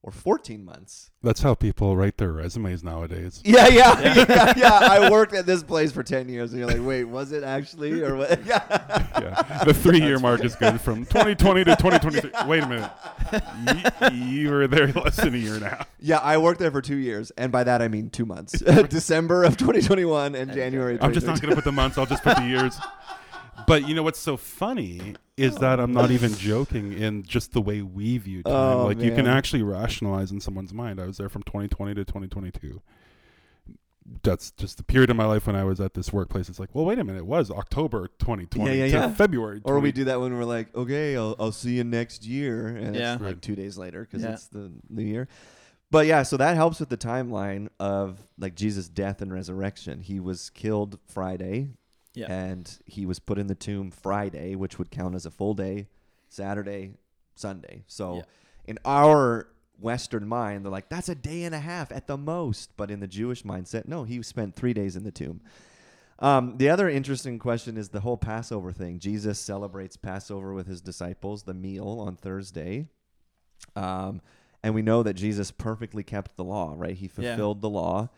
or 0.02 0.12
fourteen 0.12 0.64
months? 0.64 1.10
That's 1.22 1.40
how 1.40 1.54
people 1.54 1.96
write 1.96 2.16
their 2.18 2.32
resumes 2.32 2.84
nowadays. 2.84 3.42
Yeah, 3.48 3.68
yeah, 3.68 4.00
yeah, 4.28 4.54
yeah. 4.56 4.78
I 4.82 5.10
worked 5.10 5.34
at 5.34 5.46
this 5.46 5.62
place 5.62 5.90
for 5.90 6.02
ten 6.02 6.28
years, 6.28 6.52
and 6.52 6.60
you're 6.60 6.68
like, 6.68 6.86
wait, 6.86 7.04
was 7.04 7.32
it 7.32 7.42
actually, 7.42 8.02
or 8.02 8.16
what? 8.16 8.40
Yeah. 8.46 8.62
yeah, 9.20 9.64
the 9.64 9.74
three-year 9.74 10.18
mark 10.18 10.44
is 10.44 10.54
good 10.54 10.80
from 10.80 11.04
2020 11.06 11.64
to 11.64 11.76
2023. 11.76 12.30
Wait 12.46 12.62
a 12.62 12.66
minute, 12.68 14.12
you, 14.12 14.24
you 14.24 14.50
were 14.50 14.66
there 14.68 14.86
less 14.92 15.16
than 15.16 15.34
a 15.34 15.38
year 15.38 15.54
and 15.54 15.64
a 15.64 15.68
half. 15.70 15.88
Yeah, 16.00 16.18
I 16.18 16.38
worked 16.38 16.60
there 16.60 16.70
for 16.70 16.80
two 16.80 16.96
years, 16.96 17.30
and 17.32 17.50
by 17.50 17.64
that 17.64 17.82
I 17.82 17.88
mean 17.88 18.10
two 18.10 18.24
months. 18.26 18.58
December 18.60 19.44
of 19.44 19.56
2021 19.56 20.34
and 20.34 20.52
January. 20.52 20.98
I'm 21.00 21.12
just 21.12 21.26
not 21.26 21.40
going 21.40 21.50
to 21.50 21.56
put 21.56 21.64
the 21.64 21.72
months. 21.72 21.98
I'll 21.98 22.06
just 22.06 22.22
put 22.22 22.36
the 22.36 22.44
years. 22.46 22.78
But 23.68 23.86
you 23.88 23.94
know 23.94 24.02
what's 24.02 24.18
so 24.18 24.36
funny 24.36 25.14
is 25.36 25.56
that 25.58 25.78
I'm 25.78 25.92
not 25.92 26.10
even 26.10 26.32
joking 26.38 26.92
in 26.92 27.22
just 27.22 27.52
the 27.52 27.60
way 27.60 27.82
we 27.82 28.18
view 28.18 28.42
time. 28.42 28.54
Oh, 28.54 28.86
like 28.86 29.00
you 29.00 29.12
can 29.14 29.26
actually 29.28 29.62
rationalize 29.62 30.30
in 30.32 30.40
someone's 30.40 30.72
mind. 30.74 31.00
I 31.00 31.06
was 31.06 31.18
there 31.18 31.28
from 31.28 31.42
2020 31.44 31.94
to 31.94 32.04
2022. 32.04 32.80
That's 34.22 34.52
just 34.52 34.78
the 34.78 34.82
period 34.82 35.10
of 35.10 35.16
my 35.16 35.26
life 35.26 35.46
when 35.46 35.54
I 35.54 35.64
was 35.64 35.80
at 35.80 35.92
this 35.92 36.12
workplace. 36.14 36.48
It's 36.48 36.58
like, 36.58 36.74
well, 36.74 36.86
wait 36.86 36.98
a 36.98 37.04
minute. 37.04 37.18
It 37.18 37.26
was 37.26 37.50
October 37.50 38.08
2020 38.18 38.70
Yeah, 38.78 38.84
yeah, 38.86 38.92
to 38.92 39.06
yeah. 39.08 39.14
February. 39.14 39.60
Or 39.64 39.80
we 39.80 39.92
do 39.92 40.04
that 40.04 40.18
when 40.18 40.34
we're 40.34 40.44
like, 40.44 40.74
okay, 40.74 41.14
I'll, 41.14 41.36
I'll 41.38 41.52
see 41.52 41.72
you 41.76 41.84
next 41.84 42.24
year, 42.24 42.68
and 42.68 42.96
Yeah. 42.96 43.12
it's 43.14 43.22
like 43.22 43.34
Right. 43.34 43.42
two 43.42 43.54
days 43.54 43.76
later 43.76 44.00
because 44.00 44.22
Yeah. 44.22 44.32
it's 44.32 44.46
the 44.46 44.72
new 44.88 45.02
year. 45.04 45.28
But 45.90 46.06
yeah, 46.06 46.22
so 46.22 46.38
that 46.38 46.56
helps 46.56 46.80
with 46.80 46.88
the 46.88 46.96
timeline 46.96 47.68
of 47.78 48.18
like 48.38 48.54
Jesus' 48.54 48.88
death 48.88 49.20
and 49.20 49.30
resurrection. 49.32 50.00
He 50.00 50.20
was 50.20 50.48
killed 50.50 50.98
Friday, 51.06 51.68
Yeah. 52.18 52.32
and 52.32 52.78
he 52.86 53.06
was 53.06 53.18
put 53.18 53.38
in 53.38 53.46
the 53.46 53.54
tomb 53.54 53.90
Friday, 53.90 54.54
which 54.56 54.78
would 54.78 54.90
count 54.90 55.14
as 55.14 55.24
a 55.26 55.30
full 55.30 55.54
day, 55.54 55.86
Saturday, 56.28 56.94
Sunday. 57.34 57.84
So 57.86 58.16
Yeah. 58.16 58.22
in 58.66 58.78
our 58.84 59.48
Western 59.80 60.26
mind, 60.26 60.64
they're 60.64 60.72
like, 60.72 60.88
that's 60.88 61.08
a 61.08 61.14
day 61.14 61.44
and 61.44 61.54
a 61.54 61.60
half 61.60 61.92
at 61.92 62.06
the 62.08 62.16
most. 62.16 62.76
But 62.76 62.90
in 62.90 62.98
the 63.00 63.06
Jewish 63.06 63.44
mindset, 63.44 63.86
no, 63.86 64.02
he 64.04 64.20
spent 64.22 64.56
three 64.56 64.72
days 64.74 64.96
in 64.96 65.04
the 65.04 65.12
tomb. 65.12 65.40
Um, 66.18 66.56
the 66.56 66.68
other 66.68 66.88
interesting 66.88 67.38
question 67.38 67.76
is 67.76 67.90
the 67.90 68.00
whole 68.00 68.16
Passover 68.16 68.72
thing. 68.72 68.98
Jesus 68.98 69.38
celebrates 69.38 69.96
Passover 69.96 70.52
with 70.52 70.66
his 70.66 70.80
disciples, 70.80 71.44
the 71.44 71.54
meal 71.54 72.00
on 72.00 72.16
Thursday. 72.16 72.88
Um, 73.76 74.20
and 74.64 74.74
we 74.74 74.82
know 74.82 75.04
that 75.04 75.14
Jesus 75.14 75.52
perfectly 75.52 76.02
kept 76.02 76.36
the 76.36 76.42
law, 76.44 76.74
right? 76.76 76.96
He 76.96 77.06
Yeah. 77.06 77.12
fulfilled 77.36 77.60
the 77.60 77.70
law. 77.70 78.08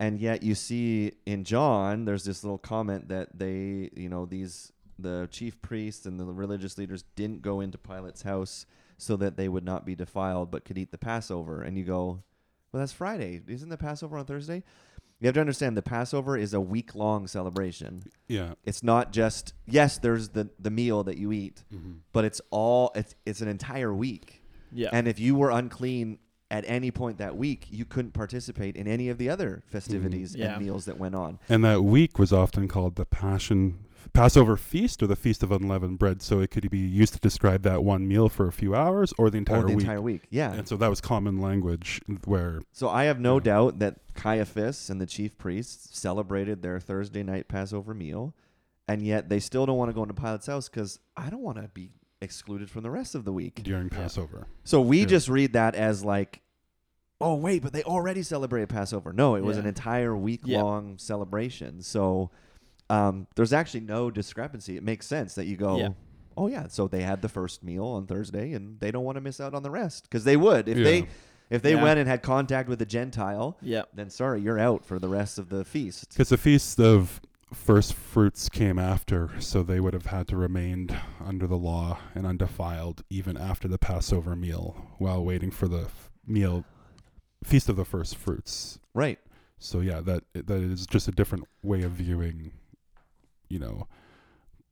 And 0.00 0.18
yet 0.18 0.42
you 0.42 0.54
see 0.56 1.12
in 1.26 1.44
John, 1.44 2.06
there's 2.06 2.24
this 2.24 2.42
little 2.42 2.58
comment 2.58 3.08
that 3.08 3.38
they, 3.38 3.90
you 3.94 4.08
know, 4.08 4.24
these, 4.26 4.72
the 4.98 5.28
chief 5.30 5.60
priests 5.62 6.06
and 6.06 6.18
the 6.18 6.24
religious 6.24 6.76
leaders 6.78 7.04
didn't 7.14 7.42
go 7.42 7.60
into 7.60 7.78
Pilate's 7.78 8.22
house 8.22 8.66
so 8.96 9.16
that 9.18 9.36
they 9.36 9.48
would 9.48 9.64
not 9.64 9.84
be 9.86 9.94
defiled 9.94 10.50
but 10.50 10.64
could 10.64 10.78
eat 10.78 10.90
the 10.90 10.98
Passover. 10.98 11.62
And 11.62 11.76
you 11.78 11.84
go, 11.84 12.22
well, 12.72 12.80
that's 12.80 12.92
Friday. 12.92 13.40
Isn't 13.46 13.68
the 13.68 13.76
Passover 13.76 14.16
on 14.18 14.24
Thursday? 14.24 14.62
You 15.20 15.26
have 15.26 15.34
to 15.34 15.40
understand 15.40 15.76
the 15.76 15.82
Passover 15.82 16.34
is 16.38 16.54
a 16.54 16.60
week 16.62 16.94
long 16.94 17.26
celebration. 17.26 18.02
Yeah. 18.26 18.54
It's 18.64 18.82
not 18.82 19.12
just 19.12 19.52
yes, 19.66 19.98
there's 19.98 20.30
the 20.30 20.48
the 20.58 20.70
meal 20.70 21.04
that 21.04 21.18
you 21.18 21.30
eat, 21.30 21.62
Mhm. 21.74 21.98
but 22.14 22.24
it's 22.24 22.40
all 22.50 22.90
it's 22.94 23.14
it's 23.26 23.42
an 23.42 23.48
entire 23.48 23.92
week. 23.92 24.42
Yeah. 24.72 24.88
And 24.94 25.06
if 25.06 25.20
you 25.20 25.34
were 25.34 25.50
unclean 25.50 26.20
at 26.50 26.64
any 26.66 26.90
point 26.90 27.18
that 27.18 27.36
week, 27.36 27.66
you 27.70 27.84
couldn't 27.84 28.12
participate 28.12 28.76
in 28.76 28.88
any 28.88 29.08
of 29.08 29.18
the 29.18 29.28
other 29.30 29.62
mm-hmm. 29.62 29.70
festivities 29.70 30.34
Yeah. 30.34 30.54
and 30.54 30.64
meals 30.64 30.84
that 30.86 30.98
went 30.98 31.14
on. 31.14 31.38
And 31.48 31.64
that 31.64 31.84
week 31.84 32.18
was 32.18 32.32
often 32.32 32.66
called 32.68 32.96
the 32.96 33.04
Passion 33.06 33.84
Passover 34.12 34.56
feast 34.56 35.02
or 35.02 35.06
the 35.06 35.14
Feast 35.14 35.42
of 35.44 35.52
Unleavened 35.52 35.98
Bread. 35.98 36.22
So 36.22 36.40
it 36.40 36.50
could 36.50 36.68
be 36.70 36.78
used 36.78 37.12
to 37.12 37.20
describe 37.20 37.62
that 37.62 37.84
one 37.84 38.08
meal 38.08 38.28
for 38.28 38.48
a 38.48 38.52
few 38.52 38.74
hours 38.74 39.12
or 39.18 39.30
the 39.30 39.38
entire 39.38 39.58
or 39.58 39.68
the 39.68 39.76
week. 39.76 39.80
entire 39.80 40.00
week. 40.00 40.22
Yeah. 40.30 40.52
And 40.52 40.66
so 40.66 40.76
that 40.78 40.88
was 40.88 41.00
common 41.00 41.40
language 41.40 42.00
where 42.24 42.60
So 42.72 42.88
I 42.88 43.04
have 43.04 43.20
no 43.20 43.36
Yeah. 43.36 43.44
doubt 43.44 43.78
that 43.78 44.00
Caiaphas 44.14 44.90
and 44.90 45.00
the 45.00 45.06
chief 45.06 45.38
priests 45.38 45.96
celebrated 45.98 46.62
their 46.62 46.80
Thursday 46.80 47.22
night 47.22 47.46
Passover 47.46 47.94
meal, 47.94 48.34
and 48.88 49.02
yet 49.02 49.28
they 49.28 49.38
still 49.38 49.66
don't 49.66 49.78
want 49.78 49.90
to 49.90 49.94
go 49.94 50.02
into 50.02 50.14
Pilate's 50.14 50.46
house 50.46 50.68
because 50.68 50.98
I 51.16 51.30
don't 51.30 51.42
want 51.42 51.58
to 51.58 51.68
be 51.68 51.90
excluded 52.30 52.70
from 52.70 52.82
the 52.82 52.90
rest 52.90 53.14
of 53.14 53.24
the 53.24 53.32
week. 53.32 53.62
during 53.62 53.88
Yeah. 53.90 53.98
Passover. 53.98 54.46
So 54.64 54.80
we 54.80 55.00
Yeah. 55.00 55.06
just 55.06 55.28
read 55.28 55.52
that 55.54 55.74
as 55.74 56.04
like, 56.04 56.42
oh 57.20 57.34
wait, 57.34 57.62
but 57.62 57.72
they 57.72 57.82
already 57.82 58.22
celebrated 58.22 58.68
Passover. 58.68 59.12
No, 59.12 59.34
it 59.34 59.42
was 59.44 59.56
Yeah. 59.56 59.62
an 59.62 59.68
entire 59.68 60.16
week 60.16 60.46
long 60.46 60.98
celebration. 60.98 61.82
So 61.82 62.30
um, 62.88 63.26
there's 63.36 63.52
actually 63.52 63.80
no 63.80 64.10
discrepancy. 64.10 64.76
It 64.76 64.82
makes 64.82 65.06
sense 65.06 65.34
that 65.36 65.46
you 65.46 65.56
go, 65.56 65.78
Yeah. 65.78 65.88
oh 66.36 66.48
yeah, 66.48 66.66
so 66.66 66.88
they 66.88 67.02
had 67.02 67.22
the 67.22 67.28
first 67.28 67.62
meal 67.62 67.84
on 67.84 68.06
Thursday, 68.06 68.52
and 68.52 68.80
they 68.80 68.90
don't 68.90 69.04
want 69.04 69.14
to 69.16 69.20
miss 69.20 69.40
out 69.40 69.54
on 69.54 69.62
the 69.62 69.70
rest 69.70 70.04
because 70.04 70.24
they 70.24 70.36
would 70.36 70.68
if 70.68 70.76
Yeah. 70.78 70.84
they 70.84 71.08
if 71.50 71.62
they 71.62 71.74
Yeah. 71.74 71.82
went 71.82 71.98
and 71.98 72.08
had 72.08 72.22
contact 72.22 72.68
with 72.68 72.80
a 72.82 72.86
Gentile. 72.86 73.56
yeah. 73.60 73.82
Then 73.94 74.08
sorry, 74.10 74.40
you're 74.40 74.58
out 74.58 74.84
for 74.84 74.98
the 75.00 75.08
rest 75.08 75.36
of 75.38 75.48
the 75.48 75.64
feast. 75.64 76.10
Because 76.10 76.28
the 76.28 76.36
Feast 76.36 76.78
of 76.78 77.20
First 77.52 77.94
Fruits 77.94 78.48
came 78.48 78.78
after, 78.78 79.30
so 79.40 79.62
they 79.62 79.80
would 79.80 79.92
have 79.94 80.06
had 80.06 80.28
to 80.28 80.36
remain 80.36 80.88
under 81.24 81.46
the 81.46 81.56
law 81.56 81.98
and 82.14 82.24
undefiled 82.26 83.02
even 83.10 83.36
after 83.36 83.66
the 83.66 83.78
Passover 83.78 84.36
meal 84.36 84.94
while 84.98 85.24
waiting 85.24 85.50
for 85.50 85.66
the 85.66 85.82
f- 85.82 86.10
meal, 86.26 86.64
Feast 87.42 87.68
of 87.68 87.74
the 87.76 87.84
First 87.84 88.16
Fruits. 88.16 88.78
Right. 88.94 89.18
So 89.58 89.80
yeah, 89.80 90.00
that 90.00 90.22
that 90.34 90.50
is 90.62 90.86
just 90.86 91.08
a 91.08 91.12
different 91.12 91.46
way 91.62 91.82
of 91.82 91.92
viewing, 91.92 92.52
you 93.48 93.58
know, 93.58 93.88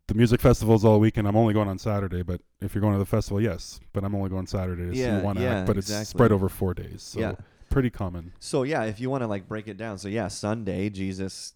the 0.07 0.14
music 0.14 0.41
festival's 0.41 0.85
all 0.85 1.01
weekend. 1.01 1.27
I'm 1.29 1.37
only 1.37 1.53
going 1.55 1.69
on 1.69 1.79
Saturday, 1.79 2.23
but 2.23 2.41
if 2.61 2.75
you're 2.75 2.81
going 2.81 2.95
to 2.95 2.99
the 2.99 3.05
festival, 3.05 3.41
yes, 3.41 3.81
but 3.93 4.05
I'm 4.05 4.14
only 4.14 4.31
going 4.31 4.47
Saturday 4.47 4.91
to 4.91 4.97
Yeah, 4.97 5.19
see 5.19 5.25
one 5.25 5.37
yeah, 5.37 5.57
act. 5.59 5.67
But 5.67 5.77
it's 5.79 5.93
spread 6.09 6.33
over 6.33 6.49
four 6.49 6.75
days, 6.75 7.03
so 7.03 7.21
yeah. 7.21 7.35
pretty 7.71 7.91
common. 7.91 8.33
So 8.38 8.62
yeah, 8.62 8.85
if 8.85 9.01
you 9.01 9.11
want 9.11 9.23
to 9.23 9.27
like 9.27 9.47
break 9.49 9.69
it 9.69 9.77
down, 9.77 9.99
so 9.99 10.09
yeah, 10.09 10.29
Sunday 10.29 10.88
Jesus 10.91 11.53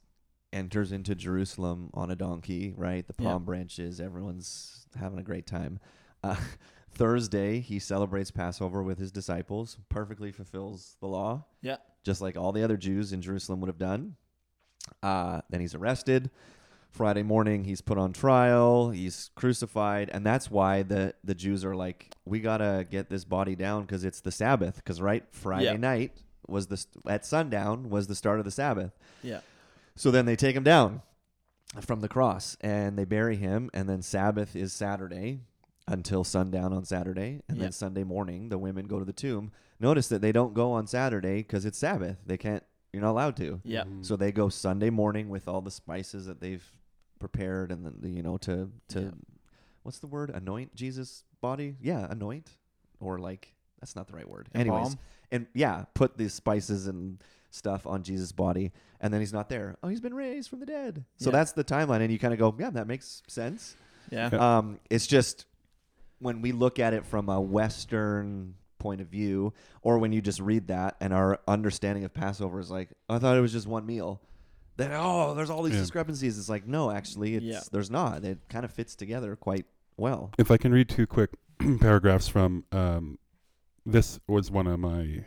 enters 0.53 0.93
into 0.93 1.15
Jerusalem 1.15 1.91
on 1.95 2.11
a 2.11 2.17
donkey, 2.17 2.73
right? 2.77 3.07
The 3.07 3.15
Yeah. 3.19 3.31
palm 3.31 3.45
branches, 3.45 4.01
everyone's 4.01 4.87
having 4.99 5.19
a 5.19 5.23
great 5.23 5.47
time. 5.47 5.79
Uh, 6.23 6.37
Thursday 6.95 7.61
he 7.61 7.79
celebrates 7.79 8.31
Passover 8.31 8.83
with 8.83 8.99
his 8.99 9.11
disciples, 9.11 9.79
perfectly 9.89 10.31
fulfills 10.31 10.97
the 11.01 11.07
law, 11.09 11.47
Yeah. 11.63 11.77
just 12.05 12.21
like 12.21 12.37
all 12.37 12.53
the 12.53 12.63
other 12.63 12.77
Jews 12.77 13.13
in 13.13 13.23
Jerusalem 13.23 13.61
would 13.61 13.69
have 13.69 13.79
done. 13.79 14.17
Uh, 15.03 15.41
then 15.49 15.61
he's 15.61 15.75
arrested. 15.75 16.31
Friday 16.91 17.23
morning 17.23 17.65
he's 17.65 17.81
put 17.81 17.97
on 17.97 18.13
trial, 18.13 18.91
he's 18.91 19.31
crucified, 19.35 20.11
and 20.13 20.27
that's 20.27 20.51
why 20.51 20.83
the 20.83 21.15
the 21.25 21.35
Jews 21.35 21.65
are 21.65 21.75
like, 21.75 22.15
we 22.27 22.39
gotta 22.41 22.87
get 22.91 23.09
this 23.09 23.25
body 23.25 23.57
down 23.57 23.83
because 23.83 24.05
it's 24.05 24.21
the 24.21 24.31
Sabbath. 24.33 24.77
Because 24.77 25.01
right, 25.01 25.25
Friday 25.31 25.65
Yeah. 25.65 25.77
night 25.79 26.23
was 26.47 26.67
the 26.67 26.77
st- 26.77 27.07
at 27.07 27.25
sundown 27.25 27.89
was 27.89 28.09
the 28.09 28.15
start 28.15 28.39
of 28.41 28.45
the 28.45 28.51
Sabbath. 28.51 28.93
Yeah. 29.23 29.41
So 29.97 30.11
then 30.11 30.27
they 30.27 30.37
take 30.37 30.57
him 30.57 30.65
down 30.65 31.03
from 31.81 32.01
the 32.01 32.09
cross 32.09 32.57
and 32.61 32.99
they 32.99 33.05
bury 33.05 33.37
him, 33.37 33.71
and 33.75 33.89
then 33.89 34.03
Sabbath 34.03 34.55
is 34.57 34.73
Saturday 34.73 35.41
until 35.89 36.23
sundown 36.25 36.73
on 36.73 36.85
Saturday, 36.85 37.43
and 37.49 37.57
Yeah. 37.59 37.65
then 37.65 37.73
Sunday 37.73 38.05
morning 38.05 38.49
the 38.49 38.59
women 38.59 38.87
go 38.87 38.99
to 38.99 39.05
the 39.05 39.13
tomb. 39.13 39.53
Notice 39.81 40.09
that 40.09 40.23
they 40.23 40.33
don't 40.33 40.55
go 40.55 40.73
on 40.73 40.87
Saturday 40.87 41.39
because 41.39 41.65
it's 41.65 41.79
Sabbath. 41.79 42.19
They 42.25 42.37
can't. 42.39 42.63
You're 42.93 43.03
not 43.03 43.11
allowed 43.13 43.37
to. 43.39 43.61
Yeah. 43.65 43.85
Mhm. 43.85 44.05
So 44.05 44.17
they 44.17 44.33
go 44.33 44.49
Sunday 44.49 44.91
morning 44.91 45.29
with 45.29 45.49
all 45.49 45.61
the 45.63 45.71
spices 45.71 46.27
that 46.27 46.41
they've 46.41 46.65
prepared, 47.19 47.73
and 47.73 47.85
then 47.85 48.13
you 48.15 48.23
know 48.23 48.37
to 48.39 48.71
to 48.89 49.01
Yeah. 49.01 49.11
what's 49.83 49.99
the 49.99 50.07
word? 50.07 50.31
Anoint 50.31 50.75
Jesus' 50.75 51.25
body? 51.41 51.77
Yeah, 51.81 52.07
anoint, 52.11 52.57
or 53.01 53.19
like 53.19 53.55
that's 53.81 53.97
not 53.97 54.07
the 54.07 54.15
right 54.15 54.29
word. 54.29 54.49
Anyways, 54.55 54.97
and 55.33 55.47
yeah, 55.55 55.87
put 55.95 56.17
these 56.17 56.33
spices 56.35 56.87
and 56.87 57.21
stuff 57.55 57.87
on 57.87 58.03
Jesus' 58.03 58.33
body, 58.33 58.73
and 59.01 59.13
then 59.13 59.21
he's 59.21 59.33
not 59.33 59.49
there. 59.49 59.77
Oh, 59.83 59.89
he's 59.89 60.01
been 60.01 60.15
raised 60.15 60.49
from 60.51 60.61
the 60.61 60.67
dead. 60.67 61.05
So 61.19 61.31
Yeah. 61.31 61.37
that's 61.37 61.53
the 61.53 61.65
timeline, 61.65 62.01
and 62.01 62.11
you 62.13 62.19
kind 62.19 62.33
of 62.33 62.39
go, 62.39 62.55
yeah, 62.59 62.71
that 62.71 62.87
makes 62.87 63.23
sense. 63.29 63.77
Yeah. 64.11 64.29
Yeah. 64.33 64.59
Um, 64.59 64.81
it's 64.91 65.07
just 65.07 65.47
when 66.19 66.43
we 66.43 66.53
look 66.53 66.79
at 66.79 66.93
it 66.95 67.05
from 67.07 67.29
a 67.29 67.41
Western 67.41 68.55
point 68.79 69.01
of 69.01 69.07
view, 69.09 69.53
or 69.83 69.99
when 69.99 70.13
you 70.13 70.21
just 70.21 70.41
read 70.41 70.67
that 70.69 70.97
and 71.01 71.13
our 71.15 71.39
understanding 71.47 72.05
of 72.05 72.13
Passover 72.13 72.59
is 72.59 72.71
like, 72.71 72.91
I 73.09 73.19
thought 73.19 73.37
it 73.37 73.41
was 73.41 73.53
just 73.53 73.67
one 73.67 73.87
meal. 73.87 74.21
Then 74.77 74.91
oh, 74.93 75.35
there's 75.35 75.51
all 75.51 75.63
these 75.63 75.75
Yeah. 75.75 75.81
discrepancies. 75.81 76.39
It's 76.39 76.49
like 76.49 76.67
no, 76.67 76.91
actually, 76.91 77.35
it's 77.37 77.45
Yeah. 77.45 77.61
there's 77.71 77.91
not. 77.91 78.25
It 78.25 78.39
kind 78.49 78.65
of 78.65 78.73
fits 78.73 78.97
together 78.97 79.37
quite 79.37 79.67
well. 79.97 80.31
if 80.39 80.51
I 80.51 80.57
can 80.57 80.73
read 80.73 80.89
two 80.89 81.07
quick 81.07 81.31
paragraphs 81.81 82.27
from 82.27 82.65
um, 82.73 83.19
this 83.87 84.19
was 84.27 84.51
one 84.51 84.67
of 84.67 84.81
my. 84.81 85.25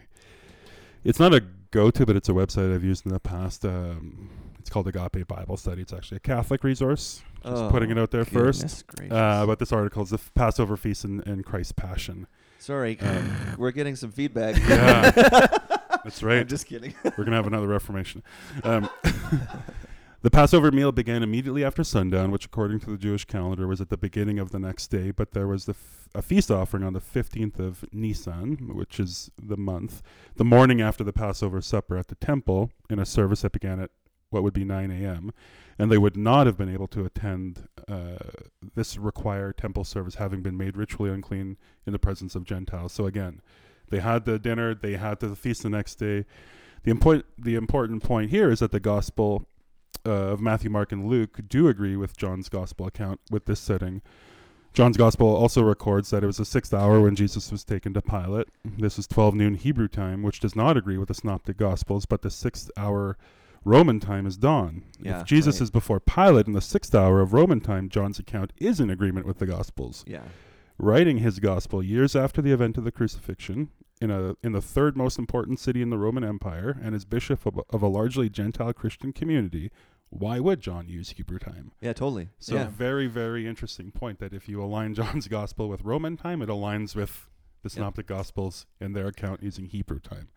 It's 1.06 1.20
not 1.20 1.34
a 1.34 1.42
go-to, 1.72 2.06
but 2.06 2.16
it's 2.16 2.28
a 2.30 2.34
website 2.34 2.74
I've 2.74 2.84
used 2.84 3.06
in 3.06 3.14
the 3.14 3.20
past. 3.20 3.64
Um, 3.64 4.30
it's 4.60 4.70
called 4.72 4.88
Agape 4.88 5.28
Bible 5.28 5.56
Study. 5.56 5.84
It's 5.84 5.94
actually 5.94 6.18
a 6.18 6.22
Catholic 6.22 6.64
resource. 6.64 7.22
Just 7.44 7.70
putting 7.70 7.92
it 7.92 8.00
out 8.00 8.10
there 8.10 8.26
first. 8.26 8.84
Oh. 9.12 9.16
Uh, 9.16 9.46
but 9.46 9.60
this 9.60 9.72
article 9.72 10.02
is 10.02 10.10
the 10.10 10.16
f- 10.16 10.32
Passover 10.34 10.76
feast 10.76 11.04
and, 11.04 11.26
and 11.28 11.46
Christ's 11.46 11.74
Passion. 11.74 12.26
Sorry, 12.58 13.00
um, 13.02 13.56
we're 13.60 13.70
getting 13.70 13.96
some 13.96 14.12
feedback. 14.12 14.58
Yeah. 14.68 15.12
That's 16.04 16.24
right. 16.24 16.40
I'm 16.40 16.48
just 16.48 16.66
kidding. 16.66 16.96
We're 17.04 17.24
gonna 17.24 17.36
have 17.36 17.46
another 17.46 17.68
Reformation. 17.68 18.24
Um, 18.64 18.90
the 20.26 20.32
Passover 20.32 20.72
meal 20.72 20.92
began 20.92 21.22
immediately 21.22 21.64
after 21.64 21.84
sundown, 21.84 22.32
which, 22.32 22.46
according 22.46 22.80
to 22.80 22.90
the 22.90 22.98
Jewish 22.98 23.26
calendar, 23.26 23.68
was 23.68 23.80
at 23.80 23.90
the 23.90 23.96
beginning 23.98 24.40
of 24.40 24.50
the 24.50 24.58
next 24.58 24.88
day. 24.88 25.12
But 25.12 25.34
there 25.34 25.46
was 25.46 25.66
the 25.66 25.74
f- 25.74 26.10
a 26.16 26.24
feast 26.24 26.50
offering 26.50 26.84
on 26.84 26.94
the 26.94 27.00
fifteenth 27.00 27.60
of 27.60 27.86
Nisan, 27.92 28.72
which 28.74 29.00
is 29.00 29.30
the 29.40 29.56
month, 29.56 30.02
the 30.36 30.44
morning 30.44 30.82
after 30.82 31.04
the 31.04 31.14
Passover 31.14 31.62
supper 31.62 31.96
at 31.96 32.08
the 32.08 32.16
temple, 32.16 32.72
in 32.90 32.98
a 32.98 33.06
service 33.06 33.44
that 33.44 33.52
began 33.52 33.80
at 33.80 33.92
what 34.32 34.42
would 34.42 34.56
be 34.56 34.66
9 34.66 34.90
a.m. 34.90 35.32
And 35.78 35.92
they 35.92 36.00
would 36.00 36.18
not 36.18 36.48
have 36.48 36.58
been 36.58 36.74
able 36.74 36.88
to 36.88 37.06
attend 37.06 37.68
uh, 37.88 38.18
this 38.74 38.98
required 38.98 39.60
temple 39.60 39.84
service, 39.84 40.16
having 40.16 40.42
been 40.42 40.58
made 40.58 40.76
ritually 40.76 41.12
unclean 41.12 41.58
in 41.86 41.94
the 41.94 42.00
presence 42.00 42.34
of 42.34 42.46
Gentiles. 42.46 42.94
So 42.94 43.06
again, 43.06 43.44
they 43.92 44.00
had 44.00 44.26
the 44.26 44.40
dinner, 44.40 44.74
they 44.74 44.94
had 44.94 45.20
the 45.20 45.36
feast 45.36 45.62
the 45.62 45.70
next 45.70 45.96
day. 45.96 46.26
The 46.82 46.90
important 46.90 47.26
the 47.38 47.54
important 47.54 48.02
point 48.02 48.32
here 48.32 48.50
is 48.50 48.60
that 48.60 48.72
the 48.72 48.80
gospel 48.80 49.48
uh, 50.06 50.12
of 50.12 50.42
Matthew, 50.42 50.70
Mark, 50.70 50.92
and 50.92 51.08
Luke 51.08 51.40
do 51.48 51.68
agree 51.68 51.96
with 51.96 52.18
John's 52.18 52.50
gospel 52.50 52.88
account 52.88 53.20
with 53.30 53.46
this 53.46 53.60
setting. 53.60 54.02
John's 54.74 54.98
gospel 54.98 55.34
also 55.34 55.64
records 55.64 56.10
that 56.10 56.24
it 56.24 56.28
was 56.28 56.38
the 56.38 56.46
sixth 56.46 56.74
hour 56.74 57.00
when 57.00 57.16
Jesus 57.16 57.50
was 57.52 57.64
taken 57.64 57.94
to 57.94 58.02
Pilate. 58.02 58.50
This 58.66 59.00
is 59.00 59.08
12 59.08 59.34
noon 59.34 59.54
Hebrew 59.56 59.88
time, 59.88 60.22
which 60.22 60.42
does 60.42 60.56
not 60.56 60.76
agree 60.76 60.98
with 60.98 61.08
the 61.08 61.14
Synoptic 61.14 61.56
Gospels, 61.56 62.06
but 62.06 62.24
the 62.24 62.30
sixth 62.30 62.70
hour 62.76 63.18
Roman 63.64 64.00
time 64.02 64.28
is 64.28 64.36
dawn. 64.38 64.84
Yeah, 65.02 65.22
if 65.22 65.28
Jesus 65.28 65.56
right. 65.56 65.64
is 65.64 65.72
before 65.72 66.00
Pilate 66.02 66.48
in 66.48 66.54
the 66.54 66.62
sixth 66.62 66.94
hour 66.94 67.22
of 67.22 67.34
Roman 67.34 67.62
time, 67.62 67.88
John's 67.88 68.20
account 68.20 68.52
is 68.58 68.82
in 68.82 68.90
agreement 68.90 69.26
with 69.26 69.40
the 69.40 69.46
Gospels 69.48 70.04
Yeah. 70.06 70.24
writing 70.78 71.20
his 71.20 71.40
gospel 71.40 71.82
years 71.82 72.16
after 72.16 72.42
the 72.42 72.52
event 72.52 72.78
of 72.78 72.84
the 72.84 72.92
crucifixion 72.92 73.70
in 74.02 74.12
a 74.12 74.36
in 74.44 74.52
the 74.52 74.62
third 74.62 74.98
most 74.98 75.18
important 75.18 75.60
city 75.60 75.82
in 75.82 75.90
the 75.90 75.98
Roman 75.98 76.24
Empire 76.24 76.78
and 76.84 76.94
as 76.96 77.06
bishop 77.06 77.46
of, 77.46 77.60
of 77.70 77.82
a 77.82 77.88
largely 77.88 78.30
Gentile 78.30 78.74
Christian 78.74 79.14
community, 79.14 79.72
why 80.10 80.40
would 80.40 80.60
John 80.62 80.88
use 80.90 81.12
Hebrew 81.12 81.40
time? 81.40 81.72
Yeah, 81.82 81.94
totally. 81.94 82.30
So 82.40 82.56
Yeah. 82.56 82.68
very 82.68 83.08
very 83.08 83.48
interesting 83.48 83.92
point 83.92 84.20
that 84.20 84.34
if 84.34 84.50
you 84.50 84.62
align 84.62 84.94
John's 85.00 85.28
gospel 85.28 85.70
with 85.70 85.82
Roman 85.84 86.18
time, 86.18 86.42
it 86.42 86.50
aligns 86.50 86.96
with 86.96 87.30
the 87.64 87.70
Synoptic 87.70 88.06
Gospels 88.06 88.66
and 88.80 88.96
their 88.96 89.08
account 89.08 89.42
using 89.42 89.66
Hebrew 89.66 90.00
time. 90.00 90.28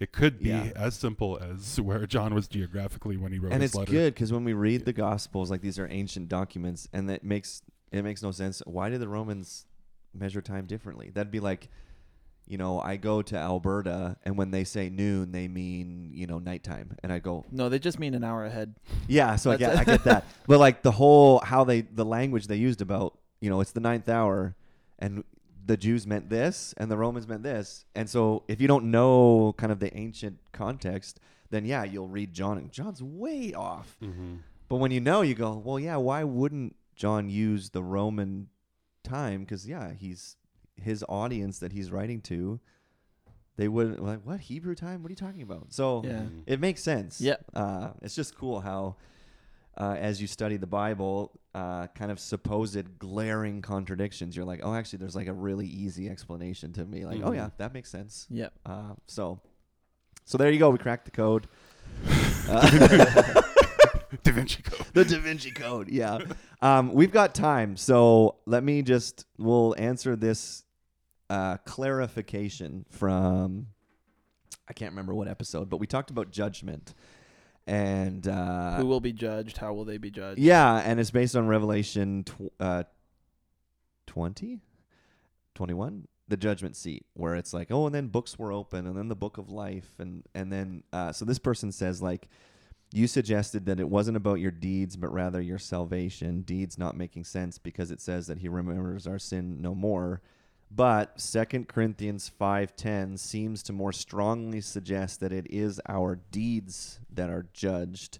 It 0.00 0.12
could 0.12 0.38
be 0.38 0.48
Yeah. 0.50 0.70
as 0.76 0.94
simple 0.94 1.38
as 1.38 1.80
where 1.88 2.06
John 2.06 2.32
was 2.34 2.46
geographically 2.48 3.16
when 3.16 3.32
he 3.32 3.38
wrote 3.40 3.52
and 3.52 3.62
his 3.62 3.72
it's 3.72 3.76
letter. 3.78 3.90
good 3.90 4.14
because 4.14 4.32
when 4.32 4.44
we 4.44 4.52
read 4.54 4.84
the 4.84 4.92
Gospels, 4.92 5.50
like 5.50 5.60
these 5.60 5.78
are 5.78 5.88
ancient 5.90 6.28
documents, 6.28 6.88
and 6.92 7.08
that 7.10 7.24
makes 7.24 7.62
it 7.90 8.02
makes 8.02 8.22
no 8.22 8.30
sense. 8.30 8.62
Why 8.64 8.90
did 8.90 9.00
the 9.00 9.08
Romans 9.08 9.66
measure 10.14 10.40
time 10.40 10.66
differently? 10.66 11.10
That'd 11.10 11.32
be 11.32 11.40
like, 11.40 11.68
you 12.48 12.56
know, 12.58 12.80
I 12.80 12.96
go 12.96 13.20
to 13.22 13.36
Alberta, 13.36 14.16
and 14.24 14.36
when 14.38 14.50
they 14.50 14.64
say 14.64 14.88
noon, 14.88 15.32
they 15.32 15.48
mean 15.48 16.10
you 16.12 16.26
know 16.26 16.38
nighttime, 16.38 16.96
and 17.02 17.12
I 17.12 17.18
go, 17.18 17.44
No, 17.50 17.68
they 17.68 17.78
just 17.78 17.98
mean 17.98 18.14
an 18.14 18.24
hour 18.24 18.44
ahead. 18.44 18.74
yeah. 19.06 19.36
So 19.36 19.50
I 19.50 19.56
get, 19.56 19.76
I 19.76 19.84
get 19.84 20.04
that, 20.04 20.24
but 20.46 20.58
like 20.58 20.82
the 20.82 20.92
whole 20.92 21.40
how 21.40 21.64
they 21.64 21.82
the 21.82 22.04
language 22.04 22.46
they 22.46 22.56
used 22.56 22.80
about 22.80 23.18
you 23.40 23.50
know 23.50 23.60
it's 23.60 23.72
the 23.72 23.80
ninth 23.80 24.08
hour, 24.08 24.56
and 24.98 25.22
the 25.66 25.76
Jews 25.76 26.06
meant 26.06 26.30
this, 26.30 26.74
and 26.78 26.90
the 26.90 26.96
Romans 26.96 27.28
meant 27.28 27.42
this, 27.42 27.84
and 27.94 28.08
so 28.08 28.42
if 28.48 28.60
you 28.60 28.66
don't 28.66 28.90
know 28.90 29.54
kind 29.58 29.70
of 29.70 29.78
the 29.80 29.94
ancient 29.96 30.38
context, 30.52 31.20
then 31.50 31.66
yeah, 31.66 31.84
you'll 31.84 32.08
read 32.08 32.32
John, 32.32 32.56
and 32.56 32.72
John's 32.72 33.02
way 33.02 33.52
off. 33.52 33.96
hmm 34.00 34.36
But 34.70 34.76
when 34.76 34.90
you 34.90 35.00
know, 35.00 35.20
you 35.22 35.34
go, 35.34 35.60
well, 35.62 35.78
yeah. 35.78 35.96
Why 35.96 36.24
wouldn't 36.24 36.74
John 36.96 37.28
use 37.28 37.70
the 37.70 37.82
Roman 37.82 38.48
time? 39.04 39.40
Because 39.40 39.68
yeah, 39.68 39.92
he's 39.92 40.36
his 40.82 41.04
audience 41.08 41.58
that 41.60 41.72
he's 41.72 41.90
writing 41.90 42.20
to. 42.22 42.60
They 43.56 43.66
wouldn't 43.68 44.02
like 44.02 44.20
what 44.24 44.40
Hebrew 44.40 44.74
time? 44.74 45.02
What 45.02 45.08
are 45.08 45.12
you 45.12 45.16
talking 45.16 45.42
about? 45.42 45.72
So 45.72 46.02
Yeah. 46.04 46.22
It 46.46 46.60
makes 46.60 46.82
sense. 46.82 47.20
Yeah, 47.20 47.36
Uh, 47.54 47.90
it's 48.02 48.14
just 48.14 48.36
cool 48.36 48.60
how, 48.60 48.96
uh, 49.76 49.96
as 49.98 50.20
you 50.20 50.26
study 50.28 50.56
the 50.56 50.66
Bible, 50.66 51.32
uh, 51.54 51.88
kind 51.88 52.12
of 52.12 52.20
supposed 52.20 52.98
glaring 53.00 53.60
contradictions, 53.62 54.36
you're 54.36 54.44
like, 54.44 54.60
oh, 54.62 54.74
actually, 54.74 55.00
there's 55.00 55.16
like 55.16 55.26
a 55.26 55.32
really 55.32 55.66
easy 55.66 56.08
explanation 56.08 56.72
to 56.74 56.84
me. 56.84 57.04
Like, 57.04 57.20
oh 57.22 57.30
Mhm. 57.30 57.34
yeah, 57.36 57.50
that 57.58 57.74
makes 57.74 57.90
sense. 57.90 58.26
Yeah. 58.30 58.48
Uh, 58.64 58.94
so, 59.06 59.40
so 60.24 60.38
there 60.38 60.50
you 60.52 60.58
go. 60.60 60.70
We 60.70 60.78
cracked 60.78 61.06
the 61.06 61.10
code. 61.10 61.48
Uh, 62.48 63.42
Da 64.22 64.32
Vinci 64.32 64.62
Code. 64.62 64.86
the 64.94 65.04
Da 65.04 65.18
Vinci 65.18 65.50
Code. 65.50 65.88
Yeah. 65.88 66.18
Um, 66.62 66.92
we've 66.94 67.12
got 67.12 67.34
time, 67.34 67.76
so 67.76 68.36
let 68.46 68.64
me 68.64 68.82
just 68.82 69.26
we'll 69.36 69.74
answer 69.78 70.16
this 70.16 70.64
uh, 71.30 71.56
clarification 71.58 72.84
from 72.90 73.68
I 74.68 74.72
can't 74.72 74.92
remember 74.92 75.14
what 75.14 75.28
episode, 75.28 75.70
but 75.70 75.78
we 75.78 75.86
talked 75.86 76.10
about 76.10 76.30
judgment 76.30 76.94
and 77.66 78.26
uh, 78.26 78.76
Who 78.76 78.86
will 78.86 79.00
be 79.00 79.12
judged? 79.12 79.58
How 79.58 79.74
will 79.74 79.84
they 79.84 79.98
be 79.98 80.10
judged? 80.10 80.38
yeah, 80.40 80.76
and 80.84 80.98
it's 80.98 81.10
based 81.10 81.36
on 81.36 81.46
Revelation 81.48 82.24
tw- 82.24 82.52
uh, 82.58 82.84
20, 84.06 84.60
21, 85.54 86.08
the 86.28 86.36
judgment 86.36 86.76
seat, 86.76 87.04
where 87.14 87.34
it's 87.34 87.52
like, 87.52 87.70
oh, 87.70 87.86
and 87.86 87.94
then 87.94 88.08
books 88.08 88.38
were 88.38 88.52
open, 88.52 88.86
and 88.86 88.96
then 88.96 89.08
the 89.08 89.16
book 89.16 89.36
of 89.38 89.50
life, 89.50 89.90
and 89.98 90.24
and 90.34 90.50
then 90.52 90.82
uh, 90.92 91.12
so 91.12 91.24
this 91.24 91.38
person 91.38 91.70
says 91.72 92.00
like, 92.00 92.28
you 92.90 93.06
suggested 93.06 93.66
that 93.66 93.80
it 93.80 93.88
wasn't 93.88 94.16
about 94.16 94.40
your 94.40 94.50
deeds, 94.50 94.96
but 94.96 95.12
rather 95.12 95.40
your 95.40 95.58
salvation. 95.58 96.40
Deeds 96.40 96.78
not 96.78 96.96
making 96.96 97.24
sense 97.24 97.58
because 97.58 97.90
it 97.90 98.00
says 98.00 98.26
that 98.28 98.38
He 98.38 98.48
remembers 98.48 99.06
our 99.06 99.18
sin 99.18 99.60
no 99.60 99.74
more. 99.74 100.22
But 100.70 101.20
Second 101.20 101.66
Corinthians 101.66 102.28
five 102.28 102.76
ten 102.76 103.16
seems 103.16 103.62
to 103.64 103.72
more 103.72 103.92
strongly 103.92 104.60
suggest 104.60 105.20
that 105.20 105.32
it 105.32 105.46
is 105.50 105.80
our 105.88 106.20
deeds 106.30 107.00
that 107.12 107.30
are 107.30 107.46
judged. 107.52 108.18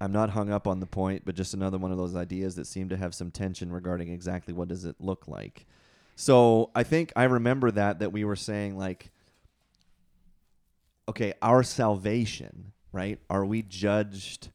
I'm 0.00 0.12
not 0.12 0.30
hung 0.30 0.50
up 0.50 0.66
on 0.66 0.80
the 0.80 0.86
point, 0.86 1.24
but 1.26 1.34
just 1.34 1.52
another 1.52 1.76
one 1.76 1.92
of 1.92 1.98
those 1.98 2.16
ideas 2.16 2.56
that 2.56 2.66
seem 2.66 2.88
to 2.88 2.96
have 2.96 3.14
some 3.14 3.30
tension 3.30 3.70
regarding 3.70 4.10
exactly 4.10 4.54
what 4.54 4.68
does 4.68 4.86
it 4.86 4.96
look 4.98 5.28
like. 5.28 5.66
So 6.16 6.70
I 6.74 6.82
think 6.82 7.12
I 7.14 7.24
remember 7.24 7.70
that 7.70 7.98
that 7.98 8.10
we 8.10 8.24
were 8.24 8.36
saying 8.36 8.78
like, 8.78 9.10
okay, 11.08 11.34
our 11.42 11.62
salvation, 11.62 12.72
right? 12.92 13.18
Are 13.28 13.44
we 13.44 13.62
judged? 13.62 14.48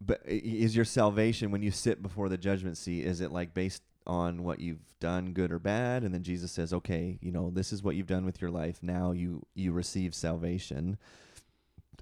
But 0.00 0.22
is 0.26 0.74
your 0.74 0.84
salvation 0.84 1.50
when 1.50 1.62
you 1.62 1.70
sit 1.70 2.02
before 2.02 2.28
the 2.28 2.38
judgment 2.38 2.78
seat? 2.78 3.04
Is 3.04 3.20
it 3.20 3.32
like 3.32 3.52
based 3.52 3.82
on 4.06 4.42
what 4.44 4.60
you've 4.60 4.84
done, 5.00 5.32
good 5.32 5.50
or 5.52 5.58
bad? 5.58 6.02
And 6.04 6.14
then 6.14 6.22
Jesus 6.22 6.52
says, 6.52 6.72
okay, 6.72 7.18
you 7.20 7.30
know, 7.32 7.50
this 7.50 7.72
is 7.72 7.82
what 7.82 7.96
you've 7.96 8.06
done 8.06 8.24
with 8.24 8.40
your 8.40 8.50
life. 8.50 8.82
Now 8.82 9.12
you 9.12 9.44
you 9.54 9.72
receive 9.72 10.14
salvation. 10.14 10.98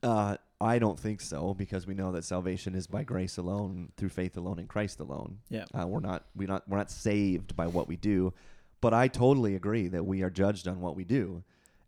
Uh, 0.03 0.37
I 0.61 0.79
don't 0.79 0.99
think 0.99 1.21
so 1.21 1.55
because 1.55 1.87
we 1.87 1.95
know 1.95 2.13
that 2.13 2.25
salvation 2.25 2.75
is 2.75 2.87
by 2.87 3.05
grace 3.05 3.37
alone, 3.39 3.91
through 3.97 4.11
faith 4.11 4.37
alone, 4.37 4.59
in 4.59 4.67
Christ 4.67 5.01
alone. 5.01 5.39
Yeah. 5.49 5.65
Uh, 5.73 5.87
we're 5.87 6.01
not 6.01 6.25
we 6.35 6.47
not 6.47 6.69
we're 6.69 6.77
not 6.79 6.91
saved 6.91 7.57
by 7.57 7.67
what 7.67 7.89
we 7.89 7.97
do, 7.97 8.33
but 8.81 8.93
I 8.95 9.09
totally 9.09 9.55
agree 9.55 9.89
that 9.89 10.05
we 10.05 10.23
are 10.23 10.31
judged 10.31 10.69
on 10.69 10.81
what 10.81 10.95
we 10.97 11.05
do, 11.05 11.43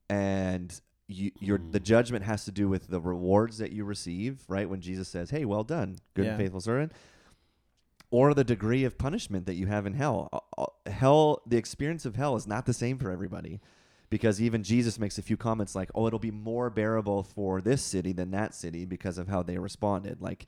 and 0.08 0.78
you, 1.08 1.30
your 1.40 1.58
the 1.58 1.78
Hmm. 1.78 1.84
judgment 1.84 2.24
has 2.24 2.44
to 2.46 2.50
do 2.52 2.68
with 2.68 2.88
the 2.88 3.00
rewards 3.00 3.58
that 3.58 3.72
you 3.72 3.84
receive. 3.84 4.42
Right 4.48 4.68
when 4.68 4.80
Jesus 4.80 5.08
says, 5.08 5.30
"Hey, 5.30 5.44
well 5.44 5.64
done, 5.64 5.96
good 6.14 6.26
and 6.26 6.36
faithful 6.38 6.60
servant," 6.60 6.92
or 8.10 8.34
the 8.34 8.44
degree 8.44 8.84
of 8.84 8.98
punishment 8.98 9.46
that 9.46 9.54
you 9.54 9.66
have 9.66 9.86
in 9.86 9.94
hell. 9.94 10.28
Uh, 10.32 10.62
uh, 10.62 10.66
Hell, 10.90 11.42
the 11.46 11.56
experience 11.56 12.06
of 12.06 12.16
hell 12.16 12.36
is 12.36 12.46
not 12.46 12.64
the 12.64 12.72
same 12.72 12.96
for 12.98 13.10
everybody 13.10 13.60
because 14.08 14.40
even 14.40 14.62
Jesus 14.62 14.98
makes 14.98 15.18
a 15.18 15.22
few 15.22 15.36
comments 15.36 15.74
like, 15.74 15.90
"Oh, 15.94 16.06
it'll 16.06 16.18
be 16.18 16.30
more 16.30 16.70
bearable 16.70 17.22
for 17.24 17.60
this 17.60 17.82
city 17.82 18.12
than 18.12 18.30
that 18.30 18.54
city 18.54 18.84
because 18.84 19.18
of 19.18 19.28
how 19.28 19.42
they 19.42 19.58
responded." 19.58 20.20
Like, 20.20 20.46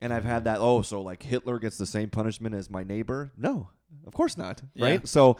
and 0.00 0.12
I've 0.12 0.24
had 0.24 0.44
that. 0.44 0.58
Oh, 0.60 0.82
so 0.82 1.00
like 1.00 1.22
Hitler 1.22 1.58
gets 1.58 1.78
the 1.78 1.86
same 1.86 2.10
punishment 2.10 2.54
as 2.54 2.68
my 2.68 2.82
neighbor? 2.82 3.32
No, 3.36 3.70
of 4.06 4.12
course 4.12 4.36
not. 4.36 4.60
Yeah. 4.74 4.84
Right. 4.86 5.08
So, 5.08 5.36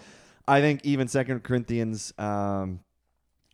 I 0.46 0.61
think 0.61 0.84
even 0.84 1.09
Second 1.09 1.42
Corinthians 1.42 2.12
um, 2.18 2.80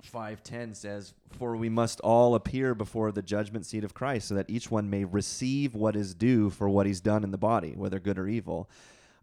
five 0.07 0.43
ten 0.43 0.75
says, 0.75 1.15
"For 1.39 1.57
we 1.57 1.69
must 1.69 2.01
all 2.01 2.35
appear 2.35 2.75
before 2.75 3.13
the 3.13 3.23
judgment 3.23 3.67
seat 3.67 3.85
of 3.85 3.95
Christ, 3.95 4.29
so 4.29 4.35
that 4.35 4.49
each 4.49 4.71
one 4.71 4.89
may 4.91 5.05
receive 5.05 5.75
what 5.75 5.97
is 5.97 6.15
due 6.15 6.51
for 6.51 6.69
what 6.69 6.87
he's 6.87 7.01
done 7.01 7.25
in 7.25 7.31
the 7.31 7.39
body, 7.39 7.75
whether 7.77 7.99
good 8.01 8.19
or 8.19 8.27
evil." 8.29 8.69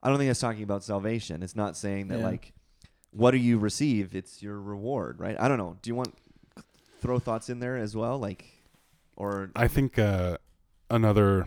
I 0.02 0.10
don't 0.10 0.18
think 0.18 0.30
that's 0.30 0.40
talking 0.42 0.64
about 0.64 0.84
salvation. 0.84 1.42
It's 1.44 1.56
not 1.56 1.78
saying 1.78 2.10
that 2.10 2.20
Yeah. 2.20 2.26
like 2.26 2.54
what 3.12 3.32
do 3.32 3.38
you 3.38 3.58
receive? 3.60 4.16
It's 4.16 4.42
your 4.42 4.60
reward, 4.60 5.20
right? 5.20 5.40
I 5.40 5.48
don't 5.48 5.58
know. 5.60 5.78
Do 5.82 5.90
you 5.90 5.96
want 5.96 6.14
throw 7.00 7.20
thoughts 7.20 7.48
in 7.50 7.60
there 7.60 7.78
as 7.78 7.96
well, 7.96 8.18
like 8.18 8.46
or 9.16 9.52
I 9.56 9.68
think 9.68 10.00
uh, 10.00 10.38
another 10.90 11.46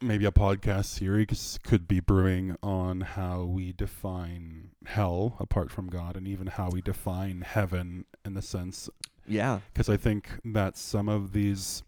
maybe 0.00 0.24
a 0.24 0.30
podcast 0.30 0.86
series 0.86 1.58
could 1.62 1.88
be 1.88 2.00
brewing 2.00 2.56
on 2.62 3.00
how 3.00 3.44
we 3.44 3.72
define 3.72 4.70
hell 4.84 5.36
apart 5.40 5.70
from 5.70 5.88
God, 5.88 6.16
and 6.16 6.26
even 6.28 6.46
how 6.48 6.70
we 6.70 6.80
define 6.80 7.42
heaven 7.42 8.04
in 8.24 8.34
the 8.34 8.42
sense 8.42 8.88
yeah, 9.28 9.60
because 9.72 9.88
I 9.88 9.96
think 9.96 10.28
that 10.44 10.76
some 10.76 11.08
of 11.08 11.32
these 11.32 11.82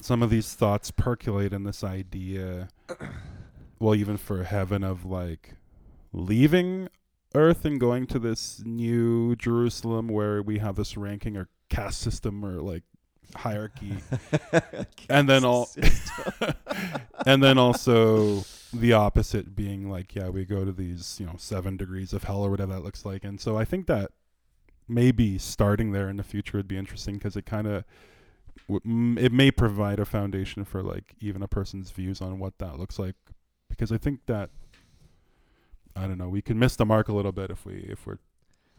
some 0.00 0.22
of 0.22 0.30
these 0.30 0.54
thoughts 0.54 0.90
percolate 0.90 1.52
in 1.52 1.64
this 1.64 1.84
idea 1.84 2.68
well 3.78 3.94
even 3.94 4.16
for 4.16 4.44
heaven 4.44 4.82
of 4.82 5.04
like 5.04 5.54
leaving 6.14 6.88
earth 7.34 7.66
and 7.66 7.78
going 7.78 8.06
to 8.06 8.18
this 8.18 8.62
new 8.64 9.36
Jerusalem 9.36 10.08
where 10.08 10.42
we 10.42 10.58
have 10.58 10.76
this 10.76 10.96
ranking 10.96 11.36
or 11.36 11.48
caste 11.68 12.00
system 12.00 12.44
or 12.44 12.60
like 12.60 12.84
hierarchy. 13.34 13.96
And 15.08 15.28
then 15.28 15.44
all 15.44 15.68
and 17.26 17.42
then 17.42 17.58
also 17.58 18.44
the 18.72 18.92
opposite 18.94 19.54
being 19.54 19.90
like 19.90 20.14
yeah 20.14 20.30
we 20.30 20.44
go 20.46 20.64
to 20.64 20.72
these 20.72 21.18
you 21.20 21.26
know 21.26 21.34
7 21.36 21.76
degrees 21.76 22.14
of 22.14 22.24
hell 22.24 22.42
or 22.42 22.50
whatever 22.50 22.72
that 22.72 22.84
looks 22.84 23.04
like. 23.04 23.24
And 23.24 23.40
so 23.40 23.56
I 23.58 23.64
think 23.64 23.86
that 23.86 24.10
maybe 24.88 25.38
starting 25.38 25.92
there 25.92 26.08
in 26.08 26.16
the 26.16 26.22
future 26.22 26.56
would 26.58 26.68
be 26.68 26.76
interesting 26.78 27.14
because 27.14 27.36
it 27.36 27.46
kind 27.46 27.66
of 27.66 27.84
w- 28.68 28.80
m- 28.84 29.18
it 29.18 29.32
may 29.32 29.50
provide 29.50 29.98
a 29.98 30.04
foundation 30.04 30.64
for 30.64 30.82
like 30.82 31.14
even 31.20 31.42
a 31.42 31.48
person's 31.48 31.90
views 31.90 32.20
on 32.20 32.38
what 32.38 32.58
that 32.58 32.78
looks 32.78 32.98
like. 32.98 33.16
Because 33.68 33.92
I 33.92 33.98
think 33.98 34.20
that 34.26 34.50
I 35.94 36.06
don't 36.06 36.18
know 36.18 36.28
we 36.28 36.42
can 36.42 36.58
miss 36.58 36.76
the 36.76 36.86
mark 36.86 37.08
a 37.08 37.12
little 37.12 37.32
bit 37.32 37.50
if 37.50 37.64
we 37.66 37.86
if 37.88 38.06
we're 38.06 38.18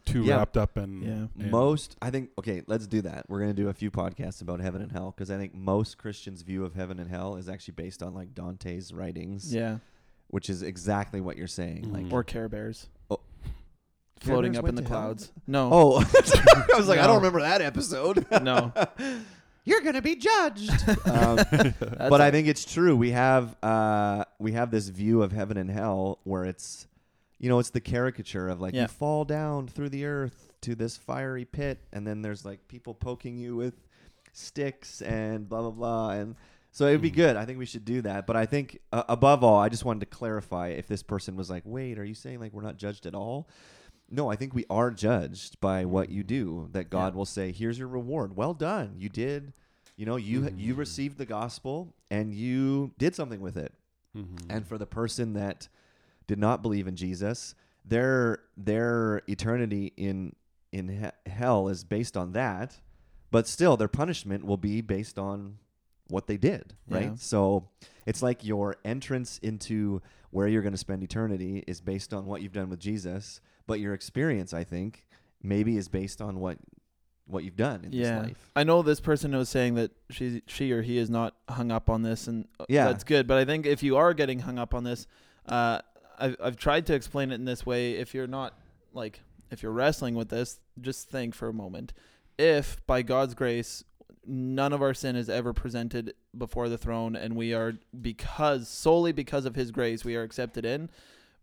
too 0.04 0.22
Yeah. 0.22 0.36
wrapped 0.36 0.56
up 0.56 0.76
in, 0.76 1.30
Yeah. 1.36 1.46
most 1.50 1.96
I 2.02 2.10
think 2.10 2.30
okay, 2.38 2.62
let's 2.66 2.86
do 2.86 3.00
that. 3.02 3.24
We're 3.28 3.40
gonna 3.40 3.54
do 3.54 3.68
a 3.68 3.72
few 3.74 3.90
podcasts 3.90 4.42
about 4.42 4.60
heaven 4.60 4.82
and 4.82 4.92
hell 4.92 5.12
because 5.16 5.30
I 5.30 5.36
think 5.38 5.54
most 5.54 5.98
Christians' 5.98 6.42
view 6.42 6.64
of 6.64 6.74
heaven 6.74 6.98
and 7.00 7.08
hell 7.10 7.36
is 7.36 7.48
actually 7.48 7.74
based 7.74 8.02
on 8.02 8.14
like 8.14 8.34
Dante's 8.34 8.92
writings, 8.92 9.52
Yeah. 9.54 9.78
which 10.28 10.50
is 10.50 10.62
exactly 10.62 11.20
what 11.20 11.36
you're 11.36 11.46
saying. 11.46 11.92
Like, 11.92 12.04
Mhm. 12.06 12.12
Or 12.12 12.22
Care 12.24 12.48
Bears. 12.48 12.88
Oh. 13.10 13.20
Floating 14.20 14.52
Care 14.52 14.60
up 14.62 14.68
in 14.68 14.74
the 14.74 14.80
went 14.82 14.86
to 14.88 14.92
hell? 14.92 15.02
clouds. 15.02 15.32
No. 15.46 15.68
oh, 15.72 15.98
I 16.74 16.76
was 16.76 16.88
like, 16.88 16.98
I 16.98 17.06
don't 17.06 17.16
remember 17.16 17.40
that 17.40 17.60
episode. 17.60 18.26
No. 18.42 18.72
you're 19.64 19.80
gonna 19.80 20.02
be 20.02 20.16
judged. 20.16 20.70
um, 21.08 21.36
That's 21.36 21.78
but 22.10 22.20
I 22.20 22.30
think 22.30 22.48
it's 22.48 22.64
true. 22.64 22.96
We 22.96 23.10
have 23.12 23.56
uh, 23.62 24.24
we 24.38 24.52
have 24.52 24.70
this 24.70 24.88
view 24.88 25.22
of 25.22 25.32
heaven 25.32 25.56
and 25.56 25.70
hell 25.70 26.18
where 26.24 26.44
it's, 26.44 26.86
you 27.38 27.48
know, 27.48 27.58
it's 27.58 27.70
the 27.70 27.80
caricature 27.80 28.48
of 28.48 28.60
like 28.60 28.74
Yeah. 28.74 28.82
you 28.82 28.88
fall 28.88 29.24
down 29.24 29.68
through 29.68 29.88
the 29.90 30.04
earth 30.04 30.52
to 30.62 30.74
this 30.74 30.96
fiery 30.96 31.44
pit, 31.44 31.80
and 31.92 32.06
then 32.06 32.22
there's 32.22 32.44
like 32.44 32.66
people 32.68 32.94
poking 32.94 33.36
you 33.36 33.56
with 33.56 33.74
sticks 34.32 35.02
and 35.02 35.48
blah 35.48 35.60
blah 35.62 35.70
blah, 35.70 36.10
and 36.10 36.36
so 36.70 36.86
it'd 36.88 37.00
be 37.02 37.10
Mhm. 37.10 37.14
good. 37.16 37.36
I 37.36 37.44
think 37.44 37.58
we 37.58 37.66
should 37.66 37.84
do 37.84 38.02
that. 38.02 38.26
But 38.26 38.36
I 38.36 38.46
think 38.46 38.78
uh, 38.92 39.04
above 39.08 39.44
all, 39.44 39.58
I 39.60 39.68
just 39.68 39.84
wanted 39.84 40.00
to 40.00 40.06
clarify 40.06 40.68
if 40.68 40.86
this 40.88 41.02
person 41.02 41.36
was 41.36 41.50
like, 41.50 41.62
wait, 41.64 41.98
are 41.98 42.04
you 42.04 42.14
saying 42.14 42.40
like 42.40 42.52
we're 42.52 42.62
not 42.62 42.76
judged 42.76 43.06
at 43.06 43.14
all? 43.14 43.48
No, 44.10 44.30
I 44.30 44.36
think 44.36 44.54
we 44.54 44.64
are 44.68 44.90
judged 44.90 45.60
by 45.60 45.84
what 45.84 46.10
you 46.10 46.22
do. 46.22 46.68
That 46.72 46.90
God 46.90 47.14
will 47.14 47.24
say, 47.24 47.52
"Here's 47.52 47.78
your 47.78 47.88
reward. 47.88 48.36
Well 48.36 48.54
done. 48.54 48.94
You 48.98 49.08
did 49.08 49.52
you 49.96 50.04
know, 50.06 50.16
you 50.16 50.50
you 50.56 50.74
Mhm. 50.74 50.78
received 50.78 51.18
the 51.18 51.24
gospel 51.26 51.94
and 52.10 52.32
you 52.34 52.92
did 52.98 53.14
something 53.14 53.40
with 53.40 53.56
it. 53.56 53.72
Mhm. 54.16 54.40
And 54.50 54.66
for 54.66 54.76
the 54.76 54.86
person 54.86 55.34
that 55.34 55.68
did 56.26 56.38
not 56.38 56.62
believe 56.62 56.86
in 56.86 56.96
Jesus, 56.96 57.54
their 57.84 58.38
their 58.56 59.22
eternity 59.28 59.92
in 59.96 60.34
in 60.72 60.88
he- 60.88 61.30
hell 61.30 61.68
is 61.68 61.84
based 61.84 62.16
on 62.16 62.32
that, 62.32 62.80
but 63.30 63.46
still 63.46 63.76
their 63.76 63.88
punishment 63.88 64.44
will 64.44 64.56
be 64.56 64.80
based 64.80 65.18
on 65.18 65.58
what 66.08 66.26
they 66.26 66.36
did, 66.36 66.74
right? 66.88 67.10
Yeah. 67.10 67.14
So 67.16 67.68
it's 68.06 68.22
like 68.22 68.44
your 68.44 68.76
entrance 68.84 69.38
into 69.38 70.02
where 70.30 70.48
you're 70.48 70.62
going 70.62 70.72
to 70.72 70.78
spend 70.78 71.02
eternity 71.02 71.62
is 71.66 71.80
based 71.80 72.12
on 72.12 72.26
what 72.26 72.42
you've 72.42 72.52
done 72.52 72.68
with 72.68 72.80
Jesus, 72.80 73.40
but 73.66 73.80
your 73.80 73.94
experience, 73.94 74.52
I 74.52 74.64
think, 74.64 75.06
maybe 75.42 75.76
is 75.76 75.88
based 75.88 76.20
on 76.20 76.40
what 76.40 76.58
what 77.26 77.42
you've 77.42 77.56
done 77.56 77.84
in 77.84 77.92
yeah. 77.92 78.18
this 78.18 78.26
life. 78.28 78.50
I 78.54 78.64
know 78.64 78.82
this 78.82 79.00
person 79.00 79.34
was 79.34 79.48
saying 79.48 79.76
that 79.76 79.92
she 80.10 80.42
she 80.46 80.72
or 80.72 80.82
he 80.82 80.98
is 80.98 81.08
not 81.08 81.34
hung 81.48 81.70
up 81.70 81.88
on 81.88 82.02
this, 82.02 82.26
and 82.26 82.46
uh, 82.60 82.66
Yeah. 82.68 82.86
that's 82.86 83.04
good. 83.04 83.26
But 83.26 83.38
I 83.38 83.44
think 83.44 83.64
if 83.64 83.82
you 83.82 83.96
are 83.96 84.12
getting 84.12 84.40
hung 84.40 84.58
up 84.58 84.74
on 84.74 84.84
this, 84.84 85.06
uh, 85.46 85.80
I've 86.18 86.36
I've 86.42 86.56
tried 86.56 86.86
to 86.86 86.94
explain 86.94 87.30
it 87.30 87.36
in 87.36 87.44
this 87.44 87.66
way. 87.66 87.92
If 87.92 88.14
you're 88.14 88.26
not 88.26 88.54
like 88.92 89.20
if 89.50 89.62
you're 89.62 89.72
wrestling 89.72 90.14
with 90.14 90.28
this, 90.28 90.60
just 90.80 91.08
think 91.08 91.34
for 91.34 91.48
a 91.48 91.52
moment. 91.52 91.92
If 92.38 92.84
by 92.86 93.02
God's 93.02 93.34
grace, 93.34 93.84
none 94.26 94.72
of 94.72 94.82
our 94.82 94.94
sin 94.94 95.16
is 95.16 95.28
ever 95.28 95.52
presented 95.52 96.14
before 96.36 96.68
the 96.68 96.78
throne, 96.78 97.14
and 97.14 97.36
we 97.36 97.54
are 97.54 97.74
because 98.00 98.68
solely 98.68 99.12
because 99.12 99.44
of 99.44 99.54
His 99.54 99.70
grace, 99.70 100.04
we 100.04 100.16
are 100.16 100.22
accepted 100.22 100.64
in. 100.64 100.90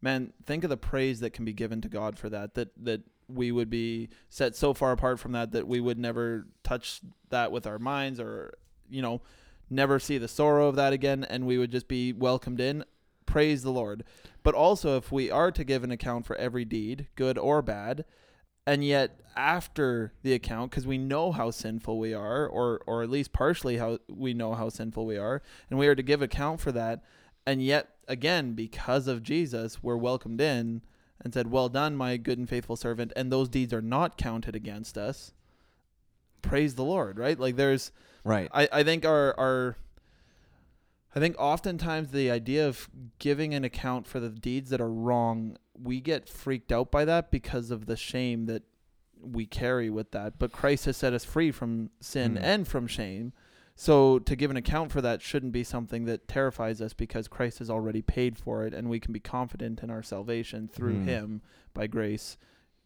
Man, 0.01 0.33
think 0.45 0.63
of 0.63 0.69
the 0.69 0.77
praise 0.77 1.19
that 1.19 1.31
can 1.31 1.45
be 1.45 1.53
given 1.53 1.79
to 1.81 1.87
God 1.87 2.17
for 2.17 2.29
that. 2.29 2.55
That 2.55 2.69
that 2.83 3.01
we 3.33 3.51
would 3.51 3.69
be 3.69 4.09
set 4.29 4.55
so 4.55 4.73
far 4.73 4.91
apart 4.91 5.19
from 5.19 5.31
that 5.31 5.51
that 5.51 5.67
we 5.67 5.79
would 5.79 5.97
never 5.97 6.47
touch 6.63 7.01
that 7.29 7.51
with 7.51 7.65
our 7.65 7.79
minds 7.79 8.19
or 8.19 8.53
you 8.89 9.01
know 9.01 9.21
never 9.69 9.99
see 9.99 10.17
the 10.17 10.27
sorrow 10.27 10.67
of 10.67 10.75
that 10.75 10.93
again 10.93 11.23
and 11.23 11.45
we 11.45 11.57
would 11.57 11.71
just 11.71 11.87
be 11.87 12.11
welcomed 12.11 12.59
in 12.59 12.83
praise 13.25 13.63
the 13.63 13.71
lord 13.71 14.03
but 14.43 14.55
also 14.55 14.97
if 14.97 15.11
we 15.11 15.29
are 15.29 15.51
to 15.51 15.63
give 15.63 15.83
an 15.83 15.91
account 15.91 16.25
for 16.25 16.35
every 16.37 16.65
deed 16.65 17.07
good 17.15 17.37
or 17.37 17.61
bad 17.61 18.05
and 18.65 18.83
yet 18.83 19.19
after 19.35 20.13
the 20.23 20.33
account 20.33 20.71
because 20.71 20.85
we 20.85 20.97
know 20.97 21.31
how 21.31 21.49
sinful 21.49 21.97
we 21.97 22.13
are 22.13 22.45
or 22.45 22.81
or 22.85 23.01
at 23.01 23.09
least 23.09 23.33
partially 23.33 23.77
how 23.77 23.97
we 24.09 24.33
know 24.33 24.53
how 24.53 24.69
sinful 24.69 25.05
we 25.05 25.17
are 25.17 25.41
and 25.69 25.79
we 25.79 25.87
are 25.87 25.95
to 25.95 26.03
give 26.03 26.21
account 26.21 26.59
for 26.59 26.71
that 26.71 27.03
and 27.45 27.63
yet 27.63 27.95
again 28.07 28.53
because 28.53 29.07
of 29.07 29.23
jesus 29.23 29.81
we're 29.81 29.97
welcomed 29.97 30.41
in 30.41 30.81
and 31.23 31.33
said, 31.33 31.51
Well 31.51 31.69
done, 31.69 31.95
my 31.95 32.17
good 32.17 32.37
and 32.37 32.49
faithful 32.49 32.75
servant, 32.75 33.13
and 33.15 33.31
those 33.31 33.49
deeds 33.49 33.73
are 33.73 33.81
not 33.81 34.17
counted 34.17 34.55
against 34.55 34.97
us. 34.97 35.33
Praise 36.41 36.75
the 36.75 36.83
Lord, 36.83 37.17
right? 37.17 37.39
Like 37.39 37.55
there's 37.55 37.91
Right. 38.23 38.49
I, 38.53 38.67
I 38.71 38.83
think 38.83 39.05
our 39.05 39.39
our 39.39 39.77
I 41.13 41.19
think 41.19 41.35
oftentimes 41.37 42.11
the 42.11 42.31
idea 42.31 42.67
of 42.67 42.89
giving 43.19 43.53
an 43.53 43.63
account 43.63 44.07
for 44.07 44.19
the 44.19 44.29
deeds 44.29 44.69
that 44.69 44.79
are 44.81 44.91
wrong, 44.91 45.57
we 45.77 45.99
get 45.99 46.29
freaked 46.29 46.71
out 46.71 46.89
by 46.91 47.03
that 47.05 47.31
because 47.31 47.69
of 47.71 47.85
the 47.85 47.97
shame 47.97 48.45
that 48.45 48.63
we 49.21 49.45
carry 49.45 49.89
with 49.89 50.11
that. 50.11 50.39
But 50.39 50.51
Christ 50.51 50.85
has 50.85 50.97
set 50.97 51.13
us 51.13 51.25
free 51.25 51.51
from 51.51 51.89
sin 51.99 52.31
Hmm. 52.37 52.43
and 52.43 52.67
from 52.67 52.87
shame. 52.87 53.33
So 53.75 54.19
to 54.19 54.35
give 54.35 54.51
an 54.51 54.57
account 54.57 54.91
for 54.91 55.01
that 55.01 55.21
shouldn't 55.21 55.51
be 55.53 55.63
something 55.63 56.05
that 56.05 56.27
terrifies 56.27 56.81
us 56.81 56.93
because 56.93 57.27
Christ 57.27 57.59
has 57.59 57.69
already 57.69 58.01
paid 58.01 58.37
for 58.37 58.63
it 58.65 58.73
and 58.73 58.89
we 58.89 58.99
can 58.99 59.11
be 59.13 59.19
confident 59.19 59.81
in 59.81 59.89
our 59.89 60.03
salvation 60.03 60.67
through 60.67 60.95
Hmm. 60.99 61.05
him 61.07 61.41
by 61.73 61.87
grace 61.87 62.37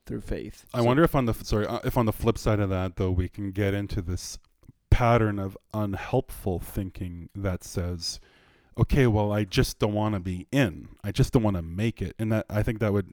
through 0.06 0.22
faith. 0.22 0.66
I 0.74 0.80
So- 0.80 0.84
wonder 0.86 1.04
if 1.04 1.16
on 1.16 1.26
the 1.26 1.34
sorry 1.34 1.66
uh, 1.68 1.80
if 1.84 1.98
on 1.98 2.06
the 2.06 2.14
flip 2.14 2.38
side 2.38 2.60
of 2.60 2.70
that 2.70 2.96
though 2.98 3.12
we 3.12 3.28
can 3.30 3.52
get 3.52 3.74
into 3.74 4.02
this 4.02 4.38
pattern 4.96 5.40
of 5.40 5.58
unhelpful 5.74 6.60
thinking 6.60 7.30
that 7.36 7.64
says, 7.64 8.20
okay, 8.78 9.08
well 9.08 9.32
I 9.32 9.44
just 9.44 9.80
don't 9.80 9.94
want 9.94 10.16
to 10.16 10.20
be 10.20 10.48
in, 10.52 10.90
I 11.04 11.12
just 11.12 11.34
don't 11.34 11.44
want 11.44 11.56
to 11.58 11.62
make 11.62 12.02
it, 12.02 12.16
and 12.20 12.32
that 12.32 12.46
I 12.50 12.64
think 12.64 12.80
that 12.80 12.94
would 12.94 13.12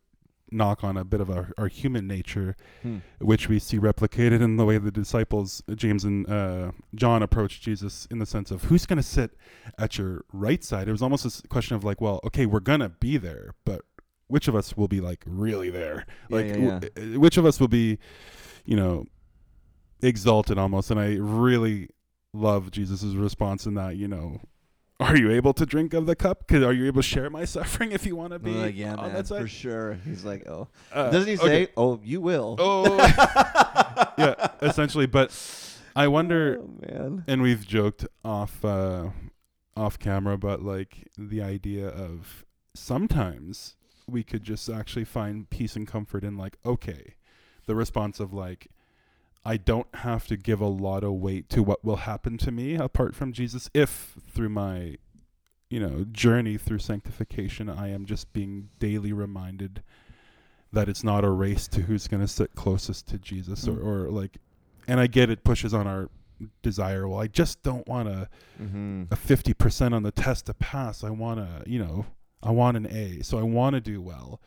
knock 0.54 0.84
on 0.84 0.98
a 0.98 1.04
bit 1.04 1.20
of 1.20 1.30
our, 1.30 1.50
our 1.56 1.68
human 1.68 2.06
nature, 2.06 2.56
Hmm. 2.82 2.98
which 3.20 3.48
we 3.48 3.58
see 3.58 3.78
replicated 3.78 4.42
in 4.42 4.58
the 4.58 4.66
way 4.66 4.76
the 4.78 4.90
disciples 4.90 5.62
James 5.74 6.04
and 6.04 6.28
uh, 6.28 6.72
John 6.94 7.22
approached 7.22 7.62
Jesus 7.62 8.06
in 8.10 8.18
the 8.18 8.26
sense 8.26 8.50
of 8.50 8.64
who's 8.64 8.84
going 8.84 8.98
to 8.98 9.02
sit 9.02 9.30
at 9.78 9.96
your 9.96 10.24
right 10.32 10.62
side. 10.62 10.88
It 10.88 10.92
was 10.92 11.00
almost 11.02 11.24
this 11.24 11.40
question 11.48 11.74
of 11.74 11.84
like, 11.84 12.00
well, 12.02 12.20
okay, 12.24 12.44
we're 12.46 12.60
gonna 12.60 12.90
be 12.90 13.16
there, 13.16 13.54
but 13.64 13.80
which 14.28 14.46
of 14.46 14.54
us 14.54 14.76
will 14.76 14.88
be 14.88 15.00
like 15.00 15.24
really 15.26 15.70
there? 15.70 16.04
Yeah, 16.28 16.36
like 16.36 16.46
yeah, 16.48 16.80
w- 16.80 17.14
uh, 17.16 17.18
which 17.18 17.38
of 17.38 17.46
us 17.46 17.58
will 17.58 17.68
be 17.68 17.98
you 18.66 18.76
know 18.76 19.06
exalted 20.02 20.58
almost 20.58 20.90
and 20.90 20.98
i 21.00 21.14
really 21.16 21.88
love 22.34 22.70
jesus' 22.70 23.04
response 23.14 23.66
in 23.66 23.74
that 23.74 23.96
you 23.96 24.08
know 24.08 24.40
are 25.00 25.16
you 25.16 25.32
able 25.32 25.52
to 25.54 25.66
drink 25.66 25.94
of 25.94 26.06
the 26.06 26.14
cup? 26.14 26.46
Cause 26.46 26.62
are 26.62 26.72
you 26.72 26.86
able 26.86 27.02
to 27.02 27.08
share 27.08 27.28
my 27.28 27.44
suffering 27.56 27.90
if 27.90 28.06
you 28.06 28.14
want 28.14 28.34
to 28.34 28.38
be 28.38 28.52
like, 28.52 28.76
yeah, 28.76 28.94
on 28.94 29.06
man, 29.06 29.14
that 29.14 29.26
side? 29.26 29.42
for 29.42 29.48
sure. 29.48 29.94
He's 30.04 30.24
like, 30.24 30.46
oh, 30.48 30.68
Uh, 30.92 31.10
doesn't 31.10 31.28
he 31.28 31.36
okay. 31.38 31.64
say, 31.64 31.72
oh, 31.76 31.98
you 32.04 32.20
will? 32.20 32.54
Oh, 32.60 32.98
yeah, 34.18 34.48
essentially. 34.60 35.06
But 35.06 35.32
I 35.96 36.06
wonder, 36.06 36.60
Oh, 36.60 36.70
man. 36.88 37.24
and 37.26 37.42
we've 37.42 37.66
joked 37.66 38.06
off 38.24 38.64
uh, 38.64 39.08
off 39.76 39.98
camera, 39.98 40.38
but 40.38 40.62
like 40.62 41.08
the 41.18 41.42
idea 41.42 41.88
of 41.88 42.44
sometimes 42.74 43.74
we 44.08 44.22
could 44.22 44.44
just 44.44 44.68
actually 44.68 45.04
find 45.04 45.50
peace 45.50 45.74
and 45.74 45.88
comfort 45.88 46.22
in 46.22 46.36
like, 46.36 46.58
okay, 46.64 47.14
the 47.66 47.74
response 47.74 48.20
of 48.20 48.32
like, 48.32 48.68
I 49.44 49.56
don't 49.56 49.92
have 49.96 50.26
to 50.28 50.36
give 50.36 50.60
a 50.60 50.66
lot 50.68 51.02
of 51.02 51.12
weight 51.14 51.48
to 51.50 51.62
what 51.62 51.84
will 51.84 51.96
happen 51.96 52.38
to 52.38 52.52
me 52.52 52.74
apart 52.76 53.14
from 53.14 53.32
Jesus 53.32 53.68
if 53.74 54.14
through 54.32 54.50
my 54.50 54.96
you 55.68 55.80
know 55.80 56.04
journey 56.12 56.56
through 56.58 56.78
sanctification, 56.78 57.68
I 57.68 57.88
am 57.90 58.04
just 58.06 58.32
being 58.32 58.68
daily 58.78 59.12
reminded 59.12 59.82
that 60.72 60.88
it's 60.88 61.02
not 61.04 61.24
a 61.24 61.30
race 61.30 61.66
to 61.68 61.82
who's 61.82 62.08
going 62.08 62.20
to 62.22 62.28
sit 62.28 62.54
closest 62.54 63.06
to 63.08 63.18
Jesus, 63.18 63.66
Mm. 63.66 63.76
or, 63.76 64.04
or 64.06 64.10
like, 64.10 64.38
and 64.88 64.98
I 65.00 65.06
get 65.06 65.28
it 65.28 65.44
pushes 65.44 65.74
on 65.74 65.86
our 65.86 66.08
desire. 66.62 67.06
Well, 67.08 67.20
I 67.20 67.26
just 67.26 67.62
don't 67.62 67.86
want 67.86 68.08
a 68.08 68.28
Mm-hmm. 68.60 69.04
a 69.10 69.16
fifty 69.16 69.54
percent 69.54 69.92
on 69.94 70.02
the 70.02 70.12
test 70.12 70.46
to 70.46 70.54
pass. 70.54 71.02
I 71.04 71.10
want 71.10 71.40
to, 71.40 71.68
you 71.70 71.78
know, 71.78 72.06
I 72.42 72.50
want 72.52 72.76
an 72.76 72.86
A, 72.86 73.22
so 73.22 73.38
I 73.38 73.42
want 73.42 73.74
to 73.74 73.80
do 73.80 74.00
well. 74.00 74.40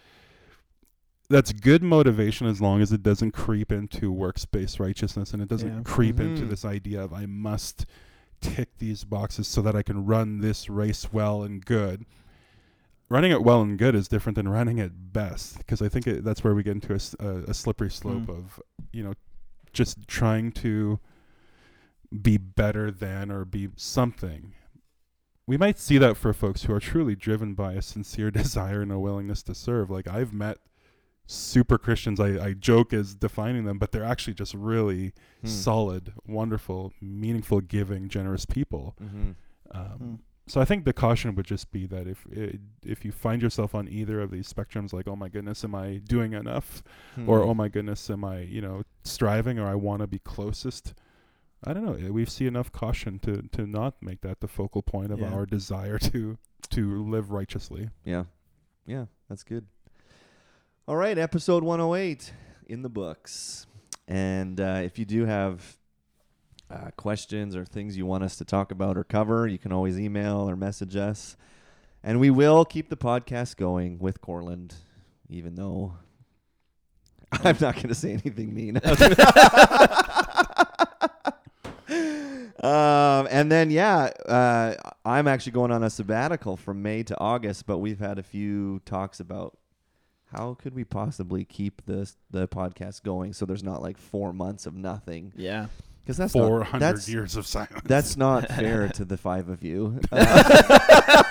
That's 1.29 1.51
good 1.51 1.81
motivation 1.81 2.45
as 2.47 2.61
long 2.61 2.81
as 2.81 2.91
it 2.91 3.01
doesn't 3.01 3.31
creep 3.31 3.71
into 3.71 4.11
works-based 4.11 4.79
righteousness 4.79 5.33
and 5.33 5.41
it 5.41 5.49
doesn't 5.49 5.69
Yeah. 5.77 5.81
creep 5.83 6.19
into 6.19 6.43
Mhm. 6.43 6.49
this 6.49 6.63
idea 6.65 7.03
of 7.03 7.13
I 7.13 7.25
must 7.25 7.85
tick 8.41 8.77
these 8.77 9.03
boxes 9.03 9.47
so 9.47 9.61
that 9.63 9.75
I 9.75 9.81
can 9.81 10.05
run 10.05 10.39
this 10.41 10.69
race 10.69 11.11
well 11.11 11.41
and 11.43 11.65
good. 11.65 12.05
Running 13.09 13.31
it 13.31 13.43
well 13.43 13.61
and 13.61 13.77
good 13.77 13.95
is 13.95 14.07
different 14.07 14.35
than 14.35 14.47
running 14.47 14.77
it 14.77 15.13
best 15.13 15.57
because 15.57 15.81
I 15.81 15.89
think 15.89 16.05
it, 16.07 16.23
that's 16.23 16.43
where 16.43 16.53
we 16.53 16.63
get 16.63 16.71
into 16.73 16.93
a 16.93 17.53
slippery 17.53 17.89
slope 17.91 18.23
Mm. 18.27 18.29
of, 18.37 18.61
you 18.91 19.03
know, 19.03 19.13
just 19.73 20.07
trying 20.07 20.51
to 20.53 20.99
be 22.21 22.37
better 22.37 22.91
than 22.91 23.31
or 23.31 23.45
be 23.45 23.69
something. 23.75 24.53
We 25.47 25.57
might 25.57 25.77
see 25.79 25.97
that 25.99 26.17
for 26.17 26.33
folks 26.33 26.63
who 26.63 26.73
are 26.73 26.79
truly 26.79 27.15
driven 27.15 27.53
by 27.55 27.73
a 27.73 27.81
sincere 27.81 28.31
desire 28.69 28.81
and 28.81 28.91
a 28.91 28.99
willingness 28.99 29.43
to 29.43 29.55
serve. 29.55 29.89
Like 29.89 30.07
I've 30.07 30.33
met 30.33 30.57
super 31.27 31.77
Christians, 31.77 32.19
I, 32.19 32.43
I 32.43 32.53
joke 32.53 32.93
as 32.93 33.15
defining 33.15 33.65
them, 33.65 33.77
but 33.79 33.91
they're 33.91 34.03
actually 34.05 34.33
just 34.35 34.53
really 34.53 35.13
Hmm. 35.41 35.47
solid, 35.47 36.13
wonderful, 36.27 36.93
meaningful, 37.01 37.61
giving, 37.61 38.09
generous 38.09 38.45
people. 38.45 38.95
Mm-hmm. 39.01 39.31
Um, 39.71 39.99
Mm. 39.99 40.19
So 40.47 40.61
I 40.61 40.65
think 40.65 40.85
the 40.85 40.93
caution 40.93 41.33
would 41.33 41.47
just 41.47 41.71
be 41.71 41.87
that 41.87 42.05
if 42.07 42.27
i 42.31 42.59
if 42.83 43.03
you 43.03 43.11
find 43.11 43.41
yourself 43.41 43.73
on 43.73 43.87
either 43.89 44.21
of 44.21 44.29
these 44.29 44.51
spectrums, 44.53 44.93
like 44.93 45.07
oh 45.07 45.15
my 45.15 45.27
goodness, 45.27 45.63
am 45.63 45.73
I 45.73 46.01
doing 46.07 46.33
enough, 46.33 46.83
Hmm. 47.15 47.27
or 47.27 47.41
oh 47.41 47.55
my 47.55 47.67
goodness, 47.67 48.07
am 48.11 48.23
I 48.23 48.41
you 48.41 48.61
know 48.61 48.83
striving, 49.03 49.57
or 49.57 49.67
I 49.67 49.73
want 49.73 50.01
to 50.01 50.07
be 50.07 50.19
closest. 50.19 50.93
I 51.63 51.73
don't 51.73 51.83
know. 51.85 52.11
We 52.11 52.25
see 52.25 52.45
enough 52.45 52.71
caution 52.71 53.17
to 53.19 53.41
to 53.53 53.65
not 53.65 53.95
make 54.03 54.21
that 54.21 54.39
the 54.39 54.47
focal 54.47 54.83
point 54.83 55.11
of 55.11 55.19
Yeah. 55.19 55.33
our 55.33 55.47
desire 55.47 55.97
to 55.97 56.37
to 56.69 57.03
live 57.09 57.31
righteously. 57.31 57.89
Yeah. 58.03 58.25
Yeah, 58.85 59.05
that's 59.27 59.43
good. 59.43 59.65
All 60.87 60.97
right, 60.97 61.17
episode 61.17 61.63
108 61.63 62.31
in 62.67 62.83
the 62.83 62.89
books. 62.89 63.65
And 64.07 64.61
uh, 64.61 64.81
if 64.83 64.99
you 64.99 65.05
do 65.05 65.25
have 65.25 65.77
uh, 66.69 66.91
questions 66.95 67.55
or 67.55 67.65
things 67.65 67.97
you 67.97 68.05
want 68.05 68.23
us 68.23 68.35
to 68.35 68.45
talk 68.45 68.71
about 68.71 68.95
or 68.95 69.03
cover, 69.03 69.47
you 69.47 69.57
can 69.57 69.71
always 69.71 69.99
email 69.99 70.47
or 70.47 70.55
message 70.55 70.95
us. 70.95 71.37
And 72.03 72.19
we 72.19 72.29
will 72.29 72.65
keep 72.65 72.89
the 72.89 72.97
podcast 72.97 73.57
going 73.57 73.97
with 73.97 74.21
Corland, 74.21 74.75
even 75.27 75.55
though 75.55 75.95
I'm 77.31 77.57
not 77.59 77.73
going 77.73 77.87
to 77.87 77.95
say 77.95 78.11
anything 78.11 78.53
mean. 78.53 78.77
um, 82.63 83.27
and 83.31 83.51
then, 83.51 83.71
yeah, 83.71 84.11
uh, 84.27 84.75
I'm 85.03 85.27
actually 85.27 85.53
going 85.53 85.71
on 85.71 85.81
a 85.81 85.89
sabbatical 85.89 86.55
from 86.55 86.83
May 86.83 87.01
to 87.01 87.19
August, 87.19 87.65
but 87.65 87.79
we've 87.79 87.97
had 87.97 88.19
a 88.19 88.23
few 88.23 88.83
talks 88.85 89.19
about 89.19 89.57
how 90.35 90.53
could 90.55 90.73
we 90.75 90.83
possibly 90.83 91.45
keep 91.45 91.85
this 91.85 92.17
the 92.31 92.47
podcast 92.47 93.03
going 93.03 93.33
so 93.33 93.45
there's 93.45 93.63
not 93.63 93.81
like 93.81 93.97
four 93.97 94.33
months 94.33 94.65
of 94.65 94.73
nothing 94.75 95.31
Yeah. 95.35 95.67
because 96.03 96.17
that's 96.17 96.33
four 96.33 96.63
hundred 96.63 96.85
not, 96.85 96.93
that's, 96.95 97.09
years 97.09 97.35
of 97.35 97.47
silence. 97.47 97.81
that's 97.85 98.17
not 98.17 98.47
fair 98.51 98.89
to 98.89 99.05
the 99.05 99.17
five 99.17 99.49
of 99.49 99.63
you. 99.63 99.99
Uh, 100.11 101.23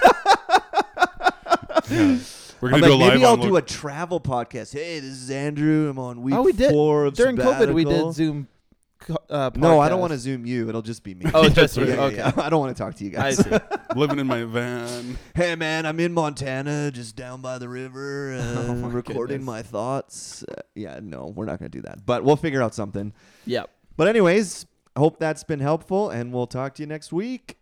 yeah. 1.90 2.18
We're 2.60 2.72
I'm 2.72 2.80
gonna 2.80 2.86
do 2.86 2.92
like, 2.92 2.92
a 2.92 2.94
live 3.04 3.12
maybe 3.14 3.24
I'll 3.26 3.36
do 3.36 3.50
lo- 3.50 3.56
a 3.56 3.62
travel 3.62 4.20
podcast. 4.20 4.72
Hey, 4.72 4.98
this 5.00 5.10
is 5.10 5.30
Andrew. 5.30 5.90
I'm 5.90 5.98
on 5.98 6.22
week 6.22 6.34
Oh, 6.34 6.42
we 6.42 6.52
did. 6.52 6.70
four 6.70 7.04
of 7.04 7.14
During 7.14 7.36
COVID, 7.36 7.74
we 7.74 7.84
did 7.84 8.14
Zoom. 8.14 8.48
Co- 9.04 9.16
Uh, 9.30 9.50
No, 9.54 9.78
I 9.80 9.88
don't 9.88 10.00
want 10.00 10.12
to 10.12 10.18
zoom 10.18 10.44
you. 10.46 10.68
It'll 10.68 10.82
just 10.82 11.02
be 11.02 11.14
me. 11.14 11.26
Oh, 11.32 11.48
just 11.50 11.76
yeah, 11.76 11.84
you. 11.84 11.90
yeah, 11.92 12.00
Okay. 12.04 12.16
yeah. 12.16 12.32
I 12.36 12.48
don't 12.50 12.60
want 12.60 12.76
to 12.76 12.82
talk 12.82 12.94
to 12.96 13.04
you 13.04 13.10
I 13.10 13.32
guys. 13.32 13.38
see. 13.38 13.50
living 13.96 14.18
in 14.18 14.26
my 14.26 14.44
van. 14.44 15.16
hey, 15.34 15.54
man, 15.54 15.86
I'm 15.86 16.00
in 16.00 16.12
Montana, 16.12 16.90
just 16.90 17.14
down 17.16 17.40
by 17.40 17.58
the 17.58 17.68
river, 17.68 18.36
uh, 18.40 18.64
Oh 18.68 18.74
my 18.74 18.88
recording 18.88 19.38
goodness. 19.38 19.46
my 19.46 19.62
thoughts. 19.62 20.42
Uh, 20.48 20.54
yeah, 20.74 20.98
no, 21.02 21.32
we're 21.34 21.44
not 21.46 21.58
going 21.60 21.70
to 21.70 21.78
do 21.78 21.82
that. 21.82 22.04
But 22.04 22.24
we'll 22.24 22.36
figure 22.36 22.62
out 22.62 22.74
something. 22.74 23.12
Yep. 23.46 23.70
But 23.96 24.08
anyways, 24.08 24.66
I 24.96 25.00
hope 25.00 25.18
that's 25.20 25.44
been 25.44 25.60
helpful, 25.60 26.10
and 26.10 26.32
we'll 26.32 26.46
talk 26.48 26.74
to 26.76 26.82
you 26.82 26.86
next 26.86 27.12
week. 27.12 27.58